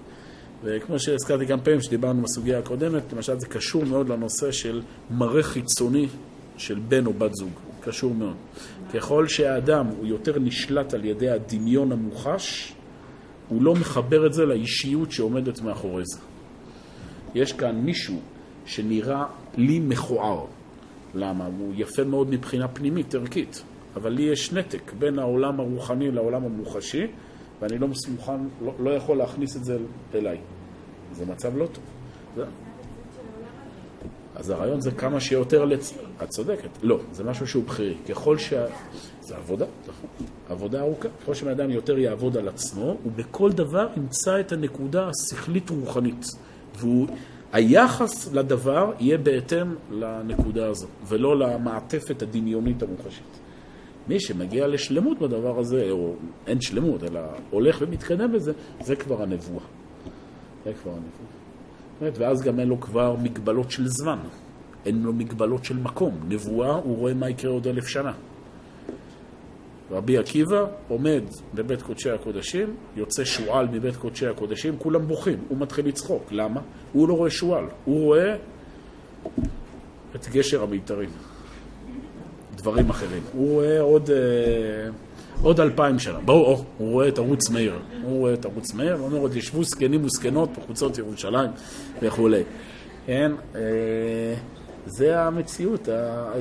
וכמו 0.65 0.99
שהזכרתי 0.99 1.45
גם 1.45 1.61
פעמים 1.61 1.81
שדיברנו 1.81 2.23
בסוגיה 2.23 2.59
הקודמת, 2.59 3.13
למשל 3.13 3.41
זה 3.41 3.47
קשור 3.47 3.85
מאוד 3.85 4.09
לנושא 4.09 4.53
של 4.53 4.83
מראה 5.11 5.43
חיצוני 5.43 6.09
של 6.57 6.79
בן 6.89 7.07
או 7.07 7.13
בת 7.13 7.35
זוג. 7.35 7.53
קשור 7.81 8.15
מאוד. 8.15 8.37
ככל 8.95 9.29
שהאדם 9.29 9.87
הוא 9.87 10.07
יותר 10.07 10.39
נשלט 10.39 10.95
על 10.95 11.05
ידי 11.05 11.31
הדמיון 11.31 11.93
המוחש, 11.93 12.75
הוא 13.53 13.63
לא 13.63 13.75
מחבר 13.75 14.27
את 14.27 14.33
זה 14.33 14.47
לאישיות 14.47 15.13
שעומדת 15.13 15.61
מאחורי 15.61 16.03
זה. 16.07 16.19
יש 17.35 17.53
כאן 17.53 17.77
מישהו 17.77 18.21
שנראה 18.67 19.25
לי 19.57 19.81
מכוער. 19.81 20.45
למה? 21.15 21.47
הוא 21.47 21.73
יפה 21.77 22.05
מאוד 22.05 22.31
מבחינה 22.31 22.69
פנימית, 22.69 23.15
ערכית. 23.15 23.63
אבל 23.97 24.11
לי 24.11 24.23
יש 24.23 24.53
נתק 24.53 24.93
בין 24.99 25.19
העולם 25.19 25.61
הרוחני 25.61 26.11
לעולם 26.11 26.45
המוחשי, 26.45 27.07
ואני 27.61 27.79
לא 27.79 27.89
מסמוכן, 27.89 28.41
לא, 28.65 28.73
לא 28.79 28.91
יכול 28.91 29.17
להכניס 29.17 29.57
את 29.57 29.65
זה 29.65 29.79
אליי. 30.15 30.39
זה 31.13 31.27
מצב 31.27 31.57
לא 31.57 31.67
טוב. 31.67 31.85
זה. 32.37 32.45
אז 34.43 34.51
הרעיון 34.51 34.81
זה 34.81 34.91
כמה 34.91 35.21
שיותר 35.21 35.65
לצ... 35.65 35.95
את 36.23 36.29
צודקת. 36.29 36.69
לא, 36.83 36.99
זה 37.13 37.25
משהו 37.25 37.47
שהוא 37.47 37.65
בכירי. 37.65 37.95
ככל 38.09 38.39
שה... 38.39 38.67
זה 39.21 39.37
עבודה, 39.37 39.67
נכון. 39.83 40.27
עבודה 40.51 40.81
ארוכה. 40.81 41.09
ככל 41.23 41.35
שבן 41.35 41.51
אדם 41.51 41.71
יותר 41.71 41.99
יעבוד 41.99 42.37
על 42.37 42.49
עצמו, 42.49 42.97
הוא 43.03 43.13
בכל 43.17 43.53
דבר 43.53 43.87
ימצא 43.97 44.41
את 44.41 44.53
הנקודה 44.53 45.09
השכלית-רוחנית. 45.09 46.27
והוא... 46.79 47.07
היחס 47.53 48.33
לדבר 48.33 48.93
יהיה 49.01 49.19
בהתאם 49.19 49.75
לנקודה 49.91 50.69
הזו, 50.69 50.87
ולא 51.09 51.39
למעטפת 51.39 52.23
הדמיונית 52.23 52.83
המוחשית. 52.83 53.39
מי 54.09 54.21
שמגיע 54.21 54.67
לשלמות 54.67 55.19
בדבר 55.19 55.59
הזה, 55.59 55.91
או 55.91 56.15
אין 56.47 56.61
שלמות, 56.61 57.03
אלא 57.03 57.21
הולך 57.51 57.79
ומתקדם 57.81 58.33
בזה, 58.33 58.53
זה 58.81 58.97
כבר 58.97 59.23
הנבואה. 59.23 59.65
זה 60.65 60.73
כבר 60.83 60.91
הנבואה. 60.91 61.42
ואז 62.15 62.43
גם 62.43 62.61
אין 62.61 62.69
לו 62.69 62.81
כבר 62.81 63.17
מגבלות 63.23 63.71
של 63.71 63.89
זמן, 63.89 64.19
אין 64.87 65.03
לו 65.03 65.13
מגבלות 65.13 65.65
של 65.65 65.77
מקום. 65.77 66.19
נבואה, 66.29 66.75
הוא 66.75 66.97
רואה 66.97 67.15
מה 67.15 67.31
יקרה 67.31 67.51
עוד 67.51 67.67
אלף 67.67 67.87
שנה. 67.87 68.13
רבי 69.91 70.19
עקיבא 70.19 70.65
עומד 70.89 71.23
בבית 71.55 71.83
קודשי 71.83 72.11
הקודשים, 72.11 72.75
יוצא 72.97 73.25
שועל 73.25 73.69
מבית 73.69 73.97
קודשי 73.97 74.27
הקודשים, 74.27 74.75
כולם 74.79 75.07
בוכים, 75.07 75.39
הוא 75.49 75.59
מתחיל 75.59 75.89
לצחוק. 75.89 76.23
למה? 76.31 76.61
הוא 76.93 77.09
לא 77.09 77.15
רואה 77.15 77.31
שועל, 77.31 77.65
הוא 77.85 78.05
רואה 78.05 78.37
את 80.15 80.29
גשר 80.29 80.63
המיתרים. 80.63 81.11
דברים 82.57 82.91
אחרים. 82.91 83.23
הוא 83.33 83.51
רואה 83.51 83.81
עוד, 83.81 84.11
אה, 84.11 84.17
עוד 85.43 85.61
אלפיים 85.61 85.99
שנה. 85.99 86.19
בואו, 86.25 86.65
הוא 86.79 86.91
רואה 86.91 87.09
את 87.09 87.19
ערוץ 87.19 87.51
מאיר. 87.51 87.75
הוא 88.03 88.19
רואה 88.19 88.35
את 88.35 88.45
ערוץ 88.45 88.75
מאיר, 88.75 88.95
הוא 88.95 89.07
אומר, 89.07 89.19
עוד 89.19 89.37
ישבו 89.37 89.65
זקנים 89.65 90.05
וזקנות 90.05 90.49
בחוצות 90.59 90.99
ירושלים 90.99 91.51
וכולי. 92.03 92.43
כן? 93.07 93.33
אה, 93.55 93.61
זה 94.87 95.21
המציאות. 95.21 95.89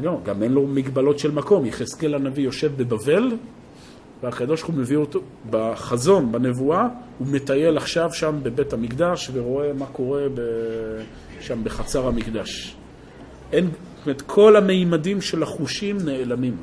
לא, 0.03 0.19
גם 0.25 0.43
אין 0.43 0.51
לו 0.51 0.67
מגבלות 0.67 1.19
של 1.19 1.31
מקום. 1.31 1.65
יחזקאל 1.65 2.15
הנביא 2.15 2.43
יושב 2.43 2.71
בבבל, 2.77 3.31
והקדוש 4.23 4.61
ברוך 4.61 4.73
הוא 4.73 4.81
מביא 4.81 4.97
אותו 4.97 5.19
בחזון, 5.49 6.31
בנבואה, 6.31 6.87
הוא 7.17 7.27
מטייל 7.27 7.77
עכשיו 7.77 8.13
שם 8.13 8.39
בבית 8.43 8.73
המקדש 8.73 9.29
ורואה 9.33 9.73
מה 9.73 9.85
קורה 9.85 10.21
ב... 10.33 10.41
שם 11.39 11.63
בחצר 11.63 12.07
המקדש. 12.07 12.75
אין, 13.51 13.65
זאת 13.65 14.05
אומרת, 14.05 14.21
כל 14.21 14.55
המימדים 14.55 15.21
של 15.21 15.43
החושים 15.43 15.97
נעלמים. 16.05 16.57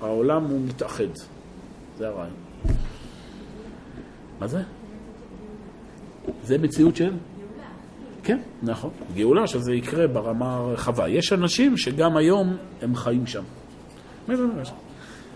העולם 0.00 0.44
הוא 0.44 0.60
מתאחד. 0.68 1.31
זה 1.98 2.08
הרעיון. 2.08 2.36
מה 4.40 4.46
זה? 4.46 4.62
זה 6.42 6.58
מציאות 6.58 6.96
של? 6.96 7.12
כן, 8.24 8.38
נכון. 8.62 8.90
גאולה, 9.14 9.46
שזה 9.46 9.72
יקרה 9.72 10.06
ברמה 10.06 10.54
הרחבה. 10.54 11.08
יש 11.08 11.32
אנשים 11.32 11.76
שגם 11.76 12.16
היום 12.16 12.56
הם 12.82 12.94
חיים 12.94 13.26
שם. 13.26 13.42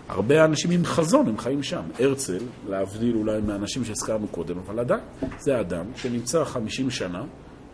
הרבה 0.09 0.45
אנשים 0.45 0.71
עם 0.71 0.85
חזון, 0.85 1.27
הם 1.27 1.37
חיים 1.37 1.63
שם. 1.63 1.81
הרצל, 1.99 2.43
להבדיל 2.69 3.15
אולי 3.15 3.41
מהאנשים 3.41 3.85
שהזכרנו 3.85 4.27
קודם, 4.27 4.57
אבל 4.57 4.79
עדיין, 4.79 5.01
זה 5.39 5.59
אדם 5.59 5.85
שנמצא 5.95 6.43
50 6.43 6.89
שנה 6.89 7.23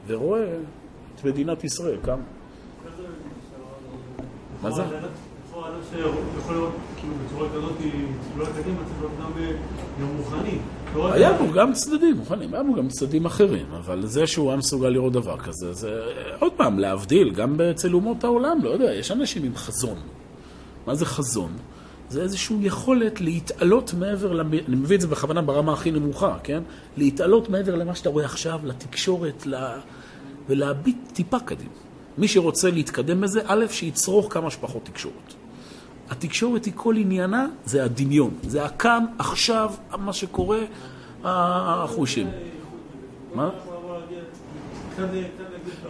ורואה 0.07 0.55
את 1.15 1.23
מדינת 1.25 1.63
ישראל 1.63 1.97
כאן. 2.03 2.19
מה 4.61 4.71
זה? 4.71 4.83
יכול 6.39 6.55
להיות, 6.55 6.73
כאילו, 6.97 7.13
בצורה 7.25 7.49
כזאת, 7.49 7.75
לא 8.37 8.43
אקדמיה, 8.43 8.77
צריך 8.85 8.99
להיות 8.99 9.11
גם 10.01 10.07
רוחני. 10.17 10.57
לא 10.95 11.13
היה 11.13 11.33
בו 11.33 11.51
גם 11.51 11.73
צדדים 11.73 12.15
מוכנים, 12.15 12.53
היה 12.53 12.63
בו 12.63 12.73
גם 12.73 12.87
צדדים 12.87 13.25
אחרים, 13.25 13.65
אבל 13.77 14.05
זה 14.05 14.27
שהוא 14.27 14.49
היה 14.49 14.57
מסוגל 14.57 14.89
לראות 14.89 15.13
דבר 15.13 15.37
כזה, 15.37 15.73
זה 15.73 16.01
עוד 16.39 16.51
פעם, 16.53 16.79
להבדיל, 16.79 17.33
גם 17.33 17.61
אצל 17.61 17.93
אומות 17.93 18.23
העולם, 18.23 18.57
לא 18.63 18.69
יודע, 18.69 18.93
יש 18.93 19.11
אנשים 19.11 19.43
עם 19.43 19.55
חזון. 19.55 19.97
מה 20.87 20.95
זה 20.95 21.05
חזון? 21.05 21.51
זה 22.09 22.21
איזושהי 22.21 22.57
יכולת 22.61 23.21
להתעלות 23.21 23.93
מעבר, 23.93 24.33
למ... 24.33 24.53
אני 24.53 24.75
מביא 24.75 24.95
את 24.95 25.01
זה 25.01 25.07
בכוונה 25.07 25.41
ברמה 25.41 25.73
הכי 25.73 25.91
נמוכה, 25.91 26.37
כן? 26.43 26.63
להתעלות 26.97 27.49
מעבר 27.49 27.75
למה 27.75 27.95
שאתה 27.95 28.09
רואה 28.09 28.25
עכשיו, 28.25 28.59
לתקשורת, 28.63 29.45
ל... 29.45 29.55
ולהביט 30.49 30.97
טיפה 31.13 31.39
קדימה. 31.39 31.69
מי 32.17 32.27
שרוצה 32.27 32.71
להתקדם 32.71 33.21
בזה, 33.21 33.41
א', 33.45 33.65
שיצרוך 33.69 34.33
כמה 34.33 34.51
שפחות 34.51 34.85
תקשורת. 34.85 35.33
התקשורת 36.13 36.65
היא 36.65 36.73
כל 36.75 36.95
עניינה, 36.97 37.47
זה 37.65 37.83
הדמיון. 37.83 38.31
זה 38.41 38.65
הכאן, 38.65 39.05
עכשיו, 39.19 39.71
מה 39.97 40.13
שקורה, 40.13 40.59
החושים. 41.23 42.27
מה? 43.35 43.49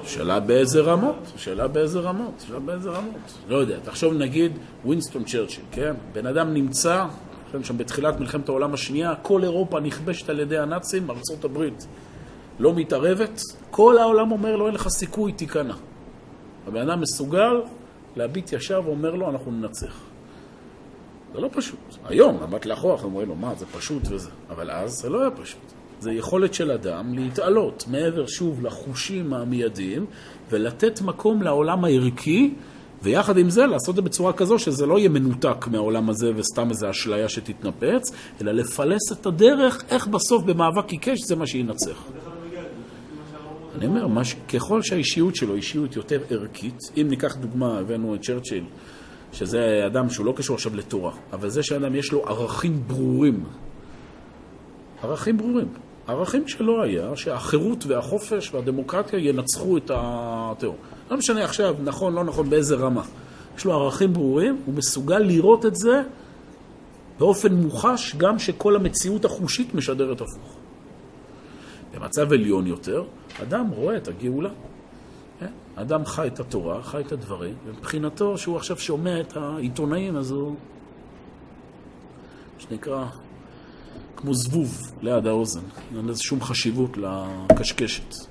שאלה 0.03 0.39
באיזה 0.39 0.81
רמות, 0.81 1.31
שאלה 1.35 1.67
באיזה 1.67 1.99
רמות, 1.99 2.43
שאלה 2.47 2.59
באיזה 2.59 2.89
רמות. 2.89 3.33
לא 3.49 3.55
יודע, 3.55 3.79
תחשוב 3.83 4.13
נגיד 4.13 4.51
ווינסטון 4.85 5.23
צ'רצ'יל, 5.23 5.63
כן? 5.71 5.93
בן 6.13 6.25
אדם 6.27 6.53
נמצא, 6.53 7.05
שם 7.63 7.77
בתחילת 7.77 8.19
מלחמת 8.19 8.49
העולם 8.49 8.73
השנייה, 8.73 9.15
כל 9.21 9.43
אירופה 9.43 9.79
נכבשת 9.79 10.29
על 10.29 10.39
ידי 10.39 10.57
הנאצים, 10.57 11.11
ארצות 11.11 11.45
הברית 11.45 11.87
לא 12.59 12.73
מתערבת, 12.73 13.41
כל 13.71 13.97
העולם 13.97 14.31
אומר 14.31 14.55
לו 14.55 14.67
אין 14.67 14.75
לך 14.75 14.87
סיכוי, 14.87 15.31
תיכנע. 15.31 15.73
הבן 16.67 16.89
אדם 16.89 17.01
מסוגל 17.01 17.61
להביט 18.15 18.53
ישר 18.53 18.81
ואומר 18.85 19.15
לו 19.15 19.29
אנחנו 19.29 19.51
ננצח. 19.51 20.12
זה 21.33 21.39
לא 21.39 21.49
פשוט. 21.51 21.79
היום, 22.05 22.43
מבט 22.43 22.65
לאחור, 22.65 22.93
אנחנו 22.93 23.07
אומרים 23.07 23.27
לו, 23.29 23.35
מה, 23.35 23.55
זה 23.55 23.65
פשוט 23.65 24.03
וזה. 24.09 24.29
אבל 24.49 24.71
אז 24.71 24.91
זה 24.91 25.09
לא 25.09 25.21
היה 25.21 25.31
פשוט. 25.31 25.61
זה 25.99 26.11
יכולת 26.11 26.53
של 26.53 26.71
אדם 26.71 27.13
להתעלות 27.13 27.85
מעבר 27.87 28.27
שוב 28.27 28.65
לחושים 28.65 29.33
המיידיים 29.33 30.05
ולתת 30.49 31.01
מקום 31.01 31.41
לעולם 31.41 31.85
הערכי 31.85 32.53
ויחד 33.03 33.37
עם 33.37 33.49
זה 33.49 33.65
לעשות 33.65 33.89
את 33.89 33.95
זה 33.95 34.01
בצורה 34.01 34.33
כזו 34.33 34.59
שזה 34.59 34.85
לא 34.85 34.99
יהיה 34.99 35.09
מנותק 35.09 35.67
מהעולם 35.67 36.09
הזה 36.09 36.31
וסתם 36.35 36.69
איזו 36.69 36.89
אשליה 36.89 37.29
שתתנפץ, 37.29 38.11
אלא 38.41 38.51
לפלס 38.51 39.11
את 39.11 39.25
הדרך 39.25 39.83
איך 39.89 40.07
בסוף 40.07 40.43
במאבק 40.43 40.89
עיקש 40.89 41.19
זה 41.19 41.35
מה 41.35 41.47
שינצח. 41.47 42.03
אני 43.77 43.85
אומר. 43.85 44.23
ככל 44.53 44.81
שהאישיות 44.81 45.35
שלו 45.35 45.55
אישיות 45.55 45.95
יותר 45.95 46.21
ערכית, 46.29 46.79
אם 46.97 47.07
ניקח 47.09 47.35
דוגמה, 47.35 47.79
הבאנו 47.79 48.15
את 48.15 48.21
צ'רצ'יל, 48.21 48.63
שזה 49.33 49.83
אדם 49.85 50.09
שהוא 50.09 50.25
לא 50.25 50.33
קשור 50.35 50.55
עכשיו 50.55 50.75
לתורה, 50.75 51.11
אבל 51.33 51.49
זה 51.49 51.63
שאדם 51.63 51.95
יש 51.95 52.11
לו 52.11 52.25
ערכים 52.27 52.83
ברורים. 52.87 53.43
ערכים 55.03 55.37
ברורים. 55.37 55.67
ערכים 56.07 56.47
שלא 56.47 56.81
היה, 56.81 57.15
שהחירות 57.15 57.85
והחופש 57.85 58.53
והדמוקרטיה 58.53 59.19
ינצחו 59.19 59.77
את 59.77 59.91
הטרור. 59.93 60.75
לא 61.11 61.17
משנה 61.17 61.43
עכשיו, 61.43 61.75
נכון, 61.83 62.13
לא 62.13 62.23
נכון, 62.23 62.49
באיזה 62.49 62.75
רמה. 62.75 63.03
יש 63.57 63.65
לו 63.65 63.73
ערכים 63.73 64.13
ברורים, 64.13 64.61
הוא 64.65 64.75
מסוגל 64.75 65.19
לראות 65.19 65.65
את 65.65 65.75
זה 65.75 66.01
באופן 67.19 67.53
מוחש, 67.53 68.15
גם 68.15 68.39
שכל 68.39 68.75
המציאות 68.75 69.25
החושית 69.25 69.75
משדרת 69.75 70.21
הפוך. 70.21 70.57
במצב 71.95 72.33
עליון 72.33 72.67
יותר, 72.67 73.03
אדם 73.41 73.69
רואה 73.69 73.97
את 73.97 74.07
הגאולה. 74.07 74.49
כן? 75.75 75.81
אדם 75.81 76.05
חי 76.05 76.27
את 76.27 76.39
התורה, 76.39 76.83
חי 76.83 77.01
את 77.01 77.11
הדברים, 77.11 77.55
ומבחינתו, 77.65 78.37
שהוא 78.37 78.57
עכשיו 78.57 78.77
שומע 78.77 79.21
את 79.21 79.37
העיתונאים, 79.37 80.15
אז 80.15 80.31
הוא, 80.31 80.55
שנקרא, 82.59 83.05
כמו 84.15 84.33
זבוב 84.33 84.91
ליד 85.01 85.27
האוזן. 85.27 85.61
אין 85.97 86.07
לזה 86.07 86.23
שום 86.23 86.41
חשיבות 86.41 86.97
לקשקשת. 86.97 88.13
זה. 88.13 88.27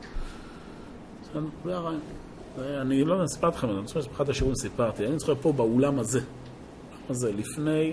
אני 2.80 3.04
לא 3.04 3.26
סיפרתי 3.26 3.56
לכם, 3.56 3.70
אני 3.70 3.86
חושב 3.86 4.02
שבאחד 4.02 4.30
השיעורים 4.30 4.56
סיפרתי, 4.56 5.06
אני 5.06 5.18
זוכר 5.18 5.34
פה 5.34 5.52
באולם 5.52 5.98
הזה, 5.98 6.20
הזה, 7.10 7.32
לפני, 7.32 7.92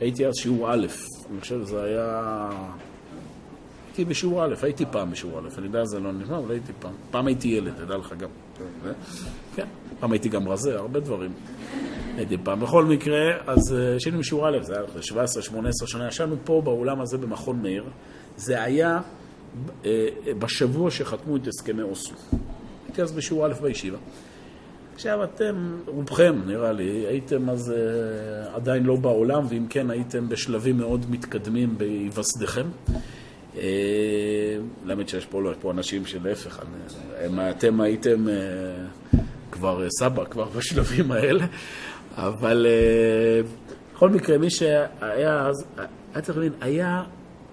הייתי 0.00 0.26
אז 0.26 0.36
שיעור 0.36 0.72
א', 0.72 0.86
אני 1.30 1.40
חושב 1.40 1.66
שזה 1.66 1.82
היה... 1.82 2.50
הייתי 4.00 4.10
בשיעור 4.10 4.44
א', 4.44 4.54
הייתי 4.62 4.84
פעם 4.90 5.10
בשיעור 5.10 5.38
א', 5.38 5.48
אני 5.58 5.66
יודע 5.66 5.84
שזה 5.84 6.00
לא 6.00 6.12
נשמע, 6.12 6.38
אבל 6.38 6.50
הייתי 6.50 6.72
פעם. 6.80 6.92
פעם 7.10 7.26
הייתי 7.26 7.48
ילד, 7.48 7.72
תדע 7.74 7.96
לך 7.96 8.14
גם. 8.18 8.28
כן, 9.54 9.66
פעם 10.00 10.12
הייתי 10.12 10.28
גם 10.28 10.48
רזה, 10.48 10.78
הרבה 10.78 11.00
דברים. 11.00 11.32
הייתי 12.16 12.36
פעם. 12.44 12.60
בכל 12.60 12.84
מקרה, 12.84 13.20
אז 13.46 13.76
כשהיינו 13.98 14.18
בשיעור 14.20 14.48
א', 14.48 14.62
זה 14.62 14.72
היה 14.72 14.82
לפני 14.82 15.20
17-18 15.82 15.86
שנה, 15.86 16.08
ישבנו 16.08 16.36
פה 16.44 16.62
באולם 16.64 17.00
הזה 17.00 17.18
במכון 17.18 17.62
מאיר. 17.62 17.84
זה 18.36 18.62
היה 18.62 19.00
בשבוע 20.38 20.90
שחתמו 20.90 21.36
את 21.36 21.46
הסכמי 21.46 21.82
אוסלו. 21.82 22.16
הייתי 22.86 23.02
אז 23.02 23.12
בשיעור 23.12 23.46
א' 23.46 23.52
בישיבה. 23.62 23.98
עכשיו 24.94 25.24
אתם, 25.24 25.76
רובכם 25.86 26.42
נראה 26.46 26.72
לי, 26.72 27.06
הייתם 27.06 27.50
אז 27.50 27.74
עדיין 28.54 28.84
לא 28.84 28.96
בעולם, 28.96 29.42
ואם 29.48 29.66
כן 29.70 29.90
הייתם 29.90 30.28
בשלבים 30.28 30.78
מאוד 30.78 31.06
מתקדמים 31.10 31.78
בהיווסדכם. 31.78 32.66
Uh, 33.54 33.58
למד 34.84 35.08
שיש 35.08 35.26
פה, 35.26 35.42
לא, 35.42 35.50
יש 35.50 35.56
פה 35.60 35.70
אנשים 35.70 36.06
שלהפך, 36.06 36.62
אתם 37.50 37.80
הייתם 37.80 38.26
uh, 38.26 39.16
כבר 39.52 39.86
uh, 39.86 39.88
סבא, 40.00 40.24
כבר 40.24 40.44
בשלבים 40.56 41.12
האלה, 41.12 41.46
אבל 42.16 42.66
בכל 43.94 44.10
מקרה, 44.10 44.38
מי 44.38 44.50
שהיה 44.50 45.46
אז, 45.46 45.64
היה 46.14 46.22
צריך 46.22 46.38
להבין, 46.38 46.52
היה 46.60 47.04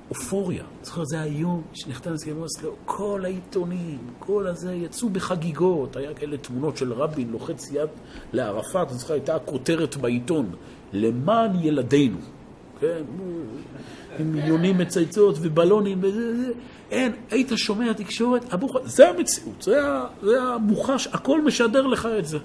אופוריה. 0.10 0.64
זוכר, 0.84 1.06
זה 1.06 1.22
היום 1.22 1.62
שנחתם 1.74 2.14
הסכם 2.14 2.38
אוסלו, 2.38 2.76
כל 2.86 3.22
העיתונים, 3.24 3.98
כל 4.20 4.48
הזה, 4.48 4.74
יצאו 4.74 5.10
בחגיגות, 5.10 5.96
היה 5.96 6.14
כאלה 6.14 6.38
תמונות 6.38 6.78
של 6.78 6.94
רבין 6.94 7.30
לוחץ 7.32 7.72
יד 7.72 7.90
לערפאת, 8.34 8.90
זוכר, 8.90 9.14
הייתה 9.14 9.36
הכותרת 9.36 9.96
בעיתון, 9.96 10.50
למען 10.94 11.52
ילדינו. 11.62 12.18
כן, 12.80 13.02
עם 14.20 14.32
מיליונים 14.32 14.78
מצייצות 14.78 15.36
ובלונים 15.42 15.98
וזה, 16.02 16.52
אין, 16.92 17.12
היית 17.32 17.52
שומע 17.56 17.94
תקשורת, 17.94 18.54
הבוח... 18.54 18.76
זה 18.84 19.10
המציאות, 19.10 19.62
זה, 19.62 19.82
זה 20.24 20.42
המוחש, 20.42 21.08
הכל 21.08 21.42
משדר 21.46 21.88
לך 21.88 22.08
את 22.20 22.26
זה. 22.26 22.38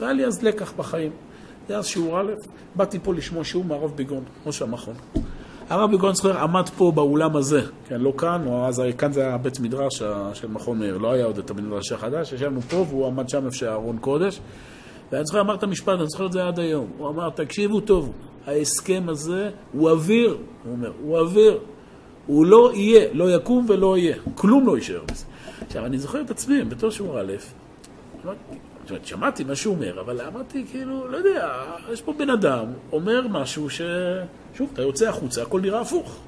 והיה 0.00 0.12
לי 0.12 0.26
אז 0.26 0.42
לקח 0.42 0.72
בחיים. 0.76 1.12
זה 1.68 1.76
אז 1.76 1.86
שיעור 1.86 2.20
א', 2.20 2.32
באתי 2.74 2.98
פה 3.02 3.14
לשמוע 3.14 3.44
שיעור 3.44 3.64
מהרב 3.64 3.96
ביגון, 3.96 4.24
ראש 4.46 4.62
המכון. 4.62 4.94
הרב 5.68 5.92
בגון 5.92 6.14
זוכר 6.14 6.38
עמד 6.38 6.68
פה 6.68 6.92
באולם 6.94 7.36
הזה, 7.36 7.60
כן, 7.88 8.00
לא 8.00 8.12
כאן, 8.18 8.48
אז 8.48 8.82
כאן 8.98 9.12
זה 9.12 9.20
היה 9.20 9.38
בית 9.38 9.60
מדרש 9.60 10.02
של 10.34 10.48
מכון 10.48 10.78
מאיר, 10.78 10.98
לא 10.98 11.12
היה 11.12 11.24
עוד 11.24 11.38
את 11.38 11.50
הבית 11.50 11.64
מדרש 11.64 11.92
החדש, 11.92 12.32
ישבנו 12.32 12.60
פה 12.60 12.76
והוא 12.76 13.06
עמד 13.06 13.28
שם 13.28 13.46
איפה 13.46 13.56
שאהרון 13.56 13.98
קודש, 13.98 14.40
ואני 15.12 15.24
זוכר, 15.24 15.40
אמר 15.40 15.54
את 15.54 15.62
המשפט, 15.62 15.98
אני 15.98 16.06
זוכר 16.06 16.26
את 16.26 16.32
זה 16.32 16.46
עד 16.46 16.58
היום, 16.58 16.86
הוא 16.98 17.08
אמר, 17.08 17.30
תקשיבו 17.30 17.80
טוב, 17.80 18.12
ההסכם 18.46 19.04
הזה 19.08 19.50
הוא 19.72 19.90
אוויר, 19.90 20.38
הוא 20.64 20.72
אומר, 20.72 20.92
הוא 21.02 21.18
אוויר, 21.18 21.58
הוא 22.26 22.46
לא 22.46 22.70
יהיה, 22.74 23.08
לא 23.12 23.36
יקום 23.36 23.66
ולא 23.68 23.98
יהיה, 23.98 24.16
כלום 24.34 24.66
לא 24.66 24.76
יישאר 24.76 25.02
בזה. 25.12 25.24
עכשיו, 25.66 25.86
אני 25.86 25.98
זוכר 25.98 26.20
את 26.20 26.30
עצמי, 26.30 26.64
בתור 26.64 26.90
שיעור 26.90 27.20
א', 27.20 27.32
זאת 28.22 28.90
אומרת, 28.90 29.06
שמעתי 29.06 29.44
מה 29.44 29.56
שהוא 29.56 29.74
אומר, 29.74 30.00
אבל 30.00 30.20
אמרתי, 30.20 30.64
כאילו, 30.70 31.08
לא 31.08 31.16
יודע, 31.16 31.62
יש 31.92 32.02
פה 32.02 32.12
בן 32.12 32.30
אדם, 32.30 32.64
אומר 32.92 33.28
משהו 33.28 33.70
ש... 33.70 33.80
שוב, 34.54 34.70
אתה 34.72 34.82
יוצא 34.82 35.08
החוצה, 35.08 35.42
הכל 35.42 35.60
נראה 35.60 35.80
הפוך. 35.80 36.20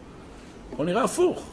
הכל 0.73 0.85
נראה 0.85 1.05
הפוך. 1.05 1.47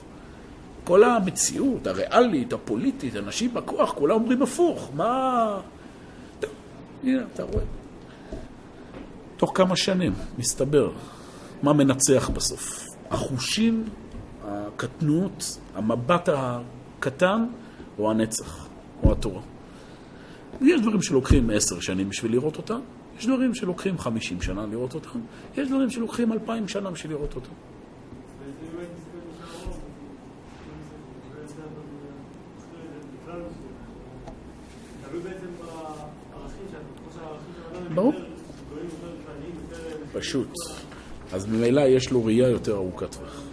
כל 0.84 1.04
המציאות, 1.04 1.88
הריאלית, 1.88 2.54
הפוליטית, 2.54 3.16
אנשים 3.16 3.54
בכוח, 3.54 3.94
כולם 3.94 4.16
אומרים 4.16 4.42
הפוך. 4.42 4.92
מה... 4.96 5.60
טוב, 6.40 6.50
הנה, 7.04 7.22
אתה 7.34 7.44
רואה. 7.44 7.64
תוך 9.44 9.52
כמה 9.56 9.76
שנים, 9.76 10.14
מסתבר, 10.38 10.92
מה 11.64 11.74
מנצח 11.74 12.30
בסוף? 12.30 12.88
החושים, 13.10 13.84
הקטנות, 14.44 15.58
המבט 15.76 16.30
הקטן, 16.34 17.46
או 18.00 18.12
הנצח, 18.12 18.68
או 19.04 19.12
התורה. 19.12 19.42
יש 20.62 20.82
דברים 20.82 21.02
שלוקחים 21.02 21.50
עשר 21.50 21.80
שנים 21.80 22.10
בשביל 22.10 22.32
לראות 22.32 22.58
אותם, 22.58 22.80
יש 23.20 23.26
דברים 23.26 23.56
שלוקחים 23.56 23.98
חמישים 23.98 24.42
שנה 24.42 24.66
לראות 24.66 24.94
אותם, 24.96 25.20
יש 25.58 25.68
דברים 25.68 25.90
שלוקחים 25.90 26.34
אלפיים 26.34 26.68
שנה 26.68 26.92
בשביל 26.92 27.12
לראות 27.12 27.36
אותם. 27.36 27.54
ברור. 37.96 38.33
פשוט. 40.14 40.50
אז 41.34 41.46
ממילא 41.46 41.82
יש 41.82 42.12
לו 42.12 42.26
ראייה 42.26 42.50
יותר 42.50 42.76
ארוכת 42.76 43.12
טווח. 43.12 43.44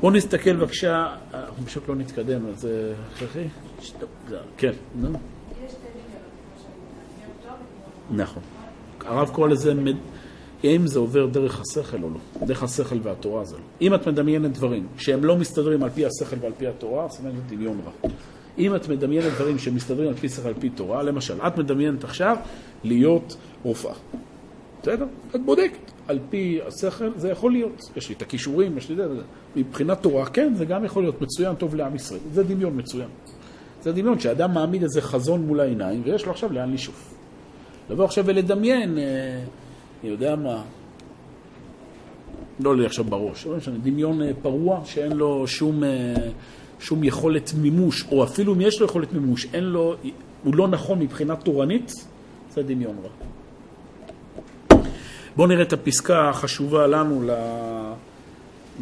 בואו 0.00 0.12
נסתכל 0.12 0.56
בבקשה, 0.56 1.16
אנחנו 1.34 1.66
פשוט 1.66 1.88
לא 1.88 1.94
נתקדם, 1.94 2.46
אז 2.46 2.68
הכרחי? 3.12 3.44
כן, 4.56 4.72
נו. 4.94 5.08
נכון. 8.10 8.42
הרב 9.00 9.28
קורא 9.28 9.48
לזה, 9.48 9.72
אם 10.64 10.86
זה 10.86 10.98
עובר 10.98 11.26
דרך 11.26 11.60
השכל 11.60 12.02
או 12.02 12.10
לא, 12.10 12.46
דרך 12.46 12.62
השכל 12.62 12.98
והתורה 13.02 13.44
זה 13.44 13.56
לא. 13.56 13.62
אם 13.80 13.94
את 13.94 14.08
מדמיינת 14.08 14.52
דברים 14.52 14.86
שהם 14.98 15.24
לא 15.24 15.36
מסתדרים 15.36 15.82
על 15.82 15.90
פי 15.90 16.06
השכל 16.06 16.36
ועל 16.40 16.52
פי 16.58 16.66
התורה, 16.66 17.08
זאת 17.08 17.18
אומרת 17.18 17.34
דמיון 17.48 17.80
רע. 17.84 18.10
אם 18.58 18.76
את 18.76 18.88
מדמיינת 18.88 19.32
דברים 19.32 19.58
שמסתדרים 19.58 20.08
על 20.08 20.14
פי 20.14 20.28
שכל 20.28 20.42
ועל 20.42 20.54
פי 20.60 20.70
תורה, 20.70 21.02
למשל, 21.02 21.46
את 21.46 21.58
מדמיינת 21.58 22.04
עכשיו 22.04 22.36
להיות 22.84 23.36
רופאה. 23.62 23.94
בסדר? 24.84 25.06
את 25.34 25.40
בודקת. 25.44 25.90
על 26.08 26.18
פי 26.30 26.58
השכל, 26.66 27.10
זה 27.16 27.28
יכול 27.30 27.52
להיות. 27.52 27.82
יש 27.96 28.08
לי 28.08 28.14
את 28.14 28.22
הכישורים, 28.22 28.78
יש 28.78 28.88
לי 28.88 29.04
את 29.04 29.10
זה. 29.10 29.22
מבחינת 29.56 30.02
תורה, 30.02 30.26
כן, 30.26 30.54
זה 30.54 30.64
גם 30.64 30.84
יכול 30.84 31.02
להיות 31.02 31.22
מצוין, 31.22 31.54
טוב 31.54 31.74
לעם 31.74 31.94
ישראל. 31.94 32.20
זה 32.32 32.42
דמיון 32.42 32.78
מצוין. 32.78 33.08
זה 33.82 33.92
דמיון 33.92 34.18
שאדם 34.18 34.54
מעמיד 34.54 34.82
איזה 34.82 35.02
חזון 35.02 35.46
מול 35.46 35.60
העיניים, 35.60 36.02
ויש 36.04 36.26
לו 36.26 36.32
עכשיו 36.32 36.52
לאן 36.52 36.72
לשאוף. 36.72 37.14
לבוא 37.90 38.04
עכשיו 38.04 38.26
ולדמיין, 38.26 38.98
אה, 38.98 39.04
אני 40.02 40.10
יודע 40.10 40.36
מה, 40.36 40.62
לא 42.60 42.76
לי 42.76 42.86
עכשיו 42.86 43.04
בראש, 43.04 43.46
לא 43.46 43.56
משנה, 43.56 43.78
דמיון 43.82 44.22
אה, 44.22 44.30
פרוע 44.42 44.80
שאין 44.84 45.12
לו 45.12 45.46
שום, 45.46 45.84
אה, 45.84 46.14
שום 46.80 47.04
יכולת 47.04 47.52
מימוש, 47.60 48.04
או 48.12 48.24
אפילו 48.24 48.54
אם 48.54 48.60
יש 48.60 48.80
לו 48.80 48.86
יכולת 48.86 49.12
מימוש, 49.12 49.46
אין 49.54 49.64
לו, 49.64 49.94
הוא 50.44 50.54
לא 50.54 50.68
נכון 50.68 50.98
מבחינה 50.98 51.36
תורנית, 51.36 51.92
זה 52.50 52.62
דמיון 52.62 52.96
רע. 53.02 53.33
בואו 55.36 55.48
נראה 55.48 55.62
את 55.62 55.72
הפסקה 55.72 56.28
החשובה 56.28 56.86
לנו 56.86 57.30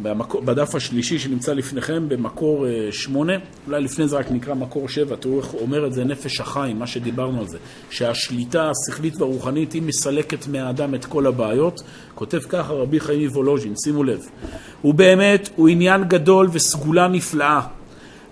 במקור, 0.01 0.41
בדף 0.41 0.75
השלישי 0.75 1.19
שנמצא 1.19 1.53
לפניכם 1.53 2.09
במקור 2.09 2.67
אה, 2.67 2.87
שמונה, 2.91 3.33
אולי 3.67 3.81
לפני 3.81 4.07
זה 4.07 4.17
רק 4.17 4.31
נקרא 4.31 4.53
מקור 4.53 4.89
שבע, 4.89 5.15
תראו 5.15 5.39
איך 5.39 5.53
אומר 5.53 5.87
את 5.87 5.93
זה 5.93 6.03
נפש 6.03 6.39
החיים, 6.39 6.79
מה 6.79 6.87
שדיברנו 6.87 7.39
על 7.39 7.47
זה, 7.47 7.57
שהשליטה 7.89 8.71
השכלית 8.71 9.21
והרוחנית 9.21 9.73
היא 9.73 9.81
מסלקת 9.81 10.47
מהאדם 10.47 10.95
את 10.95 11.05
כל 11.05 11.27
הבעיות. 11.27 11.83
כותב 12.15 12.39
ככה 12.49 12.73
רבי 12.73 12.99
חיים 12.99 13.29
וולוז'ין, 13.31 13.73
שימו 13.83 14.03
לב, 14.03 14.19
הוא 14.81 14.93
באמת, 14.93 15.49
הוא 15.55 15.69
עניין 15.69 16.03
גדול 16.03 16.49
וסגולה 16.51 17.07
נפלאה. 17.07 17.61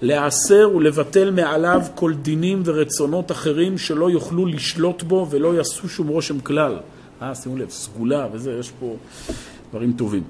להסר 0.01 0.69
ולבטל 0.75 1.31
מעליו 1.31 1.81
כל 1.95 2.13
דינים 2.13 2.61
ורצונות 2.65 3.31
אחרים 3.31 3.77
שלא 3.77 4.11
יוכלו 4.11 4.45
לשלוט 4.45 5.03
בו 5.03 5.27
ולא 5.29 5.55
יעשו 5.55 5.89
שום 5.89 6.07
רושם 6.07 6.39
כלל. 6.39 6.77
אה, 7.21 7.35
שימו 7.35 7.57
לב, 7.57 7.69
סגולה 7.69 8.27
וזה, 8.31 8.51
יש 8.59 8.71
פה 8.79 8.95
דברים 9.69 9.93
טובים. 9.93 10.23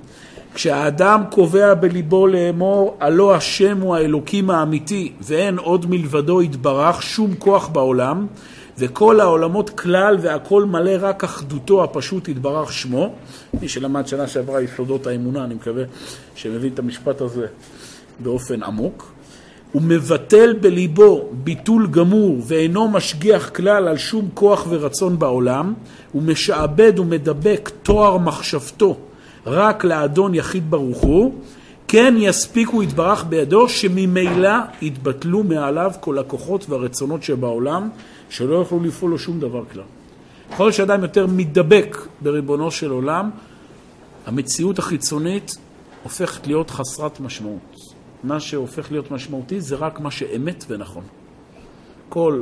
כשהאדם 0.53 1.23
קובע 1.31 1.73
בליבו 1.73 2.27
לאמור, 2.27 2.97
הלא 2.99 3.35
השם 3.35 3.81
הוא 3.81 3.95
האלוקים 3.95 4.49
האמיתי, 4.49 5.13
ואין 5.21 5.57
עוד 5.57 5.85
מלבדו 5.89 6.41
יתברך 6.41 7.03
שום 7.03 7.35
כוח 7.35 7.67
בעולם, 7.67 8.27
וכל 8.77 9.19
העולמות 9.19 9.69
כלל 9.69 10.17
והכל 10.21 10.65
מלא 10.65 10.91
רק 10.99 11.23
אחדותו 11.23 11.83
הפשוט 11.83 12.27
יתברך 12.27 12.73
שמו. 12.73 13.13
מי 13.61 13.69
שלמד 13.69 14.07
שנה 14.07 14.27
שעברה 14.27 14.61
יסודות 14.61 15.07
האמונה, 15.07 15.43
אני 15.43 15.55
מקווה 15.55 15.83
שמבין 16.35 16.73
את 16.73 16.79
המשפט 16.79 17.21
הזה 17.21 17.47
באופן 18.19 18.63
עמוק. 18.63 19.10
הוא 19.71 19.81
מבטל 19.81 20.53
בליבו 20.61 21.29
ביטול 21.31 21.87
גמור 21.87 22.37
ואינו 22.47 22.87
משגיח 22.87 23.49
כלל 23.49 23.87
על 23.87 23.97
שום 23.97 24.29
כוח 24.33 24.65
ורצון 24.69 25.19
בעולם, 25.19 25.73
הוא 26.11 26.21
משעבד 26.21 26.99
ומדבק 26.99 27.71
תואר 27.83 28.17
מחשבתו 28.17 28.97
רק 29.45 29.83
לאדון 29.83 30.35
יחיד 30.35 30.71
ברוך 30.71 30.97
הוא, 30.97 31.33
כן 31.87 32.15
יספיקו 32.17 32.83
יתברך 32.83 33.25
בידו 33.25 33.69
שממילא 33.69 34.55
יתבטלו 34.81 35.43
מעליו 35.43 35.91
כל 35.99 36.19
הכוחות 36.19 36.69
והרצונות 36.69 37.23
שבעולם, 37.23 37.89
שלא 38.29 38.55
יוכלו 38.55 38.79
לפעול 38.79 39.11
לו 39.11 39.19
שום 39.19 39.39
דבר 39.39 39.63
כלל. 39.73 39.83
ככל 40.51 40.71
שאדם 40.71 41.01
יותר 41.01 41.27
מתדבק 41.27 41.97
בריבונו 42.21 42.71
של 42.71 42.91
עולם, 42.91 43.29
המציאות 44.25 44.79
החיצונית 44.79 45.57
הופכת 46.03 46.47
להיות 46.47 46.69
חסרת 46.69 47.19
משמעות. 47.19 47.90
מה 48.23 48.39
שהופך 48.39 48.91
להיות 48.91 49.11
משמעותי 49.11 49.61
זה 49.61 49.75
רק 49.75 49.99
מה 49.99 50.11
שאמת 50.11 50.65
ונכון. 50.67 51.03
כל 52.09 52.41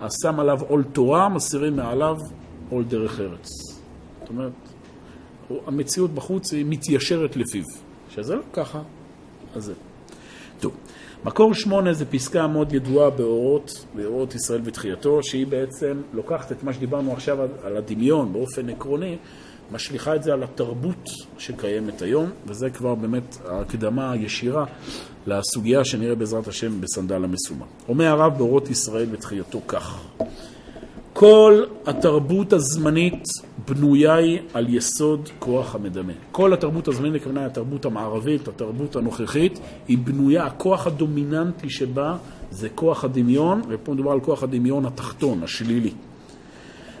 השם 0.00 0.40
עליו 0.40 0.58
עול 0.68 0.84
תורה, 0.92 1.28
מסירים 1.28 1.76
מעליו 1.76 2.16
עול 2.70 2.84
דרך 2.84 3.20
ארץ. 3.20 3.48
זאת 4.20 4.28
אומרת, 4.28 4.52
המציאות 5.66 6.10
בחוץ 6.10 6.52
היא 6.52 6.64
מתיישרת 6.68 7.36
לפיו. 7.36 7.64
שזה 8.10 8.34
לא 8.34 8.42
ככה, 8.52 8.82
אז 9.54 9.64
זה. 9.64 9.74
טוב, 10.60 10.72
מקור 11.24 11.54
שמונה 11.54 11.92
זה 11.92 12.06
פסקה 12.06 12.46
מאוד 12.46 12.72
ידועה 12.72 13.10
באורות, 13.10 13.84
באורות 13.94 14.34
ישראל 14.34 14.60
ותחייתו, 14.64 15.22
שהיא 15.22 15.46
בעצם 15.46 16.02
לוקחת 16.12 16.52
את 16.52 16.62
מה 16.62 16.72
שדיברנו 16.72 17.12
עכשיו 17.12 17.38
על 17.64 17.76
הדמיון 17.76 18.32
באופן 18.32 18.70
עקרוני, 18.70 19.16
משליכה 19.72 20.16
את 20.16 20.22
זה 20.22 20.32
על 20.32 20.42
התרבות 20.42 21.10
שקיימת 21.38 22.02
היום, 22.02 22.30
וזה 22.46 22.70
כבר 22.70 22.94
באמת 22.94 23.36
ההקדמה 23.48 24.12
הישירה 24.12 24.64
לסוגיה 25.26 25.84
שנראה 25.84 26.14
בעזרת 26.14 26.48
השם 26.48 26.80
בסנדל 26.80 27.24
המסומה. 27.24 27.64
אומר 27.88 28.06
הרב 28.06 28.38
באורות 28.38 28.70
ישראל 28.70 29.06
ותחייתו 29.10 29.60
כך: 29.68 30.00
כל 31.12 31.64
התרבות 31.86 32.52
הזמנית 32.52 33.24
בנויה 33.68 34.14
היא 34.14 34.38
על 34.54 34.74
יסוד 34.74 35.28
כוח 35.38 35.74
המדמה. 35.74 36.12
כל 36.32 36.52
התרבות 36.52 36.88
הזמנית, 36.88 37.22
הכוונה 37.22 37.46
התרבות 37.46 37.84
המערבית, 37.84 38.48
התרבות 38.48 38.96
הנוכחית, 38.96 39.58
היא 39.88 39.98
בנויה, 39.98 40.46
הכוח 40.46 40.86
הדומיננטי 40.86 41.70
שבה 41.70 42.16
זה 42.50 42.68
כוח 42.68 43.04
הדמיון, 43.04 43.62
ופה 43.68 43.94
מדובר 43.94 44.12
על 44.12 44.20
כוח 44.20 44.42
הדמיון 44.42 44.86
התחתון, 44.86 45.42
השלילי. 45.42 45.92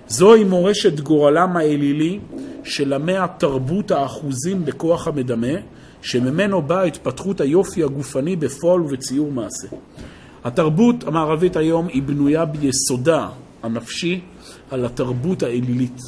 זוהי 0.08 0.44
מורשת 0.44 1.00
גורלם 1.00 1.56
האלילי 1.56 2.20
של 2.64 2.92
עמי 2.92 3.16
התרבות 3.16 3.90
האחוזים 3.90 4.64
בכוח 4.64 5.08
המדמה, 5.08 5.52
שממנו 6.02 6.62
באה 6.62 6.82
התפתחות 6.82 7.40
היופי 7.40 7.84
הגופני 7.84 8.36
בפועל 8.36 8.80
ובציור 8.80 9.32
מעשה. 9.32 9.68
התרבות 10.44 11.04
המערבית 11.04 11.56
היום 11.56 11.88
היא 11.88 12.02
בנויה 12.02 12.44
ביסודה 12.44 13.28
הנפשי 13.62 14.20
על 14.70 14.84
התרבות 14.84 15.42
האלילית. 15.42 16.00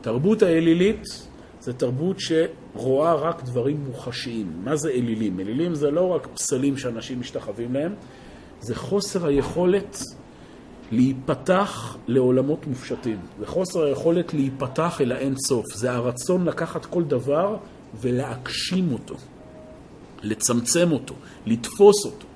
תרבות 0.00 0.42
האלילית 0.42 1.04
זה 1.60 1.72
תרבות 1.72 2.16
שרואה 2.20 3.14
רק 3.14 3.42
דברים 3.44 3.84
מוחשיים. 3.86 4.52
מה 4.64 4.76
זה 4.76 4.90
אלילים? 4.90 5.40
אלילים 5.40 5.74
זה 5.74 5.90
לא 5.90 6.08
רק 6.08 6.28
פסלים 6.34 6.76
שאנשים 6.76 7.20
משתחווים 7.20 7.74
להם, 7.74 7.94
זה 8.60 8.74
חוסר 8.74 9.26
היכולת 9.26 10.02
להיפתח 10.92 11.96
לעולמות 12.06 12.66
מופשטים. 12.66 13.18
זה 13.40 13.46
חוסר 13.46 13.82
היכולת 13.82 14.34
להיפתח 14.34 15.00
אל 15.00 15.12
האין 15.12 15.34
סוף. 15.36 15.66
זה 15.74 15.92
הרצון 15.92 16.44
לקחת 16.44 16.84
כל 16.84 17.04
דבר 17.04 17.56
ולהגשים 18.00 18.92
אותו, 18.92 19.14
לצמצם 20.22 20.92
אותו, 20.92 21.14
לתפוס 21.46 22.04
אותו. 22.04 22.26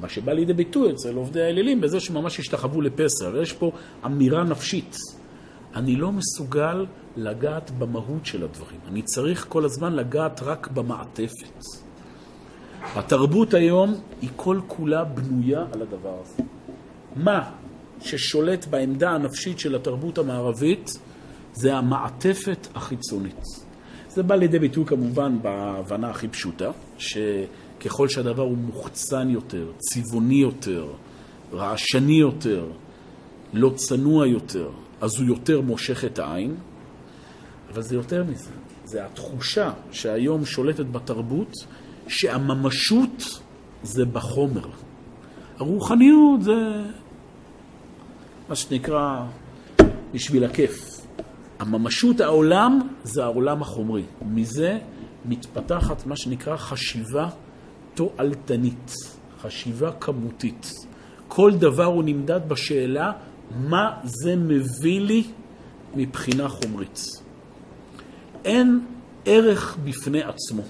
מה 0.00 0.08
שבא 0.08 0.32
לידי 0.32 0.52
ביטוי 0.52 0.92
אצל 0.92 1.16
עובדי 1.16 1.42
האלילים 1.42 1.80
בזה 1.80 2.00
שממש 2.00 2.38
השתחוו 2.38 2.80
לפסח. 2.80 3.26
יש 3.42 3.52
פה 3.52 3.70
אמירה 4.06 4.44
נפשית. 4.44 4.96
אני 5.74 5.96
לא 5.96 6.12
מסוגל 6.12 6.86
לגעת 7.16 7.70
במהות 7.70 8.26
של 8.26 8.44
הדברים. 8.44 8.80
אני 8.88 9.02
צריך 9.02 9.46
כל 9.48 9.64
הזמן 9.64 9.92
לגעת 9.92 10.42
רק 10.42 10.68
במעטפת. 10.68 11.64
התרבות 12.94 13.54
היום 13.54 13.94
היא 14.22 14.30
כל 14.36 14.60
כולה 14.66 15.04
בנויה 15.04 15.64
על 15.72 15.82
הדבר 15.82 16.14
הזה. 16.22 16.42
מה 17.16 17.50
ששולט 18.00 18.66
בעמדה 18.66 19.10
הנפשית 19.10 19.58
של 19.58 19.74
התרבות 19.74 20.18
המערבית 20.18 20.90
זה 21.52 21.74
המעטפת 21.74 22.68
החיצונית. 22.74 23.44
זה 24.08 24.22
בא 24.22 24.34
לידי 24.34 24.58
ביטוי 24.58 24.84
כמובן 24.86 25.38
בהבנה 25.42 26.10
הכי 26.10 26.28
פשוטה, 26.28 26.70
שככל 26.98 28.08
שהדבר 28.08 28.42
הוא 28.42 28.56
מוחצן 28.56 29.30
יותר, 29.30 29.72
צבעוני 29.78 30.34
יותר, 30.34 30.86
רעשני 31.52 32.20
יותר, 32.20 32.66
לא 33.52 33.72
צנוע 33.74 34.26
יותר, 34.26 34.70
אז 35.00 35.10
הוא 35.18 35.26
יותר 35.26 35.60
מושך 35.60 36.04
את 36.04 36.18
העין, 36.18 36.54
אבל 37.72 37.82
זה 37.82 37.94
יותר 37.94 38.24
מזה. 38.24 38.50
זה 38.84 39.04
התחושה 39.04 39.72
שהיום 39.90 40.44
שולטת 40.44 40.86
בתרבות, 40.86 41.52
שהממשות 42.08 43.40
זה 43.82 44.04
בחומר. 44.04 44.68
הרוחניות 45.58 46.42
זה 46.42 46.52
מה 48.48 48.56
שנקרא 48.56 49.24
בשביל 50.12 50.44
הכיף. 50.44 51.00
הממשות 51.58 52.20
העולם 52.20 52.88
זה 53.04 53.24
העולם 53.24 53.62
החומרי. 53.62 54.02
מזה 54.22 54.78
מתפתחת 55.24 56.06
מה 56.06 56.16
שנקרא 56.16 56.56
חשיבה 56.56 57.28
תועלתנית, 57.94 58.92
חשיבה 59.40 59.92
כמותית. 59.92 60.72
כל 61.28 61.52
דבר 61.54 61.84
הוא 61.84 62.02
נמדד 62.04 62.48
בשאלה 62.48 63.12
מה 63.60 64.00
זה 64.04 64.36
מביא 64.36 65.00
לי 65.00 65.24
מבחינה 65.94 66.48
חומרית. 66.48 67.00
אין 68.44 68.80
ערך 69.24 69.76
בפני 69.84 70.22
עצמו. 70.22 70.62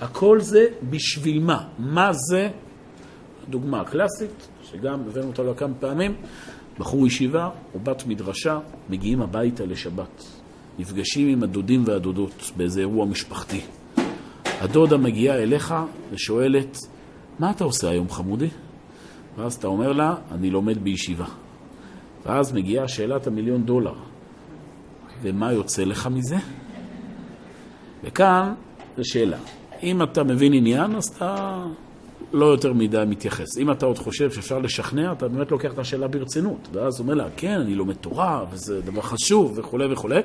הכל 0.00 0.40
זה 0.40 0.66
בשביל 0.90 1.40
מה? 1.40 1.68
מה 1.78 2.12
זה? 2.12 2.48
דוגמה 3.50 3.80
הקלאסית, 3.80 4.48
שגם 4.62 5.00
הבאנו 5.00 5.26
אותה 5.26 5.42
לו 5.42 5.56
כמה 5.56 5.74
פעמים, 5.80 6.14
בחור 6.78 7.06
ישיבה 7.06 7.50
או 7.74 7.80
בת 7.80 8.06
מדרשה 8.06 8.58
מגיעים 8.90 9.22
הביתה 9.22 9.64
לשבת. 9.66 10.24
נפגשים 10.78 11.28
עם 11.28 11.42
הדודים 11.42 11.82
והדודות 11.86 12.50
באיזה 12.56 12.80
אירוע 12.80 13.06
משפחתי. 13.06 13.60
הדודה 14.60 14.96
מגיעה 14.96 15.36
אליך 15.36 15.74
ושואלת, 16.10 16.78
מה 17.38 17.50
אתה 17.50 17.64
עושה 17.64 17.90
היום 17.90 18.10
חמודי? 18.10 18.48
ואז 19.38 19.54
אתה 19.54 19.66
אומר 19.66 19.92
לה, 19.92 20.14
אני 20.32 20.50
לומד 20.50 20.84
בישיבה. 20.84 21.26
ואז 22.26 22.52
מגיעה 22.52 22.88
שאלת 22.88 23.26
המיליון 23.26 23.64
דולר. 23.64 23.94
ומה 25.22 25.52
יוצא 25.52 25.84
לך 25.84 26.06
מזה? 26.06 26.36
וכאן 28.04 28.54
זו 28.96 29.02
שאלה. 29.04 29.38
אם 29.82 30.02
אתה 30.02 30.24
מבין 30.24 30.52
עניין, 30.52 30.94
אז 30.94 31.04
אתה 31.04 31.64
לא 32.32 32.46
יותר 32.46 32.72
מדי 32.72 33.02
מתייחס. 33.06 33.58
אם 33.58 33.70
אתה 33.70 33.86
עוד 33.86 33.98
חושב 33.98 34.30
שאפשר 34.30 34.58
לשכנע, 34.58 35.12
אתה 35.12 35.28
באמת 35.28 35.50
לוקח 35.50 35.72
את 35.72 35.78
השאלה 35.78 36.08
ברצינות. 36.08 36.68
ואז 36.72 36.98
הוא 36.98 37.04
אומר 37.04 37.14
לה, 37.14 37.26
כן, 37.36 37.60
אני 37.60 37.74
לומד 37.74 37.94
תורה, 37.94 38.44
וזה 38.52 38.80
דבר 38.80 39.00
חשוב, 39.00 39.58
וכולי 39.58 39.92
וכולי. 39.92 40.20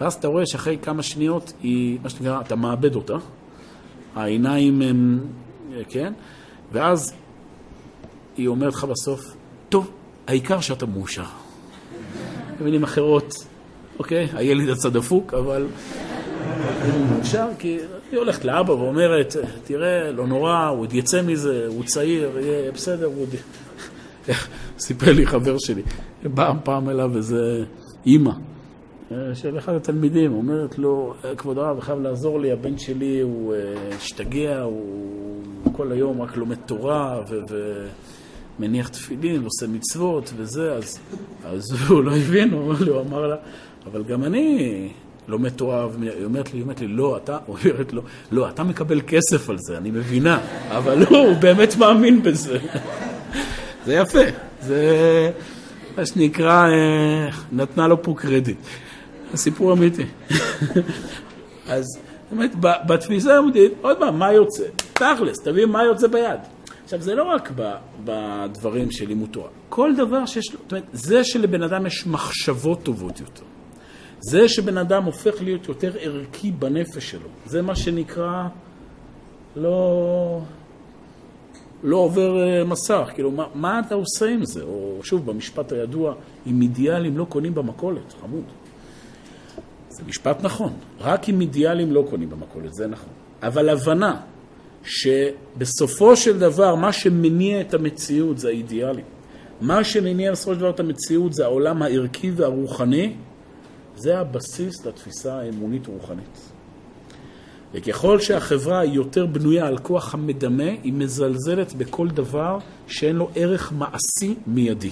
ואז 0.00 0.14
אתה 0.14 0.28
רואה 0.28 0.46
שאחרי 0.46 0.78
כמה 0.82 1.02
שניות, 1.02 1.52
היא, 1.62 1.98
מה 2.02 2.08
שנקרא, 2.08 2.40
אתה 2.40 2.56
מאבד 2.56 2.94
אותה. 2.94 3.16
העיניים 4.14 4.82
הם, 4.82 5.20
כן? 5.88 6.12
ואז 6.72 7.14
היא 8.36 8.48
אומרת 8.48 8.72
לך 8.72 8.84
בסוף, 8.84 9.20
טוב, 9.68 9.90
העיקר 10.26 10.60
שאתה 10.60 10.86
מאושר. 10.86 11.24
במילים 12.60 12.82
אחרות, 12.82 13.34
אוקיי? 13.98 14.28
הילד 14.32 14.68
יצא 14.68 14.88
דפוק, 14.88 15.34
אבל 15.34 15.66
מאושר 17.10 17.48
כי 17.58 17.78
היא 18.10 18.18
הולכת 18.18 18.44
לאבא 18.44 18.72
ואומרת, 18.72 19.36
תראה, 19.64 20.12
לא 20.12 20.26
נורא, 20.26 20.66
הוא 20.66 20.80
עוד 20.80 20.92
יצא 20.94 21.22
מזה, 21.22 21.66
הוא 21.68 21.84
צעיר, 21.84 22.38
יהיה 22.38 22.72
בסדר, 22.72 23.06
הוא 23.06 23.20
עוד... 23.20 23.34
סיפר 24.78 25.12
לי 25.12 25.26
חבר 25.26 25.58
שלי, 25.58 25.82
בא 26.22 26.52
פעם 26.64 26.88
אליו 26.88 27.16
איזה 27.16 27.64
אימא 28.06 28.32
של 29.34 29.58
אחד 29.58 29.74
התלמידים, 29.74 30.32
אומרת 30.32 30.78
לו, 30.78 31.14
כבוד 31.36 31.58
הרב, 31.58 31.80
חייב 31.80 32.00
לעזור 32.00 32.40
לי, 32.40 32.52
הבן 32.52 32.78
שלי 32.78 33.20
הוא 33.20 33.54
השתגע, 33.96 34.60
הוא 34.60 35.72
כל 35.72 35.92
היום 35.92 36.22
רק 36.22 36.36
לומד 36.36 36.56
תורה 36.66 37.20
ומניח 38.58 38.88
תפילין, 38.88 39.44
עושה 39.44 39.66
מצוות 39.66 40.32
וזה, 40.36 40.72
אז, 40.72 40.98
אז 41.44 41.62
הוא 41.88 42.04
לא 42.04 42.16
הבין, 42.16 42.50
הוא 42.50 43.00
אמר 43.08 43.26
לה, 43.26 43.36
אבל 43.86 44.02
גם 44.02 44.24
אני 44.24 44.88
לומד 45.30 45.48
תורה, 45.48 45.86
היא 46.02 46.24
אומרת 46.24 46.52
לי, 46.52 46.58
היא 46.58 46.62
אומרת 46.62 46.80
לי, 46.80 46.88
לא, 46.88 47.16
אתה, 47.16 47.38
הוא 47.46 47.56
אומרת 47.64 47.92
לו, 47.92 48.02
לא, 48.32 48.48
אתה 48.48 48.62
מקבל 48.62 49.00
כסף 49.06 49.50
על 49.50 49.58
זה, 49.58 49.76
אני 49.76 49.90
מבינה, 49.90 50.38
אבל 50.68 50.98
לא, 51.10 51.18
הוא 51.18 51.36
באמת 51.36 51.76
מאמין 51.76 52.22
בזה. 52.22 52.58
זה 53.86 53.94
יפה, 53.94 54.24
זה 54.60 55.30
מה 55.96 56.06
שנקרא, 56.06 56.66
נתנה 57.52 57.88
לו 57.88 58.02
פה 58.02 58.14
קרדיט. 58.16 58.58
הסיפור 59.34 59.72
אמיתי. 59.72 60.04
אז 61.68 61.86
באמת, 62.32 62.50
בתפיסה 62.60 63.36
האמיתית, 63.36 63.72
עוד 63.80 63.98
פעם, 63.98 64.18
מה 64.18 64.32
יוצא? 64.32 64.64
תכלס, 64.92 65.38
תבין 65.44 65.68
מה 65.68 65.84
יוצא 65.84 66.06
ביד. 66.06 66.40
עכשיו, 66.84 67.00
זה 67.00 67.14
לא 67.14 67.22
רק 67.22 67.52
בדברים 68.04 68.90
של 68.90 69.08
לימוד 69.08 69.28
תורה. 69.30 69.48
כל 69.68 69.92
דבר 69.96 70.26
שיש 70.26 70.52
לו, 70.52 70.60
זאת 70.62 70.72
אומרת, 70.72 70.84
זה 70.92 71.24
שלבן 71.24 71.62
אדם 71.62 71.86
יש 71.86 72.06
מחשבות 72.06 72.82
טובות 72.82 73.20
יותר. 73.20 73.49
זה 74.20 74.48
שבן 74.48 74.78
אדם 74.78 75.04
הופך 75.04 75.42
להיות 75.42 75.68
יותר 75.68 75.92
ערכי 76.00 76.50
בנפש 76.50 77.10
שלו. 77.10 77.28
זה 77.46 77.62
מה 77.62 77.76
שנקרא 77.76 78.48
לא, 79.56 80.40
לא 81.82 81.96
עובר 81.96 82.64
מסך. 82.66 83.10
כאילו, 83.14 83.30
מה, 83.30 83.46
מה 83.54 83.80
אתה 83.86 83.94
עושה 83.94 84.26
עם 84.26 84.44
זה? 84.44 84.62
או 84.62 84.98
שוב, 85.02 85.26
במשפט 85.26 85.72
הידוע, 85.72 86.14
עם 86.46 86.62
אידיאלים 86.62 87.18
לא 87.18 87.26
קונים 87.28 87.54
במכולת, 87.54 88.14
חמוד. 88.20 88.44
זה 89.88 90.02
משפט 90.08 90.42
נכון. 90.42 90.72
רק 91.00 91.28
עם 91.28 91.40
אידיאלים 91.40 91.92
לא 91.92 92.04
קונים 92.10 92.30
במכולת, 92.30 92.74
זה 92.74 92.86
נכון. 92.86 93.12
אבל 93.42 93.68
הבנה 93.68 94.20
שבסופו 94.82 96.16
של 96.16 96.38
דבר 96.38 96.74
מה 96.74 96.92
שמניע 96.92 97.60
את 97.60 97.74
המציאות 97.74 98.38
זה 98.38 98.48
האידיאלים. 98.48 99.04
מה 99.60 99.84
שמניע 99.84 100.32
בסופו 100.32 100.54
של 100.54 100.60
דבר 100.60 100.70
את 100.70 100.80
המציאות 100.80 101.32
זה 101.32 101.44
העולם 101.44 101.82
הערכי 101.82 102.30
והרוחני, 102.30 103.14
זה 104.02 104.18
הבסיס 104.18 104.86
לתפיסה 104.86 105.40
האמונית-רוחנית. 105.40 106.52
וככל 107.74 108.20
שהחברה 108.20 108.80
היא 108.80 108.92
יותר 108.92 109.26
בנויה 109.26 109.66
על 109.66 109.78
כוח 109.78 110.14
המדמה, 110.14 110.70
היא 110.82 110.92
מזלזלת 110.92 111.72
בכל 111.72 112.08
דבר 112.08 112.58
שאין 112.86 113.16
לו 113.16 113.30
ערך 113.34 113.72
מעשי 113.72 114.34
מיידי. 114.46 114.90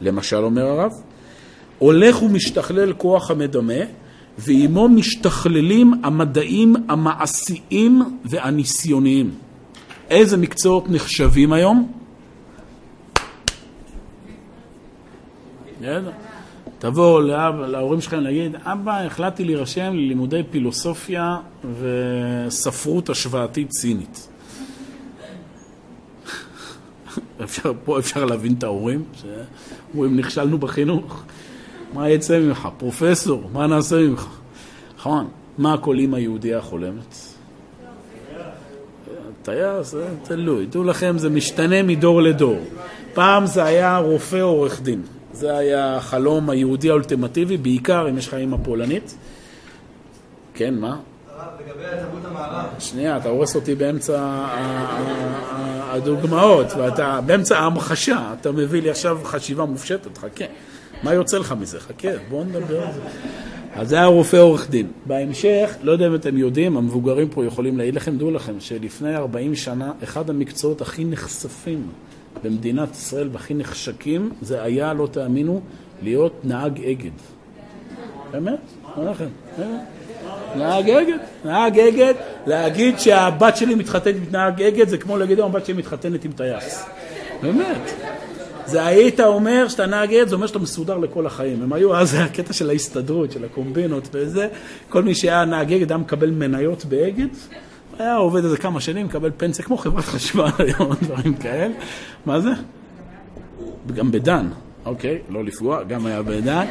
למשל, 0.00 0.36
אומר 0.36 0.66
הרב, 0.66 0.92
הולך 1.78 2.22
ומשתכלל 2.22 2.92
כוח 2.92 3.30
המדמה, 3.30 3.82
ועימו 4.38 4.88
משתכללים 4.88 5.92
המדעים 6.04 6.74
המעשיים 6.88 8.02
והניסיוניים. 8.24 9.34
איזה 10.10 10.36
מקצועות 10.36 10.84
נחשבים 10.88 11.52
היום? 11.52 11.92
תבוא 16.78 17.22
להורים 17.66 18.00
שלכם 18.00 18.20
להגיד, 18.20 18.56
אבא, 18.64 19.00
החלטתי 19.00 19.44
להירשם 19.44 19.92
ללימודי 19.94 20.42
פילוסופיה 20.50 21.36
וספרות 21.80 23.10
השוואתית 23.10 23.72
סינית. 23.72 24.28
אפשר, 27.44 27.72
פה 27.84 27.98
אפשר 27.98 28.24
להבין 28.24 28.54
את 28.58 28.62
ההורים, 28.62 29.04
שאומרים, 29.14 30.16
נכשלנו 30.16 30.58
בחינוך. 30.58 31.22
מה 31.94 32.10
יצא 32.10 32.38
ממך? 32.38 32.68
פרופסור, 32.78 33.50
מה 33.52 33.66
נעשה 33.66 33.96
ממך? 33.96 34.26
נכון, 34.96 35.28
מה 35.58 35.78
כל 35.78 35.98
אימא 35.98 36.16
יהודייה 36.16 36.60
חולמת? 36.60 37.16
טייס, 39.42 39.94
תלוי. 40.22 40.66
דעו 40.66 40.84
לכם, 40.84 41.18
זה 41.18 41.30
משתנה 41.30 41.82
מדור 41.82 42.22
לדור. 42.22 42.58
פעם 43.14 43.46
זה 43.46 43.64
היה 43.64 43.98
רופא 43.98 44.36
עורך 44.36 44.82
דין. 44.82 45.02
זה 45.38 45.56
היה 45.56 45.96
החלום 45.96 46.50
היהודי 46.50 46.90
האולטימטיבי, 46.90 47.56
בעיקר 47.56 48.08
אם 48.08 48.18
יש 48.18 48.28
לך 48.28 48.34
אימא 48.34 48.56
פולנית. 48.64 49.14
כן, 50.54 50.74
מה? 50.74 50.96
לגבי 51.66 51.84
תרבות 52.00 52.24
המערב. 52.24 52.66
שנייה, 52.78 53.16
אתה 53.16 53.28
הורס 53.28 53.56
אותי 53.56 53.74
באמצע 53.74 54.46
הדוגמאות, 55.90 56.66
ואתה 56.78 57.20
באמצע 57.26 57.58
ההמחשה, 57.58 58.34
אתה 58.40 58.52
מביא 58.52 58.82
לי 58.82 58.90
עכשיו 58.90 59.18
חשיבה 59.24 59.64
מופשטת, 59.64 60.18
חכה. 60.18 60.44
מה 61.02 61.14
יוצא 61.14 61.38
לך 61.38 61.54
מזה? 61.60 61.80
חכה, 61.80 62.08
בואו 62.28 62.44
נדבר 62.44 62.86
על 62.86 62.92
זה. 62.92 63.00
אז 63.74 63.88
זה 63.88 63.96
היה 63.96 64.06
רופא 64.06 64.36
עורך 64.36 64.70
דין. 64.70 64.86
בהמשך, 65.06 65.74
לא 65.82 65.92
יודע 65.92 66.06
אם 66.06 66.14
אתם 66.14 66.38
יודעים, 66.38 66.76
המבוגרים 66.76 67.28
פה 67.28 67.44
יכולים 67.44 67.78
להעיד 67.78 67.94
לכם, 67.94 68.18
דעו 68.18 68.30
לכם, 68.30 68.60
שלפני 68.60 69.16
40 69.16 69.54
שנה, 69.54 69.92
אחד 70.02 70.30
המקצועות 70.30 70.80
הכי 70.80 71.04
נחשפים 71.04 71.86
במדינת 72.44 72.92
ישראל 72.92 73.28
והכי 73.32 73.54
נחשקים, 73.54 74.30
זה 74.42 74.62
היה, 74.62 74.92
לא 74.92 75.08
תאמינו, 75.12 75.60
להיות 76.02 76.40
נהג 76.44 76.84
אגד. 76.84 77.10
באמת? 78.30 78.58
נהג 80.56 80.90
אגד, 80.90 81.18
נהג 81.44 81.78
אגד, 81.78 82.14
להגיד 82.46 82.98
שהבת 82.98 83.56
שלי 83.56 83.74
מתחתנת 83.74 84.14
עם 84.16 84.24
נהג 84.30 84.62
אגד 84.62 84.88
זה 84.88 84.98
כמו 84.98 85.18
להגיד 85.18 85.40
הבת 85.40 85.66
שלי 85.66 85.74
מתחתנת 85.74 86.24
עם 86.24 86.32
טייס. 86.32 86.86
באמת. 87.42 87.92
זה 88.66 88.86
היית 88.86 89.20
אומר 89.20 89.68
שאתה 89.68 89.86
נהג 89.86 90.14
אגד, 90.14 90.28
זה 90.28 90.34
אומר 90.34 90.46
שאתה 90.46 90.58
מסודר 90.58 90.98
לכל 90.98 91.26
החיים. 91.26 91.62
הם 91.62 91.72
היו 91.72 91.96
אז 91.96 92.14
הקטע 92.18 92.52
של 92.52 92.70
ההסתדרות, 92.70 93.32
של 93.32 93.44
הקומבינות 93.44 94.08
וזה, 94.12 94.48
כל 94.88 95.02
מי 95.02 95.14
שהיה 95.14 95.44
נהג 95.44 95.72
אגד 95.72 95.90
היה 95.90 95.98
מקבל 95.98 96.30
מניות 96.30 96.84
באגד, 96.84 97.26
היה 97.98 98.14
עובד 98.14 98.44
איזה 98.44 98.56
כמה 98.56 98.80
שנים, 98.80 99.06
מקבל 99.06 99.30
פנסיה 99.36 99.64
כמו 99.64 99.76
חברת 99.76 100.04
חשמל 100.04 100.44
היום, 100.58 100.92
דברים 101.02 101.34
כאלה. 101.34 101.74
מה 102.26 102.40
זה? 102.40 102.50
גם 103.94 104.10
בדן, 104.10 104.48
אוקיי, 104.86 105.18
לא 105.28 105.44
לפגוע, 105.44 105.82
גם 105.82 106.06
היה 106.06 106.22
בדן. 106.22 106.66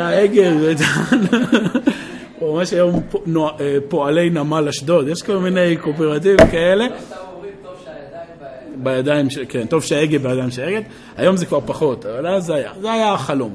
אגד, 0.00 0.52
בדן. 0.62 1.38
או 2.40 2.54
מה 2.54 2.66
שהיום 2.66 3.00
פועלי 3.88 4.30
נמל 4.30 4.68
אשדוד, 4.68 5.08
יש 5.08 5.22
כל 5.22 5.38
מיני 5.38 5.76
קואופרטיבים 5.76 6.46
כאלה. 6.50 6.86
בידיים, 8.82 9.26
כן, 9.48 9.66
טוב 9.66 9.82
שההגה 9.82 10.18
בידיים 10.18 10.50
של 10.50 10.62
ההגה, 10.62 10.80
היום 11.16 11.36
זה 11.36 11.46
כבר 11.46 11.60
פחות, 11.66 12.06
אבל 12.06 12.26
אז 12.26 12.44
זה 12.44 12.54
היה, 12.54 12.72
זה 12.80 12.92
היה 12.92 13.12
החלום, 13.12 13.54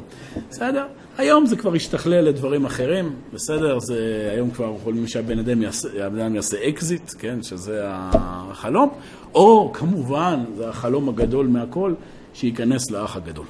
בסדר? 0.50 0.86
היום 1.18 1.46
זה 1.46 1.56
כבר 1.56 1.74
השתכלל 1.74 2.22
לדברים 2.22 2.66
אחרים, 2.66 3.16
בסדר? 3.34 3.80
זה 3.80 4.30
היום 4.34 4.52
כבר 4.52 4.74
יכולים 4.82 5.08
שהבן 5.08 5.40
אדם 5.40 5.62
יעשה, 5.62 5.88
יעשה 6.36 6.58
אקזיט, 6.70 7.12
כן? 7.20 7.44
שזה 7.44 7.82
החלום, 7.86 8.90
או 9.36 9.72
כמובן, 9.74 10.44
זה 10.58 10.70
החלום 10.70 11.10
הגדול 11.10 11.48
מהכל, 11.48 11.94
שייכנס 12.34 12.92
לאח 12.92 13.16
הגדול. 13.16 13.46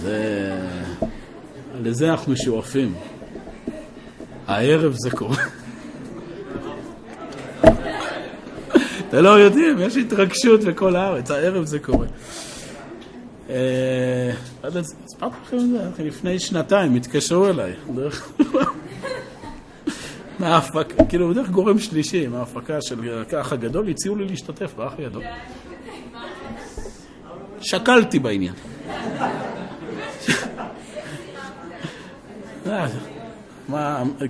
זה... 0.00 0.52
לזה 1.82 2.10
אנחנו 2.10 2.36
שואפים. 2.36 2.94
הערב 4.46 4.94
זה 4.96 5.10
קורה. 5.10 5.36
אתם 9.08 9.18
לא 9.18 9.28
יודעים, 9.28 9.78
יש 9.80 9.96
התרגשות 9.96 10.64
בכל 10.64 10.96
הארץ, 10.96 11.30
הערב 11.30 11.64
זה 11.64 11.78
קורה. 11.78 12.06
אה, 13.50 14.30
לא 14.64 14.68
יודע, 14.68 14.80
סיפרתי 15.08 15.34
לכם 15.46 15.56
את 15.56 15.70
זה, 15.96 16.04
לפני 16.04 16.38
שנתיים 16.38 16.94
התקשרו 16.94 17.48
אליי. 17.48 17.72
מההפקה, 20.38 21.04
כאילו 21.04 21.28
בדרך 21.28 21.48
גורם 21.50 21.78
שלישי, 21.78 22.26
מההפקה 22.26 22.82
של 22.82 22.96
האח 23.32 23.52
הגדול, 23.52 23.88
הציעו 23.88 24.16
לי 24.16 24.24
להשתתף 24.24 24.74
באח 24.76 24.92
הגדול. 24.98 25.22
שקלתי 27.60 28.18
בעניין. 28.18 28.54
אה, 32.66 32.86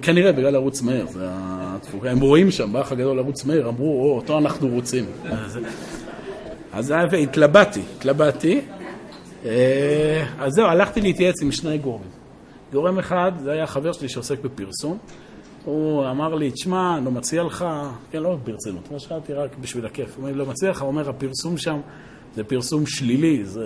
כנראה 0.02 0.32
בגלל 0.32 0.54
ערוץ 0.54 0.82
התפוקה. 1.20 2.10
הם 2.10 2.20
רואים 2.20 2.50
שם, 2.50 2.72
באח 2.72 2.92
הגדול 2.92 3.18
ערוץ 3.18 3.44
מהיר, 3.44 3.68
אמרו, 3.68 4.04
או, 4.04 4.16
אותו 4.16 4.38
אנחנו 4.38 4.68
רוצים. 4.68 5.04
אז- 6.72 6.94
והתלבטתי, 7.10 7.80
התלבטתי. 7.96 8.60
אה, 9.44 10.26
אז 10.38 10.52
זהו, 10.52 10.66
הלכתי 10.66 11.00
להתייעץ 11.00 11.42
עם 11.42 11.52
שני 11.52 11.78
גורמים. 11.78 12.10
גורם 12.72 12.98
אחד, 12.98 13.32
זה 13.42 13.52
היה 13.52 13.66
חבר 13.66 13.92
שלי 13.92 14.08
שעוסק 14.08 14.40
בפרסום. 14.40 14.98
הוא 15.64 16.10
אמר 16.10 16.34
לי, 16.34 16.50
תשמע, 16.50 17.00
לא 17.04 17.10
מציע 17.10 17.42
לך, 17.42 17.64
כן, 18.10 18.22
לא 18.22 18.36
ברצינות, 18.44 18.92
מה 18.92 18.98
שאלתי 18.98 19.32
רק 19.32 19.58
בשביל 19.60 19.86
הכיף. 19.86 20.16
הוא 20.16 20.24
אומר 20.24 20.36
לא 20.36 20.46
מציע 20.46 20.70
לך, 20.70 20.82
הוא 20.82 20.88
אומר, 20.88 21.10
הפרסום 21.10 21.56
שם 21.56 21.80
זה 22.34 22.44
פרסום 22.44 22.86
שלילי, 22.86 23.44
זה, 23.44 23.60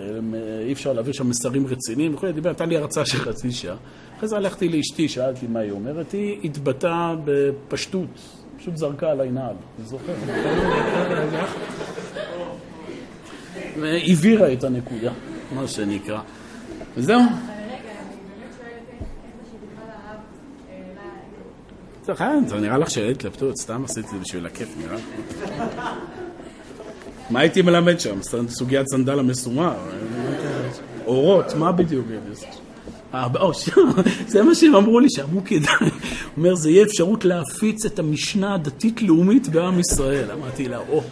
אי 0.67 0.73
אפשר 0.73 0.93
להעביר 0.93 1.13
שם 1.13 1.29
מסרים 1.29 1.67
רציניים 1.67 2.15
וכו', 2.15 2.33
דיבר, 2.33 2.51
נתן 2.51 2.69
לי 2.69 2.77
הרצאה 2.77 3.07
של 3.07 3.19
חצי 3.19 3.53
שעה. 3.53 3.77
אחרי 4.17 4.29
זה 4.29 4.37
הלכתי 4.37 4.69
לאשתי, 4.69 5.09
שאלתי 5.09 5.47
מה 5.47 5.61
היא 5.61 5.71
אומרת, 5.71 6.13
היא 6.13 6.39
התבטאה 6.45 7.15
בפשטות, 7.25 8.09
פשוט 8.59 8.77
זרקה 8.77 9.11
עליי 9.11 9.31
נעל, 9.31 9.55
אני 9.79 9.87
זוכר. 9.87 10.13
והבהירה 13.81 14.53
את 14.53 14.65
הנקודה, 14.65 15.13
מה 15.53 15.69
שנקרא. 15.69 16.21
וזהו. 16.97 17.21
איך 22.09 22.23
זה 22.47 22.61
נראה 22.61 22.79
לך 22.79 22.91
של 22.91 23.09
התלבטות, 23.09 23.57
סתם 23.57 23.85
עשיתי 23.85 24.01
את 24.01 24.13
זה 24.13 24.19
בשביל 24.19 24.47
הכיף, 24.47 24.69
נראה. 24.79 24.99
מה 27.31 27.41
הייתי 27.41 27.63
מלמד 27.63 28.01
שם? 28.01 28.19
סוגיית 28.49 28.89
סנדל 28.89 29.19
המסומר? 29.19 29.75
אורות, 31.07 31.55
מה 31.55 31.73
בדיוק? 31.73 32.07
אה, 33.15 33.29
זה 34.27 34.43
מה 34.43 34.55
שהם 34.55 34.75
אמרו 34.75 35.01
לי, 35.01 35.11
שאמרו 35.11 35.41
כדאי. 35.45 35.61
הוא 35.81 35.89
אומר, 36.37 36.55
זה 36.55 36.71
יהיה 36.71 36.83
אפשרות 36.85 37.25
להפיץ 37.25 37.85
את 37.85 37.99
המשנה 37.99 38.55
הדתית-לאומית 38.55 39.49
בעם 39.49 39.81
ישראל. 39.81 40.31
אמרתי 40.31 40.69
לה, 40.69 40.79
או, 40.79 41.03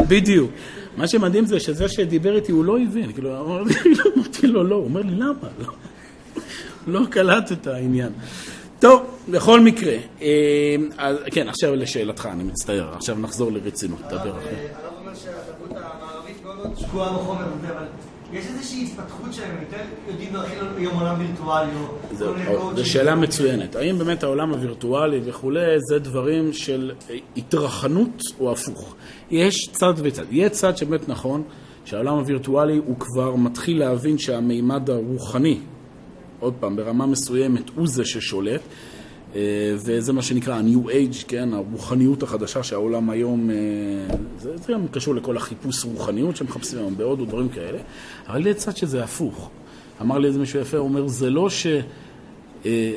בדיוק. 0.00 0.50
מה 0.98 1.08
שמדהים 1.08 1.46
זה 1.46 1.60
שזה 1.60 1.88
שדיבר 1.88 2.36
איתי, 2.36 2.52
הוא 2.52 2.64
לא 2.64 2.78
הבין. 2.78 3.12
כאילו, 3.12 3.40
אמרתי 3.40 4.46
לו, 4.46 4.64
לא. 4.64 4.74
הוא 4.74 4.84
אומר 4.84 5.00
לי, 5.00 5.14
למה? 5.14 5.32
לא. 5.66 5.72
לא 6.86 7.00
קלט 7.10 7.52
את 7.52 7.66
העניין. 7.66 8.12
טוב, 8.80 9.02
בכל 9.28 9.60
מקרה, 9.60 9.96
אה, 10.22 10.76
אז, 10.98 11.16
כן, 11.30 11.48
עכשיו 11.48 11.76
לשאלתך, 11.76 12.28
אני 12.32 12.44
מצטער, 12.44 12.94
עכשיו 12.94 13.18
נחזור 13.18 13.52
לרצינות, 13.52 14.00
דבר 14.00 14.38
אחרי. 14.38 14.52
הרב 14.74 14.92
אומר 15.00 15.14
שהתרבות 15.14 15.70
המערבית 15.70 16.44
מאוד 16.44 16.78
שקועה 16.78 17.12
בחומר 17.12 17.44
אבל 17.44 17.84
יש 18.32 18.46
איזושהי 18.46 18.82
התפתחות 18.82 19.32
שהם 19.32 19.56
יותר 19.60 19.82
יודעים 20.08 20.34
להכיל 20.34 20.58
היום 20.76 21.00
עולם 21.00 21.20
וירטואלי 21.20 21.70
או... 22.48 22.76
זו 22.76 22.90
שאלה 22.90 23.14
מצוינת. 23.14 23.76
האם 23.76 23.98
באמת 23.98 24.22
העולם 24.22 24.50
הווירטואלי 24.50 25.20
וכולי, 25.24 25.60
זה 25.90 25.98
דברים 25.98 26.52
של 26.52 26.92
התרחנות 27.36 28.22
או 28.40 28.52
הפוך? 28.52 28.94
יש 29.30 29.68
צד 29.72 29.94
וצד. 29.96 30.24
יהיה 30.30 30.48
צד 30.48 30.76
שבאמת 30.76 31.08
נכון, 31.08 31.42
שהעולם 31.84 32.14
הווירטואלי 32.14 32.76
הוא 32.76 32.96
כבר 33.00 33.36
מתחיל 33.36 33.78
להבין 33.78 34.18
שהמימד 34.18 34.90
הרוחני, 34.90 35.58
עוד 36.40 36.54
פעם, 36.60 36.76
ברמה 36.76 37.06
מסוימת, 37.06 37.70
הוא 37.74 37.86
זה 37.86 38.04
ששולט. 38.04 38.60
אה, 39.34 39.40
וזה 39.76 40.12
מה 40.12 40.22
שנקרא 40.22 40.54
ה-New 40.54 40.86
Age, 40.86 41.24
כן, 41.28 41.54
הרוחניות 41.54 42.22
החדשה 42.22 42.62
שהעולם 42.62 43.10
היום, 43.10 43.50
אה, 43.50 43.56
זה, 44.38 44.56
זה 44.56 44.72
גם 44.72 44.88
קשור 44.88 45.14
לכל 45.14 45.36
החיפוש 45.36 45.84
רוחניות 45.84 46.36
שמחפשים 46.36 46.78
היום 46.78 46.96
בהודו, 46.96 47.24
דברים 47.24 47.48
כאלה, 47.48 47.78
אבל 48.28 48.46
יש 48.46 48.56
צד 48.56 48.76
שזה 48.76 49.04
הפוך. 49.04 49.50
אמר 50.00 50.18
לי 50.18 50.28
איזה 50.28 50.38
מישהו 50.38 50.60
יפה, 50.60 50.76
הוא 50.76 50.88
אומר, 50.88 51.06
זה 51.06 51.30
לא 51.30 51.50
ש... 51.50 51.66
אה, 52.66 52.92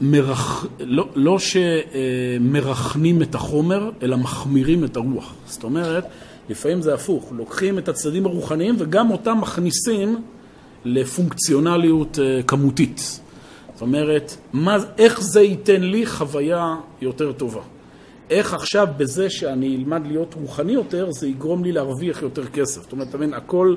מרח... 0.00 0.66
לא, 0.80 1.08
לא 1.14 1.38
שמרחנים 1.38 3.22
את 3.22 3.34
החומר, 3.34 3.90
אלא 4.02 4.16
מחמירים 4.16 4.84
את 4.84 4.96
הרוח. 4.96 5.34
זאת 5.46 5.64
אומרת, 5.64 6.04
לפעמים 6.50 6.82
זה 6.82 6.94
הפוך, 6.94 7.32
לוקחים 7.36 7.78
את 7.78 7.88
הצדדים 7.88 8.26
הרוחניים 8.26 8.74
וגם 8.78 9.10
אותם 9.10 9.38
מכניסים 9.40 10.22
לפונקציונליות 10.84 12.18
כמותית. 12.46 13.20
אומרת, 13.82 14.36
מה, 14.52 14.76
איך 14.98 15.20
זה 15.20 15.40
ייתן 15.40 15.82
לי 15.82 16.06
חוויה 16.06 16.76
יותר 17.00 17.32
טובה? 17.32 17.60
איך 18.30 18.54
עכשיו 18.54 18.86
בזה 18.96 19.30
שאני 19.30 19.76
אלמד 19.76 20.06
להיות 20.06 20.34
רוחני 20.34 20.72
יותר, 20.72 21.10
זה 21.10 21.28
יגרום 21.28 21.64
לי 21.64 21.72
להרוויח 21.72 22.22
יותר 22.22 22.46
כסף. 22.46 22.82
זאת 22.82 22.92
אומרת, 22.92 23.08
אתה 23.08 23.16
מבין, 23.16 23.34
הכל, 23.34 23.74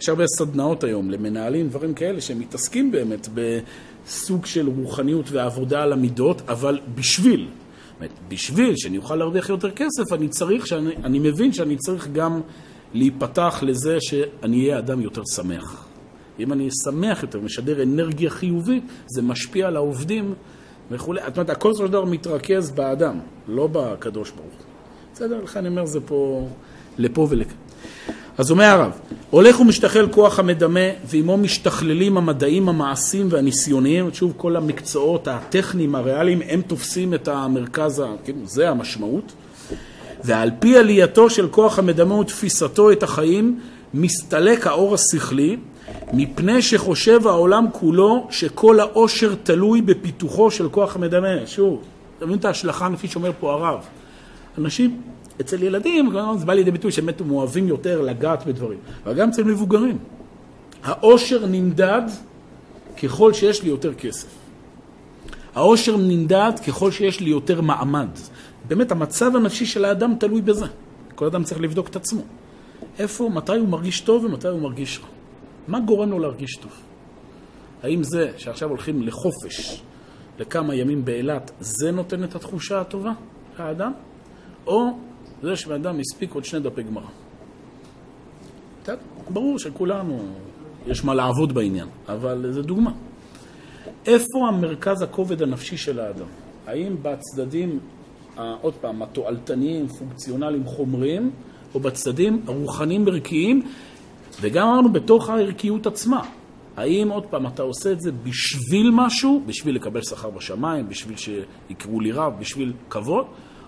יש 0.00 0.08
הרבה 0.08 0.24
סדנאות 0.26 0.84
היום 0.84 1.10
למנהלים, 1.10 1.68
דברים 1.68 1.94
כאלה, 1.94 2.20
שהם 2.20 2.38
מתעסקים 2.38 2.92
באמת 2.92 3.28
בסוג 3.34 4.46
של 4.46 4.68
רוחניות 4.68 5.30
ועבודה 5.30 5.82
על 5.82 5.92
המידות, 5.92 6.42
אבל 6.48 6.80
בשביל, 6.94 7.48
אומרת, 7.96 8.12
בשביל 8.28 8.76
שאני 8.76 8.96
אוכל 8.96 9.16
להרוויח 9.16 9.48
יותר 9.48 9.70
כסף, 9.70 10.12
אני 10.12 10.28
צריך, 10.28 10.66
שאני, 10.66 10.96
אני 11.04 11.18
מבין 11.18 11.52
שאני 11.52 11.76
צריך 11.76 12.08
גם 12.12 12.40
להיפתח 12.94 13.58
לזה 13.62 13.96
שאני 14.00 14.60
אהיה 14.60 14.78
אדם 14.78 15.00
יותר 15.00 15.22
שמח. 15.34 15.86
אם 16.38 16.52
אני 16.52 16.68
שמח 16.84 17.22
יותר, 17.22 17.40
משדר 17.40 17.82
אנרגיה 17.82 18.30
חיובית, 18.30 18.84
זה 19.06 19.22
משפיע 19.22 19.66
על 19.66 19.76
העובדים 19.76 20.34
וכולי. 20.90 21.20
זאת 21.26 21.36
אומרת, 21.36 21.50
הכל 21.50 21.70
בסופו 21.70 21.86
של 21.86 21.92
דבר 21.92 22.04
מתרכז 22.04 22.70
באדם, 22.70 23.18
לא 23.48 23.68
בקדוש 23.72 24.30
ברוך 24.30 24.52
הוא. 24.58 24.66
בסדר? 25.14 25.40
לכן 25.44 25.58
אני 25.58 25.68
אומר, 25.68 25.86
זה 25.86 26.00
פה, 26.00 26.48
לפה 26.98 27.26
ולכאן. 27.30 27.56
אז 28.38 28.50
אומר 28.50 28.64
הרב, 28.64 28.92
הולך 29.30 29.60
ומשתחל 29.60 30.08
כוח 30.10 30.38
המדמה, 30.38 30.80
ועמו 31.04 31.36
משתכללים 31.36 32.18
המדעים 32.18 32.68
המעשיים 32.68 33.28
והניסיוניים, 33.30 34.14
שוב, 34.14 34.32
כל 34.36 34.56
המקצועות 34.56 35.28
הטכניים, 35.28 35.94
הריאליים, 35.94 36.42
הם 36.48 36.62
תופסים 36.62 37.14
את 37.14 37.28
המרכז, 37.28 38.02
כאילו, 38.24 38.38
זה 38.44 38.68
המשמעות. 38.68 39.32
ועל 40.24 40.50
פי 40.58 40.76
עלייתו 40.76 41.30
של 41.30 41.48
כוח 41.48 41.78
המדמה 41.78 42.14
ותפיסתו 42.14 42.92
את 42.92 43.02
החיים, 43.02 43.60
מסתלק 43.94 44.66
האור 44.66 44.94
השכלי, 44.94 45.56
מפני 46.12 46.62
שחושב 46.62 47.26
העולם 47.26 47.66
כולו 47.72 48.26
שכל 48.30 48.80
העושר 48.80 49.34
תלוי 49.42 49.82
בפיתוחו 49.82 50.50
של 50.50 50.68
כוח 50.68 50.96
המדמה. 50.96 51.46
שוב, 51.46 51.82
אתה 52.18 52.26
מבין 52.26 52.38
את 52.38 52.44
ההשלכה 52.44 52.88
לפי 52.88 53.08
שאומר 53.08 53.30
פה 53.40 53.52
הרב. 53.52 53.84
אנשים, 54.58 55.00
אצל 55.40 55.62
ילדים, 55.62 56.10
זה 56.36 56.46
בא 56.46 56.54
לידי 56.54 56.70
ביטוי 56.70 56.92
שהם 56.92 57.08
אוהבים 57.30 57.68
יותר 57.68 58.00
לגעת 58.02 58.46
בדברים, 58.46 58.78
אבל 59.06 59.14
גם 59.14 59.28
אצל 59.28 59.44
מבוגרים. 59.44 59.98
העושר 60.84 61.46
נמדד 61.46 62.02
ככל 63.02 63.32
שיש 63.32 63.62
לי 63.62 63.68
יותר 63.68 63.94
כסף. 63.94 64.28
העושר 65.54 65.96
נמדד 65.96 66.52
ככל 66.66 66.90
שיש 66.90 67.20
לי 67.20 67.30
יותר 67.30 67.60
מעמד. 67.60 68.08
באמת, 68.68 68.92
המצב 68.92 69.36
הנפשי 69.36 69.66
של 69.66 69.84
האדם 69.84 70.14
תלוי 70.20 70.42
בזה. 70.42 70.66
כל 71.14 71.26
אדם 71.26 71.44
צריך 71.44 71.60
לבדוק 71.60 71.88
את 71.88 71.96
עצמו. 71.96 72.20
איפה, 72.98 73.30
מתי 73.34 73.56
הוא 73.56 73.68
מרגיש 73.68 74.00
טוב 74.00 74.24
ומתי 74.24 74.48
הוא 74.48 74.60
מרגיש 74.60 75.00
רע. 75.02 75.15
מה 75.68 75.80
גורם 75.80 76.10
לו 76.10 76.18
להרגיש 76.18 76.56
טוב? 76.56 76.72
האם 77.82 78.02
זה 78.02 78.32
שעכשיו 78.36 78.68
הולכים 78.68 79.02
לחופש 79.02 79.82
לכמה 80.38 80.74
ימים 80.74 81.04
באילת, 81.04 81.50
זה 81.60 81.90
נותן 81.90 82.24
את 82.24 82.34
התחושה 82.34 82.80
הטובה 82.80 83.12
לאדם? 83.58 83.92
או 84.66 84.98
זה 85.42 85.56
שבאדם 85.56 86.00
הספיק 86.00 86.34
עוד 86.34 86.44
שני 86.44 86.60
דפי 86.60 86.82
גמרא? 86.82 87.06
ברור 89.30 89.58
שכולנו, 89.58 90.18
יש 90.86 91.04
מה 91.04 91.14
לעבוד 91.14 91.52
בעניין, 91.52 91.88
אבל 92.08 92.52
זה 92.52 92.62
דוגמה. 92.62 92.92
איפה 94.06 94.48
המרכז 94.48 95.02
הכובד 95.02 95.42
הנפשי 95.42 95.76
של 95.76 96.00
האדם? 96.00 96.26
האם 96.66 96.96
בצדדים, 97.02 97.78
עוד 98.60 98.74
פעם, 98.74 99.02
התועלתניים, 99.02 99.88
פונקציונליים, 99.88 100.64
חומריים, 100.64 101.30
או 101.74 101.80
בצדדים 101.80 102.42
הרוחניים 102.46 103.08
ערכיים, 103.08 103.62
וגם 104.40 104.68
אמרנו 104.68 104.92
בתוך 104.92 105.30
הערכיות 105.30 105.86
עצמה. 105.86 106.22
האם, 106.76 107.08
עוד 107.08 107.26
פעם, 107.26 107.46
אתה 107.46 107.62
עושה 107.62 107.92
את 107.92 108.00
זה 108.00 108.12
בשביל 108.12 108.90
משהו, 108.92 109.42
בשביל 109.46 109.74
לקבל 109.74 110.02
שכר 110.02 110.30
בשמיים, 110.30 110.88
בשביל 110.88 111.16
שיקראו 111.16 112.00
לי 112.00 112.12
רב, 112.12 112.32
בשביל 112.38 112.72
כבוד, 112.90 113.26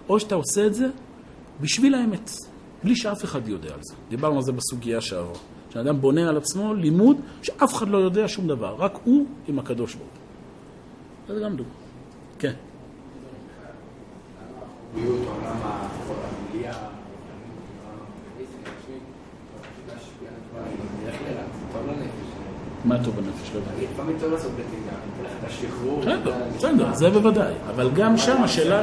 או 0.09 0.21
שאתה 0.21 0.35
עושה 0.35 0.67
את 0.67 0.75
זה 0.75 0.87
בשביל 1.61 1.95
האמת, 1.95 2.31
בלי 2.85 2.97
שאף 2.97 3.25
אחד 3.25 3.49
יודע 3.49 3.75
על 3.75 3.81
זה. 3.83 3.95
דיברנו 4.09 4.37
על 4.37 4.43
זה 4.43 4.53
בסוגיה 4.53 5.01
שעברה. 5.01 5.39
שאדם 5.71 6.01
בונה 6.01 6.29
על 6.29 6.37
עצמו 6.37 6.75
לימוד 6.75 7.17
שאף 7.43 7.75
אחד 7.75 7.89
לא 7.89 7.99
יודע 7.99 8.29
שום 8.29 8.49
דבר, 8.49 8.75
רק 8.79 8.99
הוא 9.05 9.27
עם 9.49 9.59
הקדוש 9.59 9.95
ברוך 9.95 10.11
הוא. 11.29 11.35
זה 11.35 11.45
גם 11.45 11.57
דוגמה. 11.57 11.73
כן. 12.39 12.53
בריאות, 14.95 15.21
העולם 15.27 15.57
המליאה, 15.63 16.73
העולם 16.73 16.89
האנושי, 17.87 18.99
פשוט 19.65 19.89
להשפיע 19.89 20.29
על 20.29 20.35
דברים, 20.51 20.77
נלך 21.05 21.23
לאילת, 21.23 21.47
זה 21.55 21.67
טוב 21.73 21.87
לנפש. 21.87 22.29
מה 22.85 23.05
טוב 23.05 23.17
בנפש? 23.17 23.51
לא 23.55 23.59
יודע. 23.59 23.71
לפעמים 23.93 24.17
טוב 24.21 24.33
לעשות 24.33 24.53
בטינגה, 24.53 24.91
נותן 24.91 25.25
לך 25.25 25.33
את 25.41 25.45
השחרור. 25.45 26.01
בסדר, 26.01 26.35
בסדר, 26.57 26.95
זה 26.95 27.11
בוודאי. 27.11 27.55
אבל 27.71 27.91
גם 27.95 28.17
שם 28.17 28.43
השאלה 28.43 28.81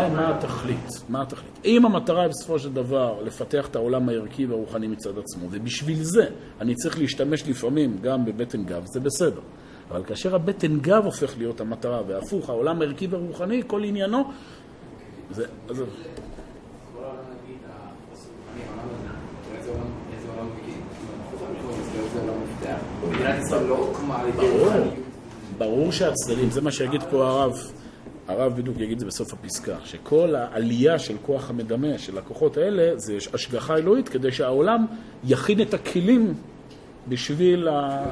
היא 0.00 0.12
מה 0.12 0.36
התכלית. 0.36 0.90
מה 1.08 1.22
התכלית. 1.22 1.58
אם 1.64 1.86
המטרה 1.86 2.22
היא 2.22 2.30
בסופו 2.30 2.58
של 2.58 2.72
דבר 2.72 3.22
לפתח 3.22 3.66
את 3.66 3.76
העולם 3.76 4.08
הערכי 4.08 4.46
והרוחני 4.46 4.86
מצד 4.86 5.18
עצמו, 5.18 5.46
ובשביל 5.50 6.02
זה 6.02 6.26
אני 6.60 6.74
צריך 6.74 6.98
להשתמש 6.98 7.48
לפעמים 7.48 7.98
גם 8.02 8.24
בבטן 8.24 8.64
גב, 8.64 8.82
זה 8.86 9.00
בסדר. 9.00 9.40
אבל 9.90 10.04
כאשר 10.04 10.34
הבטן 10.34 10.78
גב 10.80 11.04
הופך 11.04 11.38
להיות 11.38 11.60
המטרה, 11.60 12.02
והפוך, 12.06 12.50
העולם 12.50 12.82
הערכי 12.82 13.06
והרוחני, 13.06 13.62
כל 13.66 13.84
עניינו, 13.84 14.24
זה... 15.30 15.44
אז... 15.68 15.76
כל 15.76 17.04
העולם 17.04 17.18
נגיד, 17.44 17.58
החוסר 17.68 18.28
רוחני, 18.38 18.62
העולם 18.68 18.88
הזה, 18.94 19.08
תראה 19.48 19.58
איזה 19.58 19.70
עולם, 19.70 19.86
איזה 20.16 20.28
עולם 20.32 20.46
מגיע. 20.46 20.74
אנחנו 20.74 21.36
יכולים 21.36 21.56
לקרוא 21.56 21.72
לזה 21.72 21.98
איזה 21.98 22.20
עולם 22.20 22.42
מפתח. 22.42 22.78
לא 23.52 23.78
הוקמה 23.78 24.20
על 24.20 24.28
ידי 24.28 24.36
ברור, 24.36 24.60
רוחניות. 24.60 24.94
ברור 25.58 25.92
שהצדדים, 25.92 26.50
זה 26.50 26.60
מה 26.60 26.70
שיגיד 26.70 27.02
פה 27.10 27.26
הרב, 27.26 27.58
הרב 28.28 28.56
בדיוק 28.56 28.76
יגיד 28.80 28.92
את 28.92 29.00
זה 29.00 29.06
בסוף 29.06 29.32
הפסקה, 29.32 29.76
שכל 29.84 30.34
העלייה 30.34 30.98
של 30.98 31.16
כוח 31.22 31.50
המדמה 31.50 31.98
של 31.98 32.18
הכוחות 32.18 32.56
האלה 32.56 32.96
זה 32.96 33.16
השגחה 33.34 33.76
אלוהית 33.76 34.08
כדי 34.08 34.32
שהעולם 34.32 34.86
יכין 35.24 35.60
את 35.60 35.74
הכלים 35.74 36.34
בשביל 37.08 37.68
ה... 37.68 38.04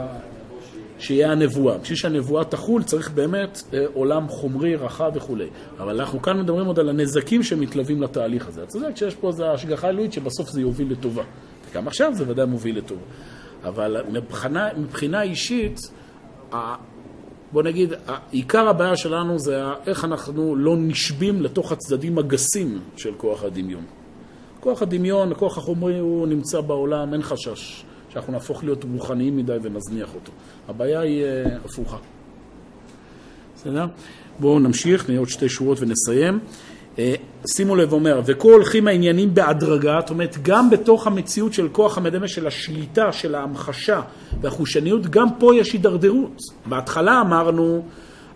שיהיה 0.99 1.33
הנבואה. 1.33 1.79
בשביל 1.79 1.97
שהנבואה 1.97 2.45
תחול 2.45 2.83
צריך 2.83 3.11
באמת 3.11 3.63
אה, 3.75 3.85
עולם 3.95 4.29
חומרי, 4.29 4.77
רחב 4.77 5.11
וכולי. 5.15 5.47
אבל 5.79 6.01
אנחנו 6.01 6.23
כאן 6.23 6.41
מדברים 6.41 6.67
עוד 6.67 6.79
על 6.79 6.89
הנזקים 6.89 7.43
שמתלווים 7.43 8.03
לתהליך 8.03 8.49
הזה. 8.49 8.63
אתה 8.63 8.71
צודק 8.71 8.97
שיש 8.97 9.15
פה 9.15 9.29
איזו 9.29 9.47
השגחה 9.47 9.89
אלוהית 9.89 10.13
שבסוף 10.13 10.51
זה 10.51 10.61
יוביל 10.61 10.93
לטובה. 10.93 11.23
וגם 11.71 11.87
עכשיו 11.87 12.15
זה 12.15 12.25
ודאי 12.29 12.47
מוביל 12.47 12.79
לטובה. 12.79 13.03
אבל 13.65 14.05
מבחינה, 14.13 14.69
מבחינה 14.79 15.23
אישית, 15.23 15.79
בוא 17.53 17.63
נגיד, 17.63 17.93
עיקר 18.31 18.69
הבעיה 18.69 18.97
שלנו 18.97 19.39
זה 19.39 19.63
איך 19.87 20.05
אנחנו 20.05 20.57
לא 20.57 20.77
נשבים 20.79 21.43
לתוך 21.43 21.73
הצדדים 21.73 22.19
הגסים 22.19 22.81
של 22.97 23.15
כוח 23.17 23.45
הדמיון. 23.45 23.85
כוח 24.61 24.83
הדמיון, 24.83 25.33
הכוח 25.33 25.59
החומרי, 25.59 25.99
הוא 25.99 26.27
נמצא 26.27 26.61
בעולם, 26.61 27.13
אין 27.13 27.23
חשש 27.23 27.85
שאנחנו 28.09 28.33
נהפוך 28.33 28.65
להיות 28.65 28.85
רוחניים 28.93 29.37
מדי 29.37 29.57
ונזניח 29.63 30.15
אותו. 30.15 30.33
הבעיה 30.69 31.01
היא 31.01 31.25
אה, 31.25 31.57
הפוכה. 31.65 31.97
בסדר? 33.57 33.87
בואו 34.41 34.59
נמשיך, 34.59 35.09
נהיה 35.09 35.21
עוד 35.21 35.29
שתי 35.29 35.49
שורות 35.49 35.79
ונסיים. 35.81 36.39
אה, 36.99 37.15
שימו 37.47 37.77
לב, 37.77 37.93
אומר, 37.93 38.21
וכה 38.27 38.49
הולכים 38.49 38.89
העניינים 38.89 39.35
בהדרגה, 39.35 39.99
זאת 40.01 40.11
אומרת, 40.11 40.37
גם 40.43 40.71
בתוך 40.71 41.07
המציאות 41.07 41.53
של 41.53 41.69
כוח 41.69 41.99
המדמה, 41.99 42.29
של 42.29 42.47
השליטה, 42.47 43.13
של 43.13 43.35
ההמחשה 43.35 44.01
והחושניות, 44.41 45.07
גם 45.07 45.29
פה 45.39 45.57
יש 45.57 45.73
הידרדרות. 45.73 46.43
בהתחלה 46.67 47.21
אמרנו, 47.21 47.83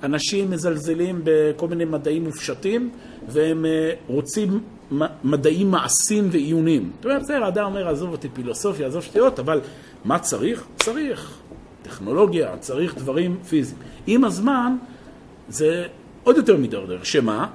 אנשים 0.03 0.51
מזלזלים 0.51 1.21
בכל 1.25 1.69
מיני 1.69 1.85
מדעים 1.85 2.25
מופשטים, 2.25 2.91
והם 3.29 3.65
אה, 3.67 3.91
רוצים 4.07 4.61
מדעים 5.25 5.71
מעשיים 5.71 6.29
ועיוניים. 6.33 6.91
זאת 6.97 7.05
אומרת, 7.05 7.23
בסדר, 7.23 7.45
האדם 7.45 7.65
אומר, 7.65 7.89
עזוב 7.89 8.13
אותי 8.13 8.29
פילוסופיה, 8.29 8.87
עזוב 8.87 9.03
שטויות, 9.03 9.39
אבל 9.39 9.61
מה 10.05 10.19
צריך? 10.19 10.65
צריך 10.77 11.39
טכנולוגיה, 11.83 12.57
צריך 12.61 12.95
דברים 12.99 13.37
פיזיים. 13.49 13.79
עם 14.07 14.25
הזמן, 14.25 14.77
זה 15.49 15.85
עוד 16.25 16.37
יותר 16.37 16.57
מידרדר, 16.57 16.99
שמה? 17.03 17.47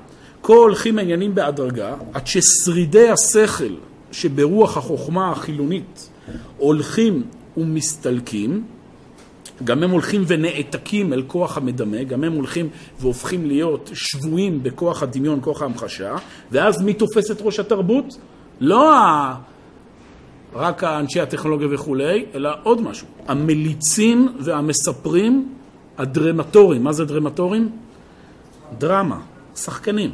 כה 0.43 0.53
הולכים 0.53 0.97
העניינים 0.97 1.35
בהדרגה, 1.35 1.95
עד 2.13 2.27
ששרידי 2.27 3.09
השכל 3.09 3.73
שברוח 4.11 4.77
החוכמה 4.77 5.31
החילונית 5.31 6.09
הולכים 6.57 7.23
ומסתלקים, 7.57 8.63
גם 9.63 9.83
הם 9.83 9.89
הולכים 9.89 10.23
ונעתקים 10.27 11.13
אל 11.13 11.23
כוח 11.27 11.57
המדמה, 11.57 12.03
גם 12.03 12.23
הם 12.23 12.33
הולכים 12.33 12.69
והופכים 12.99 13.45
להיות 13.45 13.89
שבויים 13.93 14.63
בכוח 14.63 15.03
הדמיון, 15.03 15.39
כוח 15.41 15.61
ההמחשה, 15.61 16.15
ואז 16.51 16.81
מי 16.81 16.93
תופס 16.93 17.31
את 17.31 17.37
ראש 17.41 17.59
התרבות? 17.59 18.17
לא 18.59 18.95
ה... 18.95 19.35
רק 20.53 20.83
האנשי 20.83 21.21
הטכנולוגיה 21.21 21.67
וכולי, 21.71 22.25
אלא 22.35 22.49
עוד 22.63 22.81
משהו. 22.81 23.07
המליצים 23.27 24.37
והמספרים 24.39 25.53
הדרמטורים. 25.97 26.83
מה 26.83 26.93
זה 26.93 27.05
דרמטורים? 27.05 27.69
דרמה, 28.77 29.19
שחקנים. 29.55 30.11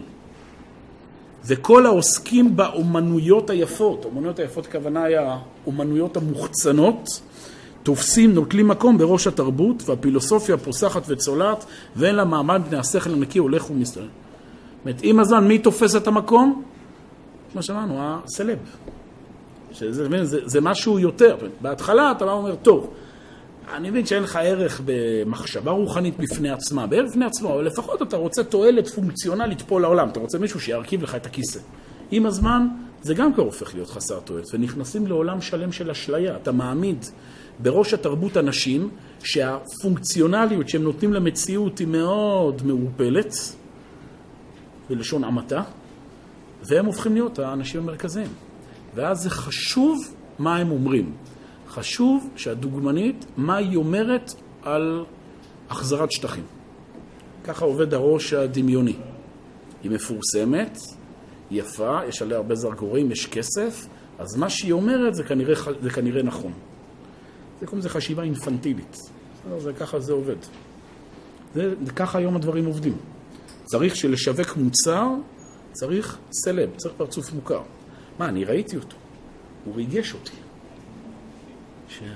וכל 1.45 1.85
העוסקים 1.85 2.55
באומנויות 2.55 3.49
היפות, 3.49 4.05
אומנויות 4.05 4.39
היפות 4.39 4.65
הכוונה 4.65 5.03
היא 5.03 5.17
האומנויות 5.17 6.17
המוחצנות, 6.17 7.21
תופסים, 7.83 8.33
נוטלים 8.33 8.67
מקום 8.67 8.97
בראש 8.97 9.27
התרבות, 9.27 9.89
והפילוסופיה 9.89 10.57
פוסחת 10.57 11.01
וצולעת, 11.07 11.65
ואין 11.95 12.15
לה 12.15 12.25
מעמד 12.25 12.61
בני 12.69 12.77
השכל 12.77 13.09
הנקי 13.09 13.39
הולך 13.39 13.69
ומסתובב. 13.69 14.07
זאת 14.07 14.85
אומרת, 14.85 14.99
עם 15.03 15.19
הזמן, 15.19 15.47
מי 15.47 15.59
תופס 15.59 15.95
את 15.95 16.07
המקום? 16.07 16.63
כמו 17.51 17.63
שאמרנו, 17.63 17.95
הסלב. 17.99 18.57
שזה, 19.71 20.25
זה, 20.25 20.39
זה 20.45 20.61
משהו 20.61 20.99
יותר. 20.99 21.37
בהתחלה 21.61 22.11
אתה 22.11 22.25
בא 22.25 22.31
ואומר, 22.31 22.55
טוב, 22.55 22.89
אני 23.74 23.89
מבין 23.89 24.05
שאין 24.05 24.24
לך 24.24 24.36
ערך 24.36 24.82
במחשבה 24.86 25.72
רוחנית 25.72 26.17
בפני 26.17 26.49
עצמה, 26.49 26.88
בערך 26.88 27.09
בפני 27.09 27.26
עצמו, 27.26 27.53
אבל 27.53 27.65
לפחות 27.65 28.01
אתה 28.01 28.17
רוצה 28.17 28.43
תועלת 28.43 28.88
פונקציונלית 28.88 29.61
פה 29.61 29.80
לעולם, 29.80 30.09
אתה 30.09 30.20
רוצה 30.20 30.38
מישהו 30.38 30.59
שירכיב 30.59 31.03
לך 31.03 31.15
את 31.15 31.26
הכיסא. 31.26 31.59
עם 32.11 32.26
הזמן 32.26 32.67
זה 33.01 33.13
גם 33.13 33.34
כבר 33.34 33.43
הופך 33.43 33.74
להיות 33.76 33.89
חסר 33.89 34.20
תועלת, 34.20 34.45
ונכנסים 34.53 35.07
לעולם 35.07 35.41
שלם 35.41 35.72
של 35.72 35.91
אשליה. 35.91 36.36
אתה 36.36 36.51
מעמיד 36.51 37.05
בראש 37.59 37.93
התרבות 37.93 38.38
אנשים 38.38 38.89
שהפונקציונליות 39.24 40.70
שהם 40.70 40.84
נותנים 40.84 41.13
למציאות 41.13 41.80
היא 41.80 41.88
מאוד 41.88 42.61
מעורפלת, 42.65 43.34
בלשון 44.89 45.24
המעטה, 45.24 45.63
והם 46.63 46.86
הופכים 46.86 47.13
להיות 47.13 47.39
האנשים 47.39 47.82
המרכזיים. 47.82 48.30
ואז 48.95 49.22
זה 49.22 49.30
חשוב 49.30 49.97
מה 50.39 50.57
הם 50.57 50.72
אומרים. 50.72 51.13
חשוב 51.70 52.30
שהדוגמנית, 52.36 53.26
מה 53.38 53.55
היא 53.55 53.78
אומרת 53.78 54.34
על 54.63 55.05
החזרת 55.70 56.11
שטחים. 56.11 56.43
ככה 57.43 57.65
עובד 57.65 57.93
הראש 57.93 58.34
הדמיוני. 58.34 58.95
היא 59.84 59.91
מפורסמת, 59.91 60.78
יפה, 61.51 61.99
יש 62.07 62.22
עליה 62.22 62.38
הרבה 62.38 62.55
זרגורים, 62.55 63.11
יש 63.11 63.26
כסף, 63.26 63.88
אז 64.20 64.36
מה 64.36 64.49
שהיא 64.49 64.72
אומרת 64.72 65.15
זה 65.15 65.24
כנראה, 65.24 65.55
זה 65.82 65.89
כנראה 65.89 66.24
נכון. 66.24 66.51
זה 67.59 67.65
קוראים 67.65 67.80
לזה 67.80 67.89
חשיבה 67.89 68.24
אינפנטילית. 68.24 68.97
זה 69.57 69.74
ככה 69.74 69.99
זה 69.99 70.13
עובד. 70.13 70.36
זה, 71.55 71.74
זה 71.86 71.91
ככה 71.91 72.17
היום 72.17 72.36
הדברים 72.36 72.65
עובדים. 72.65 72.97
צריך 73.65 73.95
שלשווק 73.95 74.57
מוצר, 74.57 75.07
צריך 75.72 76.17
סלב, 76.32 76.70
צריך 76.76 76.93
פרצוף 76.97 77.34
מוכר. 77.34 77.61
מה, 78.20 78.30
אני 78.30 78.45
ראיתי 78.45 78.76
אותו. 78.76 78.95
הוא 79.65 79.76
ריגש 79.76 80.13
אותי. 80.13 80.49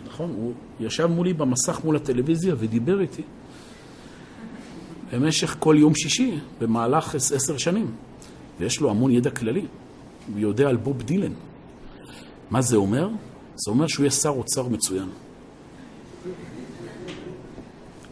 נכון, 0.05 0.33
הוא 0.37 0.53
ישב 0.79 1.05
מולי 1.05 1.33
במסך 1.33 1.79
מול 1.83 1.95
הטלוויזיה 1.95 2.55
ודיבר 2.57 3.01
איתי 3.01 3.21
במשך 5.13 5.55
כל 5.59 5.75
יום 5.79 5.95
שישי 5.95 6.39
במהלך 6.59 7.15
עשר 7.15 7.57
שנים. 7.57 7.91
ויש 8.59 8.81
לו 8.81 8.89
המון 8.89 9.11
ידע 9.11 9.29
כללי. 9.29 9.65
הוא 10.33 10.39
יודע 10.39 10.69
על 10.69 10.75
בוב 10.75 11.01
דילן. 11.01 11.33
מה 12.49 12.61
זה 12.61 12.75
אומר? 12.75 13.09
זה 13.55 13.71
אומר 13.71 13.87
שהוא 13.87 14.03
יהיה 14.03 14.11
שר 14.11 14.29
אוצר 14.29 14.67
מצוין. 14.67 15.09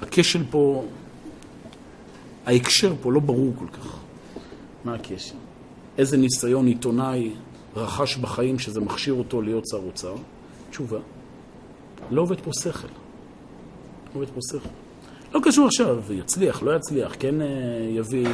הכשל 0.01 0.43
פה, 0.49 0.85
ההקשר 2.45 2.93
פה 3.01 3.11
לא 3.11 3.19
ברור 3.19 3.53
כל 3.59 3.67
כך. 3.67 3.97
מה 4.85 4.95
הקשר? 4.95 5.35
איזה 5.97 6.17
ניסיון 6.17 6.67
עיתונאי 6.67 7.31
רכש 7.75 8.17
בחיים 8.17 8.59
שזה 8.59 8.79
מכשיר 8.79 9.13
אותו 9.13 9.41
להיות 9.41 9.63
שר 9.67 9.77
אוצר? 9.77 10.15
תשובה. 10.69 10.99
לא 12.09 12.21
עובד 12.21 12.41
פה 12.41 12.51
שכל. 12.53 12.87
לא 12.87 12.91
עובד 14.13 14.27
פה 14.27 14.39
שכל. 14.51 14.69
לא 15.33 15.39
קשור 15.43 15.65
עכשיו, 15.65 16.03
יצליח, 16.13 16.63
לא 16.63 16.75
יצליח, 16.75 17.15
כן 17.19 17.35
יביא 17.89 18.27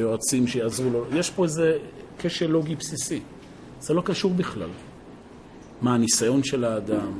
יועצים 0.00 0.46
שיעזרו 0.46 0.90
לו. 0.90 1.04
יש 1.12 1.30
פה 1.30 1.44
איזה 1.44 1.78
כשל 2.18 2.46
לוגי 2.46 2.74
בסיסי. 2.74 3.20
זה 3.80 3.94
לא 3.94 4.02
קשור 4.04 4.34
בכלל. 4.34 4.68
מה 5.82 5.94
הניסיון 5.94 6.44
של 6.44 6.64
האדם, 6.64 7.12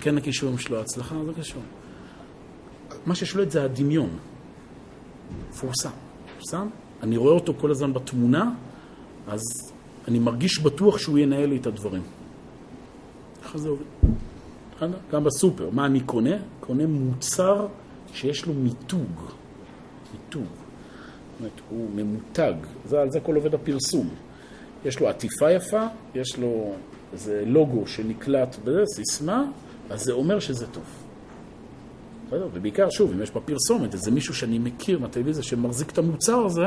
כן 0.00 0.18
הכישורים 0.18 0.58
שלו, 0.58 0.78
ההצלחה, 0.78 1.14
זה 1.26 1.32
קשור. 1.40 1.62
מה 3.06 3.14
ששולט 3.14 3.50
זה 3.50 3.64
הדמיון. 3.64 4.10
מפורסם. 5.50 5.90
מפורסם? 6.26 6.68
אני 7.02 7.16
רואה 7.16 7.32
אותו 7.32 7.54
כל 7.60 7.70
הזמן 7.70 7.92
בתמונה, 7.92 8.50
אז 9.28 9.40
אני 10.08 10.18
מרגיש 10.18 10.58
בטוח 10.58 10.98
שהוא 10.98 11.18
ינהל 11.18 11.48
לי 11.48 11.56
את 11.56 11.66
הדברים. 11.66 12.02
ככה 13.42 13.58
זה 13.58 13.68
עובד. 13.68 13.84
גם 15.12 15.24
בסופר. 15.24 15.70
מה 15.70 15.86
אני 15.86 16.00
קונה? 16.00 16.36
קונה 16.60 16.86
מוצר 16.86 17.66
שיש 18.12 18.46
לו 18.46 18.54
מיתוג. 18.54 19.20
מיתוג. 20.12 20.42
זאת 20.42 21.40
אומרת, 21.40 21.60
הוא 21.70 21.90
ממותג, 21.94 22.54
זה, 22.84 23.00
על 23.00 23.10
זה 23.10 23.20
כל 23.20 23.34
עובד 23.34 23.54
הפרסום. 23.54 24.08
יש 24.84 25.00
לו 25.00 25.08
עטיפה 25.08 25.50
יפה, 25.50 25.86
יש 26.14 26.38
לו 26.38 26.74
איזה 27.12 27.42
לוגו 27.46 27.86
שנקלט 27.86 28.56
בזה, 28.64 28.82
סיסמה, 28.94 29.44
אז 29.90 30.00
זה 30.00 30.12
אומר 30.12 30.40
שזה 30.40 30.66
טוב. 30.66 30.84
בסדר? 32.26 32.48
ובעיקר, 32.52 32.90
שוב, 32.90 33.12
אם 33.12 33.22
יש 33.22 33.30
בפרסומת 33.30 33.94
איזה 33.94 34.10
מישהו 34.10 34.34
שאני 34.34 34.58
מכיר 34.58 34.98
מהטלוויזיה 34.98 35.42
שמחזיק 35.42 35.90
את 35.90 35.98
המוצר 35.98 36.46
הזה, 36.46 36.64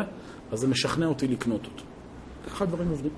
אז 0.52 0.60
זה 0.60 0.68
משכנע 0.68 1.06
אותי 1.06 1.28
לקנות 1.28 1.66
אותו. 1.66 1.84
ככה 2.48 2.64
הדברים 2.64 2.90
עובדים. 2.90 3.12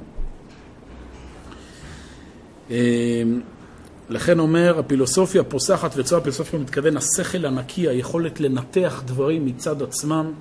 לכן 4.09 4.39
אומר, 4.39 4.79
הפילוסופיה 4.79 5.43
פוסחת, 5.43 5.91
וצוהר 5.95 6.21
הפילוסופיה 6.21 6.59
מתכוון, 6.59 6.97
השכל 6.97 7.45
הנקי, 7.45 7.89
היכולת 7.89 8.39
לנתח 8.39 9.03
דברים 9.05 9.45
מצד 9.45 9.81
עצמם, 9.81 10.31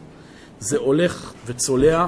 זה 0.61 0.79
הולך 0.79 1.33
וצולע, 1.47 2.07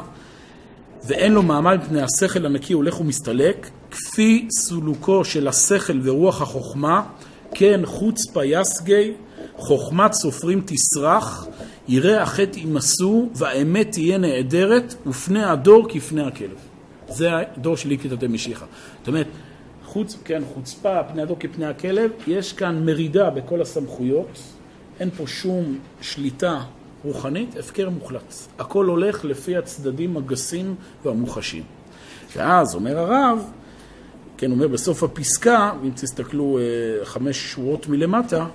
ואין 1.06 1.32
לו 1.32 1.42
מעמד 1.42 1.78
מפני 1.82 2.02
השכל 2.02 2.46
הנקי 2.46 2.72
הולך 2.72 3.00
ומסתלק, 3.00 3.70
כפי 3.90 4.48
סולוקו 4.50 5.24
של 5.24 5.48
השכל 5.48 6.00
ורוח 6.02 6.42
החוכמה, 6.42 7.02
כן 7.54 7.80
חוצפה 7.84 8.44
יסגי, 8.44 9.12
חוכמת 9.56 10.12
סופרים 10.12 10.62
תסרח, 10.64 11.46
יראה 11.88 12.22
החטא 12.22 12.58
יימסו, 12.58 13.28
והאמת 13.34 13.92
תהיה 13.92 14.18
נעדרת, 14.18 14.94
ופני 15.06 15.44
הדור 15.44 15.86
כפני 15.88 16.22
הכלב. 16.22 16.56
זה 17.08 17.30
הדור 17.32 17.76
של 17.76 17.90
איקתא 17.90 18.14
דמשיחא. 18.14 18.64
זאת 18.98 19.08
אומרת, 19.08 19.26
חוץ, 19.94 20.16
כן, 20.24 20.42
חוצפה, 20.54 21.02
פני 21.12 21.22
הדור 21.22 21.36
כפני 21.40 21.66
הכלב, 21.66 22.10
יש 22.26 22.52
כאן 22.52 22.86
מרידה 22.86 23.30
בכל 23.30 23.62
הסמכויות, 23.62 24.38
אין 25.00 25.10
פה 25.10 25.26
שום 25.26 25.78
שליטה 26.00 26.60
רוחנית, 27.04 27.56
הפקר 27.56 27.90
מוחלט. 27.90 28.34
הכל 28.58 28.86
הולך 28.86 29.24
לפי 29.24 29.56
הצדדים 29.56 30.16
הגסים 30.16 30.74
והמוחשים. 31.04 31.62
ואז 32.36 32.74
אומר 32.74 32.98
הרב, 32.98 33.50
כן, 34.36 34.50
אומר 34.50 34.68
בסוף 34.68 35.02
הפסקה, 35.02 35.72
אם 35.84 35.90
תסתכלו 35.90 36.58
אה, 36.58 37.04
חמש 37.04 37.36
שורות 37.52 37.88
מלמטה, 37.88 38.46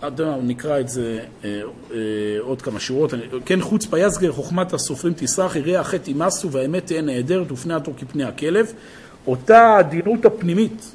עד 0.00 0.20
נקרא 0.42 0.80
את 0.80 0.88
זה 0.88 1.20
אה, 1.44 1.60
אה, 1.90 1.96
עוד 2.40 2.62
כמה 2.62 2.80
שורות. 2.80 3.14
כן, 3.44 3.60
חוץ 3.60 3.86
פייסגר, 3.86 4.32
חוכמת 4.32 4.72
הסופרים 4.72 5.14
תסרח, 5.16 5.56
יראה 5.56 5.80
החטא 5.80 6.10
ימסו 6.10 6.52
והאמת 6.52 6.86
תהיה 6.86 7.02
נהדרת 7.02 7.52
ופני 7.52 7.74
התור 7.74 7.94
כפני 7.96 8.24
הכלב. 8.24 8.72
אותה 9.28 9.58
העדינות 9.58 10.24
הפנימית 10.24 10.94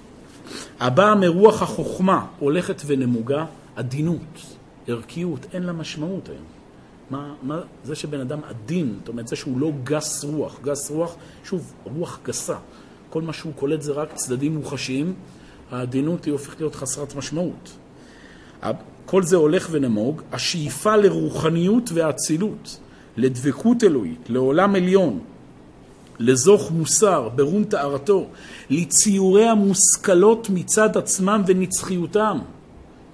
הבאה 0.80 1.16
מרוח 1.16 1.62
החוכמה 1.62 2.26
הולכת 2.40 2.82
ונמוגה, 2.86 3.46
עדינות, 3.76 4.42
ערכיות, 4.88 5.46
אין 5.54 5.64
לה 5.64 5.74
משמעות 5.74 6.30
היום. 6.30 6.46
מה, 7.10 7.34
מה, 7.44 7.60
זה 7.84 7.96
שבן 7.96 8.20
אדם 8.20 8.40
עדין, 8.50 8.96
זאת 9.00 9.08
אומרת, 9.08 9.28
זה 9.28 9.36
שהוא 9.36 9.60
לא 9.60 9.72
גס 9.84 10.24
רוח. 10.24 10.60
גס 10.64 10.92
רוח, 10.92 11.16
שוב, 11.44 11.74
רוח 11.84 12.20
גסה. 12.26 12.56
כל 13.10 13.22
מה 13.22 13.34
שהוא 13.34 13.54
קולט 13.54 13.82
זה 13.82 13.92
רק 13.92 14.14
צדדים 14.14 14.56
מוחשיים, 14.56 15.14
העדינות 15.72 16.26
היא 16.26 16.32
הופכת 16.32 16.60
להיות 16.60 16.76
חסרת 16.76 17.16
משמעות. 17.16 17.72
כל 19.06 19.24
זה 19.24 19.36
הולך 19.36 19.68
ונמוג, 19.72 20.22
השאיפה 20.32 20.96
לרוחניות 20.96 21.90
ואצילות, 21.94 22.80
לדבקות 23.18 23.84
אלוהית, 23.84 24.30
לעולם 24.30 24.76
עליון, 24.76 25.20
לזוך 26.20 26.72
מוסר, 26.72 27.30
ברום 27.36 27.64
טהרתו, 27.64 28.28
לציורי 28.70 29.48
המושכלות 29.48 30.48
מצד 30.50 30.98
עצמם 30.98 31.44
ונצחיותם. 31.48 32.40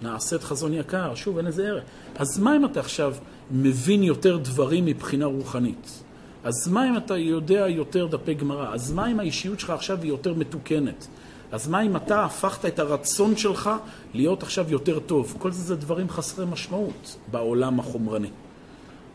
נעשית 0.02 0.43
חזון 0.43 0.74
יקר, 0.74 1.16
שוב, 1.16 1.38
אין 1.38 1.47
איזה 1.47 1.68
ערך. 1.68 1.84
אז 2.16 2.39
מה 2.39 2.56
אם 2.56 2.66
אתה 2.66 2.80
עכשיו 2.80 3.16
מבין 3.52 4.04
יותר 4.04 4.38
דברים 4.38 4.86
מבחינה 4.86 5.26
רוחנית? 5.26 6.04
אז 6.43 6.68
מה 6.68 6.89
אם 6.89 6.97
אתה 6.97 7.18
יודע 7.18 7.68
יותר 7.68 8.06
דפי 8.06 8.34
גמרא? 8.34 8.74
אז 8.74 8.91
מה 8.91 9.12
אם 9.12 9.20
האישיות 9.20 9.60
שלך 9.60 9.70
עכשיו 9.70 10.02
היא 10.02 10.10
יותר 10.10 10.34
מתוקנת? 10.34 11.08
אז 11.52 11.68
מה 11.68 11.82
אם 11.82 11.95
אתה 11.95 12.26
הפכת 12.26 12.66
את 12.66 12.80
הרצון 12.80 13.38
שלך 13.38 13.70
להיות 14.14 14.43
עכשיו 14.43 14.66
יותר 14.72 15.00
טוב? 15.00 15.36
כל 15.39 15.52
זה 15.52 15.64
זה 15.64 15.76
דברים 15.76 16.10
חסרי 16.10 16.45
משמעות 16.45 17.18
בעולם 17.32 17.80
החומרני. 17.80 18.30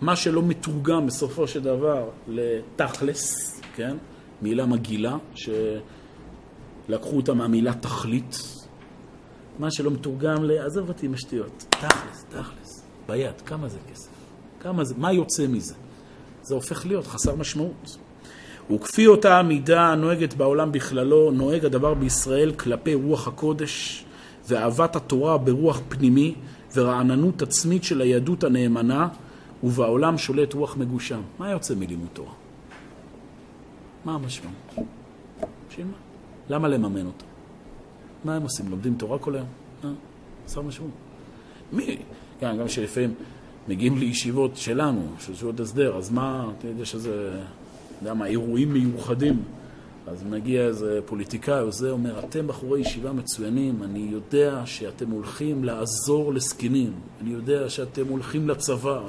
מה 0.01 0.17
שלא 0.17 0.43
מתורגם 0.43 1.07
בסופו 1.07 1.49
של 1.49 1.63
דבר 1.63 2.05
לתכלס, 2.29 3.61
כן? 3.75 3.97
מילה 4.43 4.67
מגעילה, 4.67 5.17
שלקחו 5.35 7.17
אותה 7.17 7.35
מהמילה 7.35 7.75
תכלית. 7.75 8.37
מה 9.59 9.71
שלא 9.71 9.91
מתורגם 9.91 10.45
ל... 10.45 10.59
עזוב 10.59 10.89
אותי 10.89 11.07
עם 11.07 11.15
השטויות. 11.15 11.65
תכלס, 11.71 12.25
תכלס. 12.29 12.85
ביד, 13.09 13.41
כמה 13.47 13.69
זה 13.69 13.79
כסף? 13.93 14.09
כמה 14.61 14.85
זה? 14.85 14.95
מה 14.99 15.13
יוצא 15.13 15.47
מזה? 15.47 15.75
זה 16.43 16.55
הופך 16.55 16.87
להיות 16.87 17.07
חסר 17.07 17.35
משמעות. 17.35 17.99
וכפי 18.71 19.07
אותה 19.07 19.39
המידה 19.39 19.89
הנוהגת 19.89 20.35
בעולם 20.35 20.73
בכללו, 20.73 21.31
נוהג 21.31 21.65
הדבר 21.65 21.95
בישראל 21.95 22.53
כלפי 22.53 22.95
רוח 22.95 23.29
הקודש 23.29 24.05
ואהבת 24.49 24.97
התורה 24.97 25.39
ברוח 25.39 25.81
פנימי 25.89 26.35
ורעננות 26.75 27.43
עצמית 27.43 27.85
של 27.85 28.01
היהדות 28.01 28.45
הנאמנה, 28.45 29.09
ובעולם 29.63 30.19
שולט 30.19 30.55
רוח 30.55 30.77
מגושם. 30.77 31.21
מה 31.39 31.51
יוצא 31.51 31.75
מלימוד 31.75 32.09
תורה? 32.13 32.44
מה 34.05 34.15
המשמעות? 34.15 34.75
בשביל 35.69 35.87
מה? 35.87 35.93
למה 36.49 36.69
לממן 36.69 37.07
אותו? 37.07 37.25
מה 38.25 38.37
הם 38.37 38.43
עושים? 38.43 38.71
לומדים 38.71 38.95
תורה 38.95 39.19
כל 39.19 39.35
היום? 39.35 39.49
אה? 39.85 39.91
חסר 40.47 40.63
משמעות. 40.63 40.93
מי? 41.73 41.99
כן, 42.41 42.57
גם 42.59 42.69
שלפעמים 42.69 43.15
מגיעים 43.69 43.99
לישיבות 43.99 44.57
שלנו, 44.57 45.09
של 45.19 45.33
ישיבות 45.33 45.61
הסדר, 45.61 45.97
אז 45.97 46.11
מה, 46.11 46.51
אתה 46.59 46.69
יודע 46.69 46.85
שזה... 46.85 47.41
יודע 48.03 48.15
מה, 48.15 48.27
אירועים 48.27 48.73
מיוחדים. 48.73 49.43
אז 50.07 50.25
מגיע 50.25 50.63
איזה 50.63 51.01
פוליטיקאי 51.07 51.61
או 51.61 51.73
זה, 51.73 51.91
אומר, 51.91 52.19
אתם 52.19 52.47
בחורי 52.47 52.81
ישיבה 52.81 53.13
מצוינים, 53.13 53.83
אני 53.83 54.09
יודע 54.13 54.63
שאתם 54.65 55.11
הולכים 55.11 55.65
לעזור 55.65 56.35
לזקנים, 56.35 56.93
אני 57.21 57.31
יודע 57.31 57.71
שאתם 57.71 58.09
הולכים 58.09 58.49
לצבא. 58.49 59.01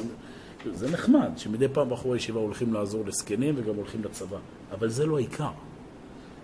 זה 0.74 0.92
נחמד 0.92 1.30
שמדי 1.38 1.68
פעם 1.68 1.90
בחורי 1.90 2.18
ישיבה 2.18 2.40
הולכים 2.40 2.74
לעזור 2.74 3.06
לזקנים 3.06 3.56
וגם 3.58 3.76
הולכים 3.76 4.04
לצבא, 4.04 4.38
אבל 4.72 4.90
זה 4.90 5.06
לא 5.06 5.18
העיקר. 5.18 5.52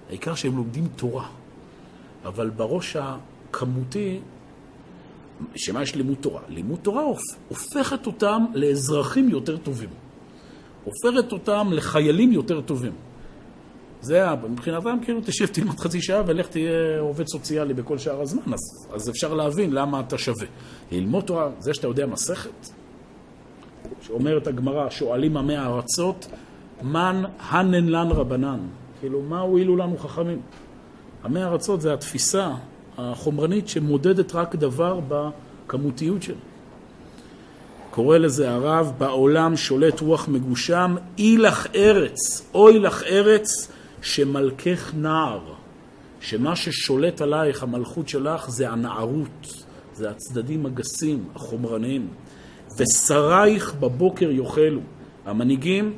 העיקר 0.10 0.36
שהם 0.36 0.58
לומדים 0.58 0.88
תורה. 0.96 1.28
אבל 2.26 2.50
בראש 2.50 2.96
הכמותי, 2.96 4.20
שמה 5.56 5.82
יש 5.82 5.96
לימוד 5.96 6.18
תורה? 6.22 6.42
לימוד 6.50 6.80
תורה 6.82 7.04
הופכת 7.48 8.08
אותם 8.08 8.46
לאזרחים 8.54 9.30
יותר 9.30 9.58
טובים. 9.58 9.90
הופכת 10.84 11.32
אותם 11.32 11.68
לחיילים 11.72 12.32
יותר 12.32 12.62
טובים. 12.62 12.94
זה 14.02 14.26
מבחינתם, 14.50 14.98
כאילו, 15.02 15.22
תשב, 15.26 15.46
תלמד 15.46 15.80
חצי 15.80 16.02
שעה 16.02 16.24
ולך 16.28 16.48
תהיה 16.48 17.00
עובד 17.00 17.28
סוציאלי 17.28 17.74
בכל 17.74 17.98
שאר 17.98 18.22
הזמן, 18.22 18.54
אז, 18.54 18.88
אז 18.94 19.10
אפשר 19.10 19.34
להבין 19.34 19.72
למה 19.74 20.00
אתה 20.00 20.18
שווה. 20.18 20.48
ללמוד 20.92 21.24
תורה, 21.24 21.50
זה 21.60 21.74
שאתה 21.74 21.88
יודע 21.88 22.06
מסכת, 22.06 22.70
שאומרת 24.02 24.48
הגמרא, 24.48 24.90
שואלים 24.90 25.38
עמי 25.38 25.56
הארצות, 25.56 26.28
מן 26.84 27.24
הנן 27.50 27.90
לן 27.90 28.08
רבנן. 28.12 28.60
כאילו, 29.00 29.22
מה 29.22 29.40
הועילו 29.40 29.78
לנו 29.78 29.98
חכמים? 29.98 30.42
עמי 31.26 31.42
הארצות 31.42 31.82
זה 31.82 31.94
התפיסה 31.94 32.52
החומרנית 32.98 33.68
שמודדת 33.68 34.36
רק 34.36 34.56
דבר 34.56 35.00
בכמותיות 35.08 36.24
שלה. 36.24 36.36
קורא 37.92 38.18
לזה 38.18 38.52
הרב, 38.52 38.94
בעולם 38.98 39.58
שולט 39.58 40.00
רוח 40.00 40.28
מגושם, 40.28 40.96
אי 41.18 41.38
לך 41.38 41.68
ארץ, 41.76 42.50
אוי 42.54 42.80
לך 42.80 43.04
ארץ, 43.04 43.72
שמלכך 44.02 44.92
נער. 44.98 45.40
שמה 46.20 46.56
ששולט 46.56 47.22
עלייך, 47.22 47.64
המלכות 47.64 48.08
שלך, 48.10 48.50
זה 48.50 48.70
הנערות, 48.70 49.64
זה 49.94 50.10
הצדדים 50.10 50.66
הגסים, 50.66 51.24
החומרניים. 51.36 52.08
ושרייך 52.78 53.74
בבוקר 53.80 54.32
יאכלו. 54.32 54.82
המנהיגים, 55.26 55.94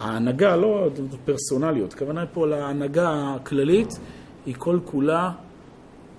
ההנהגה, 0.00 0.56
לא 0.56 0.88
פרסונליות, 1.24 1.92
הכוונה 1.92 2.26
פה 2.26 2.46
להנהגה 2.46 3.34
הכללית, 3.36 3.98
היא 4.46 4.54
כל 4.58 4.78
כולה 4.84 5.30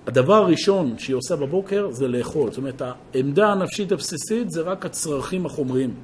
הדבר 0.06 0.34
הראשון 0.34 0.98
שהיא 0.98 1.16
עושה 1.16 1.36
בבוקר 1.36 1.88
זה 1.90 2.08
לאכול. 2.08 2.50
זאת 2.50 2.58
אומרת, 2.58 2.82
העמדה 3.14 3.52
הנפשית 3.52 3.92
הבסיסית 3.92 4.50
זה 4.50 4.60
רק 4.60 4.86
הצרכים 4.86 5.46
החומריים. 5.46 5.94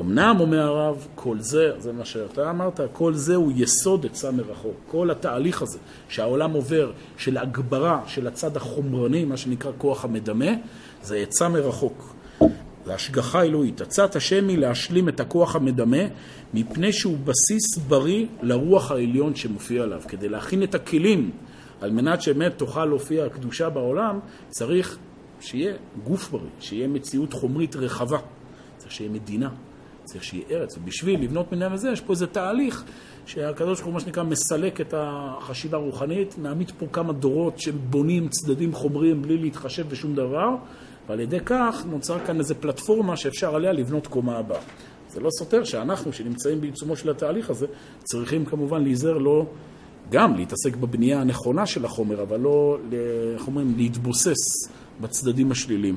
אמנם, 0.00 0.36
אומר 0.40 0.60
הרב, 0.60 1.06
כל 1.14 1.40
זה, 1.40 1.72
זה 1.78 1.92
מה 1.92 2.04
שאתה 2.04 2.50
אמרת, 2.50 2.80
כל 2.92 3.14
זה 3.14 3.34
הוא 3.34 3.52
יסוד 3.56 4.06
עצה 4.06 4.30
מרחוק. 4.30 4.74
כל 4.90 5.10
התהליך 5.10 5.62
הזה 5.62 5.78
שהעולם 6.08 6.52
עובר, 6.52 6.92
של 7.16 7.38
הגברה 7.38 8.02
של 8.06 8.26
הצד 8.26 8.56
החומרני, 8.56 9.24
מה 9.24 9.36
שנקרא 9.36 9.70
כוח 9.78 10.04
המדמה, 10.04 10.50
זה 11.02 11.16
עצה 11.16 11.48
מרחוק. 11.48 12.11
זה 12.84 12.92
אלוהית. 13.42 13.80
עצת 13.80 14.16
השם 14.16 14.48
היא 14.48 14.58
להשלים 14.58 15.08
את 15.08 15.20
הכוח 15.20 15.56
המדמה, 15.56 16.02
מפני 16.54 16.92
שהוא 16.92 17.18
בסיס 17.18 17.78
בריא 17.88 18.26
לרוח 18.42 18.90
העליון 18.90 19.34
שמופיע 19.34 19.82
עליו, 19.82 20.02
כדי 20.08 20.28
להכין 20.28 20.62
את 20.62 20.74
הכלים 20.74 21.30
על 21.80 21.90
מנת 21.90 22.22
שבאמת 22.22 22.58
תוכל 22.58 22.84
להופיע 22.84 23.24
הקדושה 23.24 23.70
בעולם, 23.70 24.18
צריך 24.48 24.98
שיהיה 25.40 25.74
גוף 26.04 26.30
בריא, 26.30 26.50
שיהיה 26.60 26.88
מציאות 26.88 27.32
חומרית 27.32 27.76
רחבה. 27.76 28.18
צריך 28.76 28.92
שיהיה 28.92 29.10
מדינה, 29.10 29.48
צריך 30.04 30.24
שיהיה 30.24 30.44
ארץ. 30.50 30.76
ובשביל 30.76 31.22
לבנות 31.22 31.52
מניין 31.52 31.72
הזה, 31.72 31.90
יש 31.90 32.00
פה 32.00 32.12
איזה 32.12 32.26
תהליך 32.26 32.84
שהקדוש 33.26 33.78
ברוך 33.78 33.86
הוא, 33.86 33.94
מה 33.94 34.00
שנקרא, 34.00 34.22
מסלק 34.22 34.80
את 34.80 34.94
החשיבה 34.96 35.78
הרוחנית, 35.78 36.38
מעמיד 36.38 36.72
פה 36.78 36.86
כמה 36.92 37.12
דורות 37.12 37.58
שבונים 37.58 38.28
צדדים 38.28 38.72
חומריים 38.72 39.22
בלי 39.22 39.38
להתחשב 39.38 39.88
בשום 39.88 40.14
דבר, 40.14 40.48
ועל 41.08 41.20
ידי 41.20 41.40
כך 41.46 41.84
נוצר 41.90 42.18
כאן 42.26 42.38
איזו 42.38 42.54
פלטפורמה 42.60 43.16
שאפשר 43.16 43.54
עליה 43.56 43.72
לבנות 43.72 44.06
קומה 44.06 44.38
הבאה. 44.38 44.60
זה 45.10 45.20
לא 45.20 45.28
סותר 45.38 45.64
שאנחנו, 45.64 46.12
שנמצאים 46.12 46.60
בעיצומו 46.60 46.96
של 46.96 47.10
התהליך 47.10 47.50
הזה, 47.50 47.66
צריכים 48.02 48.44
כמובן 48.44 48.82
להיזהר 48.82 49.18
לא... 49.18 49.46
גם 50.10 50.36
להתעסק 50.36 50.76
בבנייה 50.76 51.20
הנכונה 51.20 51.66
של 51.66 51.84
החומר, 51.84 52.22
אבל 52.22 52.40
לא, 52.40 52.78
איך 53.34 53.46
אומרים, 53.46 53.74
להתבוסס 53.76 54.68
בצדדים 55.00 55.52
השליליים. 55.52 55.96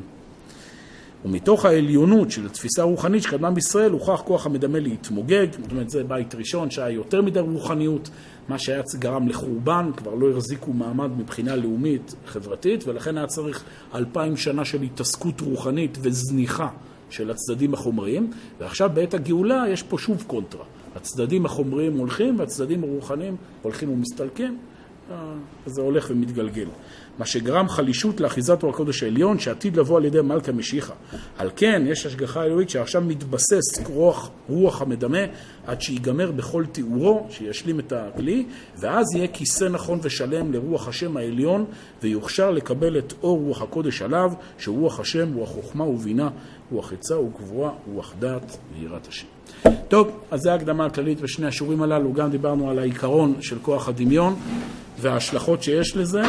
ומתוך 1.26 1.65
העליונות 1.65 2.31
של 2.31 2.45
התפיסה 2.45 2.81
הרוחנית 2.81 3.23
שקדמה 3.23 3.52
בישראל, 3.52 3.91
הוכח 3.91 4.22
כוח 4.26 4.45
המדמה 4.45 4.80
להתמוגג, 4.80 5.47
זאת 5.61 5.72
אומרת 5.72 5.89
זה 5.89 6.03
בית 6.03 6.35
ראשון 6.35 6.72
שהיה 6.72 6.89
יותר 6.89 7.22
מדי 7.22 7.39
רוחניות, 7.39 8.10
מה 8.49 8.60
שהיה 8.60 8.81
גרם 8.99 9.27
לחורבן, 9.27 9.91
כבר 9.97 10.15
לא 10.15 10.31
החזיקו 10.31 10.73
מעמד 10.73 11.10
מבחינה 11.18 11.56
לאומית 11.56 12.15
חברתית, 12.26 12.88
ולכן 12.88 13.18
היה 13.18 13.27
צריך 13.27 13.64
אלפיים 13.95 14.38
שנה 14.38 14.65
של 14.65 14.81
התעסקות 14.81 15.41
רוחנית 15.41 15.97
וזניחה 16.02 16.68
של 17.10 17.31
הצדדים 17.31 17.73
החומריים, 17.73 18.31
ועכשיו 18.60 18.89
בעת 18.93 19.14
הגאולה 19.14 19.64
יש 19.69 19.84
פה 19.84 19.97
שוב 19.97 20.23
קונטרה. 20.27 20.65
הצדדים 20.95 21.45
החומריים 21.45 21.97
הולכים 21.97 22.39
והצדדים 22.39 22.84
הרוחניים 22.84 23.35
הולכים 23.61 23.89
ומסתלקים, 23.89 24.57
זה 25.65 25.81
הולך 25.81 26.07
ומתגלגל. 26.10 26.68
מה 27.20 27.26
שגרם 27.26 27.70
חלישות 27.70 28.22
לאחיזת 28.22 28.64
אור 28.64 28.72
הקודש 28.72 29.04
העליון 29.04 29.40
שעתיד 29.40 29.78
לבוא 29.78 29.98
על 29.98 30.06
ידי 30.06 30.22
מלכה 30.22 30.52
משיחה. 30.52 30.94
על 31.38 31.50
כן 31.56 31.84
יש 31.88 32.06
השגחה 32.06 32.44
אלוהית 32.44 32.70
שעכשיו 32.70 33.02
מתבסס 33.02 33.80
רוח, 33.88 34.30
רוח 34.50 34.82
המדמה 34.82 35.20
עד 35.68 35.82
שיגמר 35.82 36.32
בכל 36.32 36.66
תיאורו, 36.72 37.28
שישלים 37.30 37.80
את 37.80 37.94
הכלי, 37.96 38.46
ואז 38.80 39.06
יהיה 39.16 39.28
כיסא 39.28 39.66
נכון 39.66 40.00
ושלם 40.02 40.54
לרוח 40.54 40.88
השם 40.88 41.18
העליון 41.18 41.66
ויוכשר 42.04 42.52
לקבל 42.52 42.98
את 42.98 43.14
אור 43.24 43.40
רוח 43.40 43.62
הקודש 43.62 44.02
עליו, 44.02 44.32
שרוח 44.58 45.00
השם 45.00 45.34
הוא 45.34 45.44
החוכמה 45.44 45.84
ובינה, 45.84 46.30
רוח 46.72 46.94
עצה 46.94 47.20
וגבורה, 47.20 47.72
רוח 47.94 48.14
דעת 48.20 48.58
ויראת 48.74 49.08
השם. 49.08 49.28
טוב, 49.88 50.20
אז 50.32 50.40
זו 50.42 50.50
ההקדמה 50.50 50.86
הכללית 50.86 51.22
בשני 51.22 51.48
השיעורים 51.48 51.82
הללו, 51.82 52.14
גם 52.14 52.30
דיברנו 52.30 52.70
על 52.70 52.80
העיקרון 52.80 53.36
של 53.42 53.58
כוח 53.62 53.90
הדמיון 53.90 54.36
וההשלכות 54.99 55.63
שיש 55.63 55.97
לזה. 55.97 56.22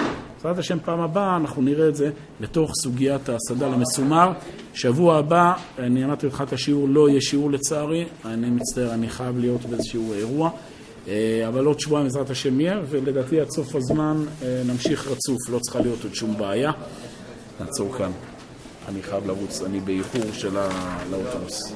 בעזרת 0.47 0.59
השם 0.59 0.79
פעם 0.85 1.01
הבאה 1.01 1.37
אנחנו 1.37 1.63
נראה 1.63 1.89
את 1.89 1.97
זה 1.97 2.11
לתוך 2.41 2.73
סוגיית 2.83 3.29
הסד"ל 3.29 3.65
המסומר. 3.65 4.33
שבוע 4.75 5.17
הבא, 5.17 5.53
אני 5.79 6.05
אמרתי 6.05 6.27
לך 6.27 6.43
את 6.43 6.53
השיעור, 6.53 6.89
לא 6.89 7.09
יהיה 7.09 7.21
שיעור 7.21 7.51
לצערי, 7.51 8.05
אני 8.25 8.51
מצטער, 8.51 8.95
אני 8.95 9.09
חייב 9.09 9.39
להיות 9.39 9.65
באיזשהו 9.65 10.13
אירוע, 10.13 10.51
אה, 11.09 11.45
אבל 11.49 11.65
עוד 11.65 11.81
שבועיים 11.81 12.07
בעזרת 12.07 12.31
השם 12.31 12.61
יהיה, 12.61 12.81
ולדעתי 12.91 13.41
עד 13.41 13.51
סוף 13.51 13.75
הזמן 13.75 14.25
אה, 14.43 14.63
נמשיך 14.67 15.07
רצוף, 15.07 15.49
לא 15.49 15.59
צריכה 15.59 15.81
להיות 15.81 16.05
עוד 16.05 16.15
שום 16.15 16.39
בעיה. 16.39 16.73
נעצור 17.61 17.95
כאן. 17.99 18.11
אני 18.89 19.03
חייב 19.03 19.27
לרוץ, 19.27 19.63
אני 19.63 19.81
באיחור 19.81 20.33
של 20.33 20.57
האוטובוס. 20.57 21.73